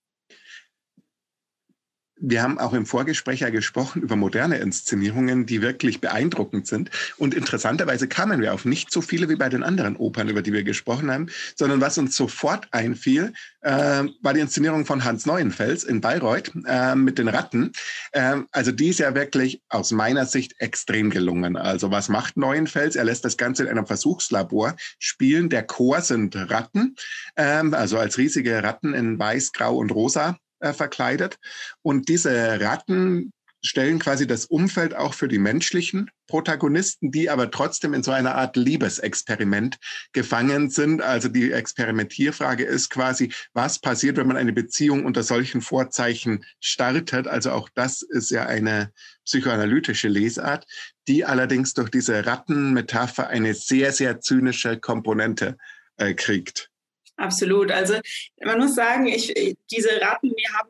wir 2.26 2.42
haben 2.42 2.58
auch 2.58 2.72
im 2.74 2.86
Vorgespräch 2.86 3.42
ja 3.42 3.50
gesprochen 3.50 4.02
über 4.02 4.16
moderne 4.16 4.58
Inszenierungen, 4.58 5.46
die 5.46 5.62
wirklich 5.62 6.00
beeindruckend 6.00 6.68
sind. 6.68 6.90
Und 7.18 7.34
interessanterweise 7.34 8.08
kamen 8.08 8.42
wir 8.42 8.54
auf 8.54 8.64
nicht 8.64 8.92
so 8.92 9.02
viele 9.02 9.28
wie 9.28 9.36
bei 9.36 9.50
den 9.50 9.62
anderen 9.62 9.98
Opern, 9.98 10.30
über 10.30 10.42
die 10.42 10.54
wir 10.54 10.64
gesprochen 10.64 11.12
haben, 11.12 11.28
sondern 11.56 11.82
was 11.82 11.98
uns 11.98 12.16
sofort 12.16 12.70
einfiel, 12.72 13.34
äh, 13.60 14.06
war 14.22 14.34
die 14.34 14.40
Inszenierung 14.40 14.86
von 14.86 15.04
Hans 15.04 15.26
Neuenfels 15.26 15.84
in 15.84 16.00
Bayreuth 16.00 16.54
äh, 16.66 16.96
mit 16.96 17.18
den 17.18 17.28
Ratten. 17.28 17.74
Äh, 18.14 18.38
also 18.52 18.72
die 18.72 18.88
ist 18.88 19.00
ja 19.00 19.14
wirklich 19.16 19.62
aus 19.68 19.92
meiner 19.92 20.26
Sicht 20.26 20.56
extrem 20.60 21.10
gelungen. 21.10 21.58
Also 21.58 21.92
was 21.92 22.08
macht 22.08 22.38
Neuenfels? 22.38 22.96
Er 22.96 23.04
lässt 23.04 23.26
das 23.26 23.36
Ganze 23.36 23.64
in 23.64 23.70
einem 23.70 23.86
Versuchslabor 23.86 24.78
spielen. 24.98 25.50
Der 25.50 25.64
Chor 25.64 26.00
sind 26.00 26.38
Ratten, 26.38 26.96
ähm, 27.36 27.74
also 27.74 27.98
als 27.98 28.18
riesige 28.18 28.64
Ratten 28.64 28.94
in 28.94 29.20
weiß, 29.20 29.52
grau 29.52 29.76
und 29.76 29.92
rosa 29.92 30.38
äh, 30.64 30.74
verkleidet. 30.74 31.38
Und 31.82 32.10
diese 32.10 32.60
Ratten 32.62 33.34
stellen 33.66 34.00
quasi 34.00 34.28
das 34.28 34.46
Umfeld 34.46 34.94
auch 34.94 35.14
für 35.14 35.28
die 35.28 35.40
menschlichen 35.40 36.12
Protagonisten, 36.28 37.12
die 37.12 37.30
aber 37.30 37.50
trotzdem 37.50 37.94
in 37.94 38.04
so 38.04 38.12
einer 38.12 38.36
Art 38.36 38.58
Liebesexperiment 38.58 39.78
gefangen 40.12 40.70
sind. 40.70 41.02
Also 41.02 41.30
die 41.30 41.52
Experimentierfrage 41.52 42.66
ist 42.66 42.90
quasi, 42.90 43.32
was 43.54 43.80
passiert, 43.80 44.18
wenn 44.18 44.28
man 44.28 44.38
eine 44.38 44.52
Beziehung 44.52 45.06
unter 45.06 45.24
solchen 45.24 45.62
Vorzeichen 45.62 46.44
startet? 46.60 47.28
Also 47.28 47.52
auch 47.52 47.70
das 47.74 48.02
ist 48.02 48.32
ja 48.32 48.46
eine 48.46 48.92
psychoanalytische 49.26 50.10
Lesart, 50.10 50.66
die 51.08 51.24
allerdings 51.24 51.74
durch 51.74 51.90
diese 51.90 52.26
Rattenmetapher 52.26 53.28
eine 53.28 53.54
sehr, 53.54 53.94
sehr 53.94 54.20
zynische 54.20 54.78
Komponente 54.78 55.58
äh, 55.98 56.14
kriegt. 56.14 56.73
Absolut. 57.18 57.72
Also 57.72 57.96
man 58.44 58.60
muss 58.60 58.76
sagen, 58.76 59.08
ich, 59.08 59.34
diese 59.72 60.02
Ratten, 60.02 60.30
die 60.30 60.48
haben, 60.54 60.70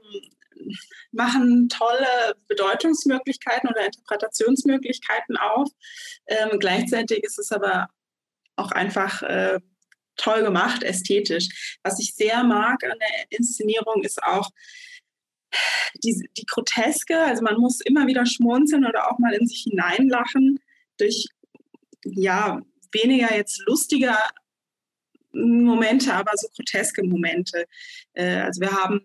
machen 1.12 1.70
tolle 1.70 2.36
Bedeutungsmöglichkeiten 2.48 3.70
oder 3.70 3.86
Interpretationsmöglichkeiten 3.86 5.38
auf. 5.38 5.70
Ähm, 6.28 6.60
gleichzeitig 6.60 7.24
ist 7.24 7.40
es 7.40 7.52
aber 7.52 7.88
auch 8.56 8.72
einfach 8.72 9.22
äh, 9.24 9.60
toll 10.16 10.44
gemacht, 10.44 10.84
ästhetisch. 10.84 11.78
Was 11.84 12.00
ich 12.00 12.14
sehr 12.14 12.44
mag 12.44 12.84
an 12.84 12.98
der 13.00 13.38
Inszenierung 13.38 14.04
ist 14.04 14.22
auch 14.22 14.50
die, 16.04 16.30
die 16.38 16.46
Groteske. 16.46 17.20
Also 17.20 17.44
man 17.44 17.58
muss 17.58 17.82
immer 17.82 18.08
wieder 18.08 18.26
schmunzeln 18.26 18.86
oder 18.86 19.12
auch 19.12 19.20
mal 19.20 19.34
in 19.34 19.48
sich 19.48 19.66
hineinlachen 19.70 20.60
durch 20.98 21.28
ja 22.04 22.62
weniger 22.92 23.36
jetzt 23.36 23.64
lustiger 23.66 24.18
Momente, 25.34 26.14
aber 26.14 26.32
so 26.36 26.48
groteske 26.56 27.04
Momente. 27.04 27.66
Äh, 28.14 28.42
also 28.42 28.62
wir 28.62 28.72
haben 28.72 29.02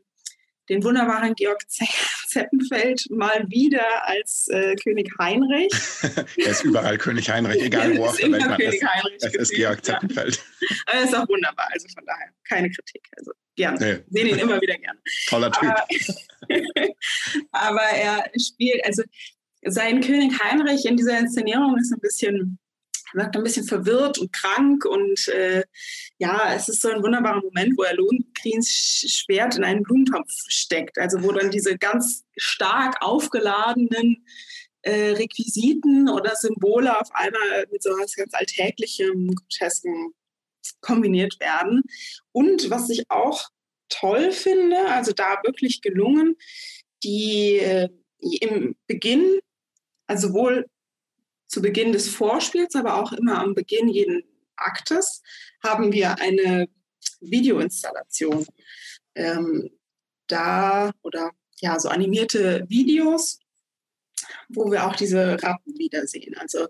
den 0.68 0.84
wunderbaren 0.84 1.34
Georg 1.34 1.62
Zeppenfeld 2.28 3.06
mal 3.10 3.44
wieder 3.48 4.06
als 4.06 4.48
äh, 4.48 4.76
König 4.76 5.10
Heinrich. 5.18 5.72
er 6.36 6.50
ist 6.50 6.64
überall 6.64 6.98
König 6.98 7.30
Heinrich, 7.30 7.62
egal 7.62 7.96
wo 7.96 8.06
auf 8.06 8.16
der 8.16 8.30
Welt 8.30 8.46
man 8.46 8.60
ist. 8.60 9.24
Es 9.24 9.34
ist 9.34 9.54
Georg 9.54 9.84
Zeppenfeld. 9.84 10.36
Ja. 10.36 10.68
Aber 10.86 10.98
er 10.98 11.04
ist 11.04 11.16
auch 11.16 11.28
wunderbar, 11.28 11.68
also 11.72 11.88
von 11.94 12.04
daher 12.04 12.28
keine 12.46 12.70
Kritik. 12.70 13.02
Also 13.16 13.32
gerne. 13.56 14.04
Nee. 14.10 14.20
Sehen 14.20 14.28
ihn 14.28 14.38
immer 14.38 14.60
wieder 14.60 14.76
gerne. 14.76 14.98
Toller 15.26 15.50
Typ. 15.50 15.70
Aber, 15.70 16.98
aber 17.52 17.82
er 17.82 18.30
spielt, 18.38 18.84
also 18.84 19.02
sein 19.62 20.00
König 20.00 20.38
Heinrich 20.40 20.84
in 20.84 20.96
dieser 20.96 21.18
Inszenierung 21.18 21.76
ist 21.78 21.92
ein 21.92 22.00
bisschen 22.00 22.58
wirkt 23.14 23.36
ein 23.36 23.42
bisschen 23.42 23.66
verwirrt 23.66 24.18
und 24.18 24.32
krank 24.32 24.84
und 24.84 25.28
äh, 25.28 25.64
ja, 26.18 26.54
es 26.54 26.68
ist 26.68 26.82
so 26.82 26.88
ein 26.88 27.02
wunderbarer 27.02 27.42
Moment, 27.42 27.76
wo 27.76 27.82
er 27.82 27.94
Lohngrins 27.94 28.68
Schwert 28.68 29.56
in 29.56 29.64
einen 29.64 29.82
Blumentopf 29.82 30.30
steckt, 30.48 30.98
also 30.98 31.22
wo 31.22 31.32
dann 31.32 31.50
diese 31.50 31.78
ganz 31.78 32.24
stark 32.36 32.96
aufgeladenen 33.00 34.24
äh, 34.82 35.10
Requisiten 35.12 36.08
oder 36.08 36.36
Symbole 36.36 36.98
auf 36.98 37.08
einmal 37.12 37.66
mit 37.70 37.82
so 37.82 37.90
etwas 37.90 38.14
ganz 38.14 38.34
Alltäglichem, 38.34 39.34
Grotesken 39.34 40.12
kombiniert 40.80 41.38
werden. 41.40 41.82
Und 42.32 42.70
was 42.70 42.90
ich 42.90 43.04
auch 43.10 43.48
toll 43.88 44.32
finde, 44.32 44.88
also 44.88 45.12
da 45.12 45.40
wirklich 45.44 45.80
gelungen, 45.80 46.36
die 47.02 47.58
äh, 47.58 47.88
im 48.40 48.76
Beginn, 48.86 49.40
also 50.06 50.28
sowohl 50.28 50.66
zu 51.48 51.62
Beginn 51.62 51.92
des 51.92 52.08
Vorspiels, 52.08 52.74
aber 52.74 52.96
auch 52.96 53.12
immer 53.12 53.38
am 53.38 53.54
Beginn 53.54 53.88
jeden 53.88 54.22
Aktes 54.56 55.22
haben 55.62 55.92
wir 55.92 56.18
eine 56.20 56.68
Videoinstallation. 57.20 58.46
Ähm, 59.14 59.70
da 60.28 60.92
oder 61.02 61.30
ja, 61.60 61.80
so 61.80 61.88
animierte 61.88 62.64
Videos, 62.68 63.40
wo 64.48 64.70
wir 64.70 64.86
auch 64.86 64.94
diese 64.94 65.42
Ratten 65.42 65.78
wiedersehen. 65.78 66.36
Also 66.38 66.68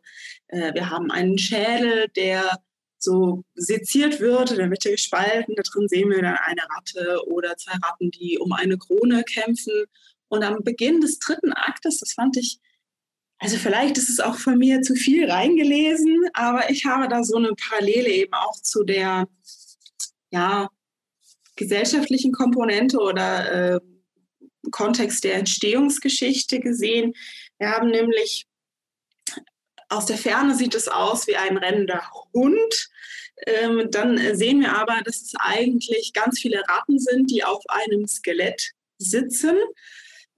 äh, 0.48 0.72
wir 0.74 0.90
haben 0.90 1.10
einen 1.10 1.38
Schädel, 1.38 2.08
der 2.16 2.58
so 2.98 3.44
seziert 3.54 4.20
wird, 4.20 4.50
in 4.50 4.58
der 4.58 4.68
Mitte 4.68 4.90
gespalten. 4.90 5.54
Da 5.56 5.62
drin 5.62 5.88
sehen 5.88 6.10
wir 6.10 6.22
dann 6.22 6.36
eine 6.36 6.62
Ratte 6.76 7.26
oder 7.26 7.56
zwei 7.56 7.76
Ratten, 7.82 8.10
die 8.10 8.38
um 8.38 8.52
eine 8.52 8.78
Krone 8.78 9.24
kämpfen. 9.24 9.84
Und 10.28 10.42
am 10.42 10.62
Beginn 10.62 11.00
des 11.00 11.18
dritten 11.18 11.52
Aktes, 11.52 12.00
das 12.00 12.12
fand 12.12 12.36
ich 12.36 12.58
also 13.38 13.56
vielleicht 13.56 13.96
ist 13.98 14.08
es 14.08 14.20
auch 14.20 14.36
von 14.36 14.58
mir 14.58 14.82
zu 14.82 14.94
viel 14.94 15.30
reingelesen, 15.30 16.28
aber 16.32 16.70
ich 16.70 16.84
habe 16.84 17.08
da 17.08 17.22
so 17.22 17.36
eine 17.36 17.52
Parallele 17.54 18.08
eben 18.08 18.34
auch 18.34 18.60
zu 18.60 18.82
der 18.84 19.28
ja, 20.30 20.68
gesellschaftlichen 21.56 22.32
Komponente 22.32 22.98
oder 22.98 23.76
äh, 23.76 23.80
Kontext 24.70 25.24
der 25.24 25.34
Entstehungsgeschichte 25.34 26.60
gesehen. 26.60 27.14
Wir 27.58 27.70
haben 27.70 27.90
nämlich 27.90 28.46
aus 29.88 30.06
der 30.06 30.18
Ferne 30.18 30.54
sieht 30.54 30.74
es 30.74 30.88
aus 30.88 31.26
wie 31.26 31.36
ein 31.36 31.56
rennender 31.56 32.02
Hund. 32.34 32.90
Ähm, 33.46 33.88
dann 33.90 34.18
sehen 34.36 34.60
wir 34.60 34.76
aber, 34.76 35.00
dass 35.04 35.22
es 35.22 35.32
eigentlich 35.38 36.12
ganz 36.12 36.40
viele 36.40 36.62
Ratten 36.68 36.98
sind, 36.98 37.30
die 37.30 37.44
auf 37.44 37.62
einem 37.68 38.06
Skelett 38.06 38.72
sitzen. 38.98 39.56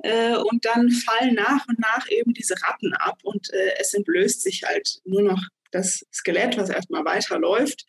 Äh, 0.02 0.36
und 0.36 0.64
dann 0.64 0.90
fallen 0.90 1.34
nach 1.34 1.66
und 1.68 1.78
nach 1.78 2.08
eben 2.10 2.32
diese 2.32 2.54
Ratten 2.62 2.94
ab 2.94 3.18
und 3.22 3.52
äh, 3.52 3.74
es 3.78 3.92
entblößt 3.92 4.42
sich 4.42 4.62
halt 4.62 5.00
nur 5.04 5.22
noch 5.22 5.42
das 5.72 6.04
Skelett, 6.12 6.56
was 6.56 6.70
erstmal 6.70 7.04
weiterläuft 7.04 7.86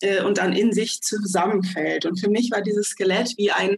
äh, 0.00 0.22
und 0.22 0.38
dann 0.38 0.52
in 0.54 0.72
sich 0.72 1.02
zusammenfällt. 1.02 2.06
Und 2.06 2.18
für 2.18 2.30
mich 2.30 2.50
war 2.50 2.62
dieses 2.62 2.88
Skelett 2.88 3.34
wie 3.36 3.50
ein 3.50 3.76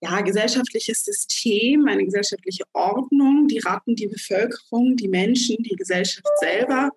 ja, 0.00 0.20
gesellschaftliches 0.20 1.04
System, 1.04 1.86
eine 1.88 2.04
gesellschaftliche 2.04 2.64
Ordnung, 2.72 3.48
die 3.48 3.58
Ratten, 3.58 3.96
die 3.96 4.08
Bevölkerung, 4.08 4.96
die 4.96 5.08
Menschen, 5.08 5.56
die 5.62 5.76
Gesellschaft 5.76 6.28
selber, 6.40 6.90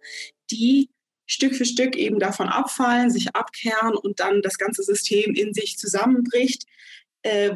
die 0.52 0.90
Stück 1.26 1.56
für 1.56 1.66
Stück 1.66 1.96
eben 1.96 2.20
davon 2.20 2.48
abfallen, 2.48 3.10
sich 3.10 3.36
abkehren 3.36 3.96
und 3.96 4.20
dann 4.20 4.42
das 4.42 4.58
ganze 4.58 4.84
System 4.84 5.34
in 5.34 5.54
sich 5.54 5.78
zusammenbricht, 5.78 6.66
äh, 7.24 7.56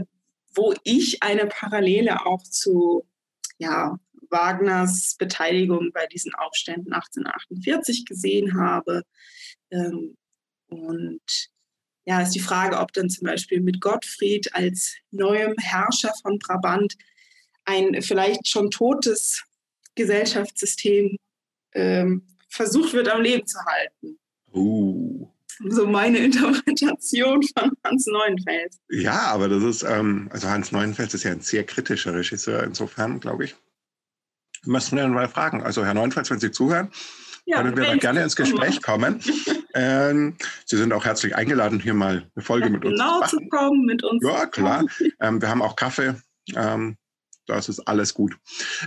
wo 0.54 0.74
ich 0.84 1.24
eine 1.24 1.48
Parallele 1.48 2.26
auch 2.26 2.44
zu 2.44 3.06
ja, 3.58 3.98
Wagners 4.30 5.16
Beteiligung 5.18 5.92
bei 5.94 6.08
diesen 6.08 6.34
Aufständen 6.36 6.94
1848 6.94 8.06
gesehen 8.06 8.60
habe. 8.60 9.04
Ähm, 9.70 10.16
und 10.68 11.50
ja, 12.06 12.22
ist 12.22 12.34
die 12.34 12.40
Frage, 12.40 12.80
ob 12.80 12.94
dann 12.94 13.10
zum 13.10 13.28
Beispiel 13.28 13.62
mit 13.62 13.82
Gottfried 13.82 14.54
als 14.56 14.96
neuem 15.12 15.54
Herrscher 15.60 16.14
von 16.22 16.40
Brabant 16.40 16.96
ein 17.66 18.02
vielleicht 18.02 18.48
schon 18.48 18.72
totes 18.72 19.44
Gesellschaftssystem 19.96 21.18
ähm, 21.74 22.26
versucht 22.50 22.94
wird 22.94 23.08
am 23.08 23.22
Leben 23.22 23.46
zu 23.46 23.60
halten. 23.64 24.20
Uh 24.54 25.31
so 25.70 25.88
meine 25.88 26.20
Interpretation 26.20 27.42
von 27.58 27.72
Hans 27.84 28.06
Neuenfels. 28.08 28.80
Ja, 28.90 29.28
aber 29.28 29.50
das 29.50 29.64
ist, 29.64 29.84
ähm, 29.84 30.30
also 30.32 30.50
Hans 30.50 30.72
Neuenfels 30.72 31.14
ist 31.14 31.24
ja 31.24 31.32
ein 31.32 31.42
sehr 31.42 31.64
kritischer 31.64 32.14
Regisseur, 32.14 32.64
insofern 32.64 33.20
glaube 33.20 33.46
ich. 33.46 33.56
Müssen 34.66 34.98
wir 34.98 35.08
mal 35.08 35.28
fragen. 35.28 35.64
Also 35.64 35.84
Herr 35.84 35.94
Neuenfels, 35.94 36.30
wenn 36.30 36.40
Sie 36.40 36.52
zuhören, 36.52 36.92
ja, 37.46 37.58
können 37.58 37.76
wir 37.76 37.86
da 37.86 37.96
gerne 37.96 38.24
ins 38.24 38.36
Gespräch 38.36 38.82
kommen. 38.82 39.20
ähm, 39.74 40.36
Sie 40.66 40.78
sind 40.78 40.94
auch 40.94 41.06
herzlich 41.06 41.36
eingeladen, 41.36 41.80
hier 41.80 41.94
mal 41.94 42.30
eine 42.36 42.44
Folge 42.44 42.68
ja, 42.68 42.72
mit 42.72 42.86
uns 42.86 43.00
genau 43.00 43.14
zu 43.14 43.20
machen. 43.20 43.38
Genau 43.40 43.44
zu 43.44 43.50
kommen, 43.50 43.86
mit 43.86 44.04
uns. 44.04 44.24
Ja, 44.24 44.46
klar. 44.46 44.86
Ähm, 45.20 45.42
wir 45.42 45.50
haben 45.50 45.62
auch 45.62 45.76
Kaffee. 45.76 46.16
Ähm, 46.56 46.98
das 47.56 47.70
ist 47.70 47.80
alles 47.82 48.14
gut. 48.14 48.38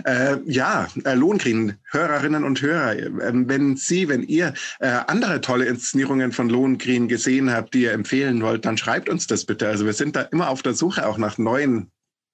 Äh, 0.03 0.37
ja, 0.45 0.87
äh, 1.03 1.13
Lohengrin, 1.13 1.77
Hörerinnen 1.91 2.43
und 2.43 2.61
Hörer, 2.61 2.97
äh, 2.97 3.09
wenn 3.11 3.77
Sie, 3.77 4.07
wenn 4.09 4.23
ihr 4.23 4.53
äh, 4.79 4.87
andere 4.87 5.41
tolle 5.41 5.65
Inszenierungen 5.65 6.31
von 6.31 6.49
Lohengrin 6.49 7.07
gesehen 7.07 7.51
habt, 7.51 7.73
die 7.73 7.83
ihr 7.83 7.93
empfehlen 7.93 8.41
wollt, 8.41 8.65
dann 8.65 8.77
schreibt 8.77 9.09
uns 9.09 9.27
das 9.27 9.45
bitte. 9.45 9.67
Also 9.67 9.85
wir 9.85 9.93
sind 9.93 10.15
da 10.15 10.21
immer 10.21 10.49
auf 10.49 10.61
der 10.61 10.73
Suche 10.73 11.07
auch 11.07 11.17
nach 11.17 11.37
neuen 11.37 11.91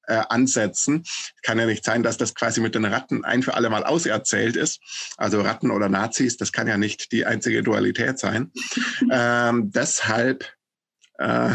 äh, 0.08 0.22
Ansätzen. 0.30 1.04
Kann 1.44 1.60
ja 1.60 1.66
nicht 1.66 1.84
sein, 1.84 2.04
dass 2.04 2.18
das 2.18 2.34
quasi 2.36 2.62
mit 2.62 2.76
den 2.76 2.86
Ratten 2.86 3.24
ein 3.24 3.44
für 3.44 3.54
alle 3.54 3.70
Mal 3.70 3.84
auserzählt 3.84 4.56
ist. 4.56 4.80
Also 5.18 5.42
Ratten 5.42 5.72
oder 5.72 5.90
Nazis, 5.90 6.38
das 6.38 6.52
kann 6.52 6.68
ja 6.68 6.78
nicht 6.78 7.12
die 7.12 7.26
einzige 7.26 7.64
Dualität 7.64 8.20
sein. 8.20 8.52
ähm, 9.12 9.72
deshalb 9.72 10.46
Äh, 11.22 11.54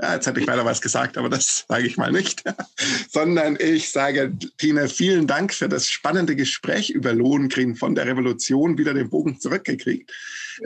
ja, 0.00 0.14
jetzt 0.14 0.26
hätte 0.26 0.40
ich 0.40 0.46
weiter 0.46 0.64
was 0.64 0.80
gesagt, 0.80 1.18
aber 1.18 1.28
das 1.28 1.64
sage 1.68 1.86
ich 1.86 1.96
mal 1.96 2.12
nicht, 2.12 2.44
sondern 3.10 3.56
ich 3.60 3.90
sage, 3.90 4.32
Tine, 4.56 4.88
vielen 4.88 5.26
Dank 5.26 5.52
für 5.52 5.68
das 5.68 5.90
spannende 5.90 6.36
Gespräch 6.36 6.90
über 6.90 7.12
Lohengrin 7.12 7.74
von 7.74 7.94
der 7.94 8.06
Revolution, 8.06 8.78
wieder 8.78 8.94
den 8.94 9.10
Bogen 9.10 9.40
zurückgekriegt. 9.40 10.12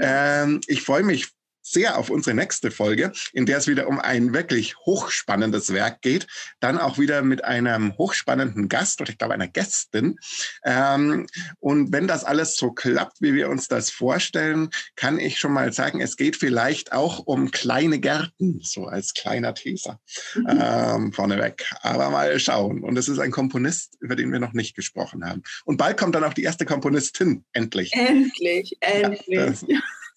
Ähm, 0.01 0.61
ich 0.67 0.83
freue 0.83 1.03
mich 1.03 1.29
sehr 1.63 1.99
auf 1.99 2.11
unsere 2.11 2.35
nächste 2.35 2.71
Folge, 2.71 3.13
in 3.33 3.47
der 3.47 3.59
es 3.59 3.69
wieder 3.69 3.89
um 3.89 4.01
ein 4.01 4.35
wirklich 4.35 4.77
hochspannendes 4.79 5.73
Werk 5.73 6.03
geht. 6.03 6.27
Dann 6.61 6.79
auch 6.79 6.99
wieder 6.99 7.23
mit 7.23 7.45
einem 7.45 7.97
hochspannenden 7.97 8.69
Gast 8.69 9.01
oder 9.01 9.11
ich 9.11 9.19
glaube 9.19 9.35
einer 9.35 9.49
Gästin. 9.49 10.19
Ähm, 10.65 11.27
und 11.61 11.93
wenn 11.93 12.09
das 12.09 12.25
alles 12.25 12.57
so 12.57 12.73
klappt, 12.73 13.21
wie 13.21 13.35
wir 13.35 13.49
uns 13.49 13.69
das 13.69 13.91
vorstellen, 13.91 14.71
kann 14.97 15.19
ich 15.19 15.39
schon 15.39 15.53
mal 15.53 15.73
sagen, 15.73 16.01
es 16.01 16.17
geht 16.17 16.37
vielleicht 16.37 16.93
auch 16.93 17.21
um 17.21 17.51
kleine 17.51 18.01
Gärten, 18.01 18.61
so 18.63 18.87
als 18.87 19.15
kleiner 19.15 19.55
Teaser 19.55 20.01
mhm. 20.35 20.47
ähm, 20.49 21.13
vorneweg. 21.13 21.65
Aber 21.81 22.11
mal 22.11 22.39
schauen. 22.41 22.83
Und 22.83 22.97
es 22.97 23.09
ist 23.09 23.19
ein 23.19 23.31
Komponist, 23.31 23.97
über 24.01 24.17
den 24.17 24.33
wir 24.33 24.41
noch 24.41 24.53
nicht 24.53 24.75
gesprochen 24.75 25.25
haben. 25.25 25.43
Und 25.65 25.77
bald 25.77 25.97
kommt 25.97 26.15
dann 26.15 26.25
auch 26.25 26.35
die 26.35 26.43
erste 26.43 26.67
Komponistin, 26.67 27.45
endlich. 27.53 27.93
Endlich, 27.93 28.77
endlich. 28.81 29.23
Ja, 29.29 29.47
das, 29.47 29.65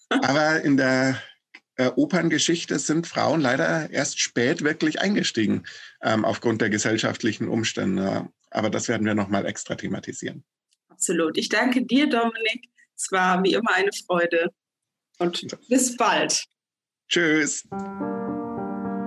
aber 0.09 0.61
in 0.61 0.77
der 0.77 1.21
äh, 1.77 1.91
Operngeschichte 1.95 2.79
sind 2.79 3.07
Frauen 3.07 3.41
leider 3.41 3.89
erst 3.89 4.19
spät 4.19 4.63
wirklich 4.63 5.01
eingestiegen, 5.01 5.63
ähm, 6.01 6.25
aufgrund 6.25 6.61
der 6.61 6.69
gesellschaftlichen 6.69 7.47
Umstände. 7.47 8.29
Aber 8.51 8.69
das 8.69 8.87
werden 8.87 9.05
wir 9.05 9.15
nochmal 9.15 9.45
extra 9.45 9.75
thematisieren. 9.75 10.43
Absolut. 10.89 11.37
Ich 11.37 11.49
danke 11.49 11.85
dir, 11.85 12.07
Dominik. 12.07 12.69
Es 12.95 13.11
war 13.11 13.43
wie 13.43 13.53
immer 13.53 13.73
eine 13.73 13.91
Freude. 14.05 14.49
Und 15.19 15.45
bis 15.69 15.95
bald. 15.97 16.45
Tschüss. 17.09 17.67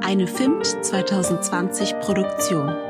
Eine 0.03 0.27
FIMT 0.27 0.85
2020 0.85 1.99
Produktion. 2.01 2.88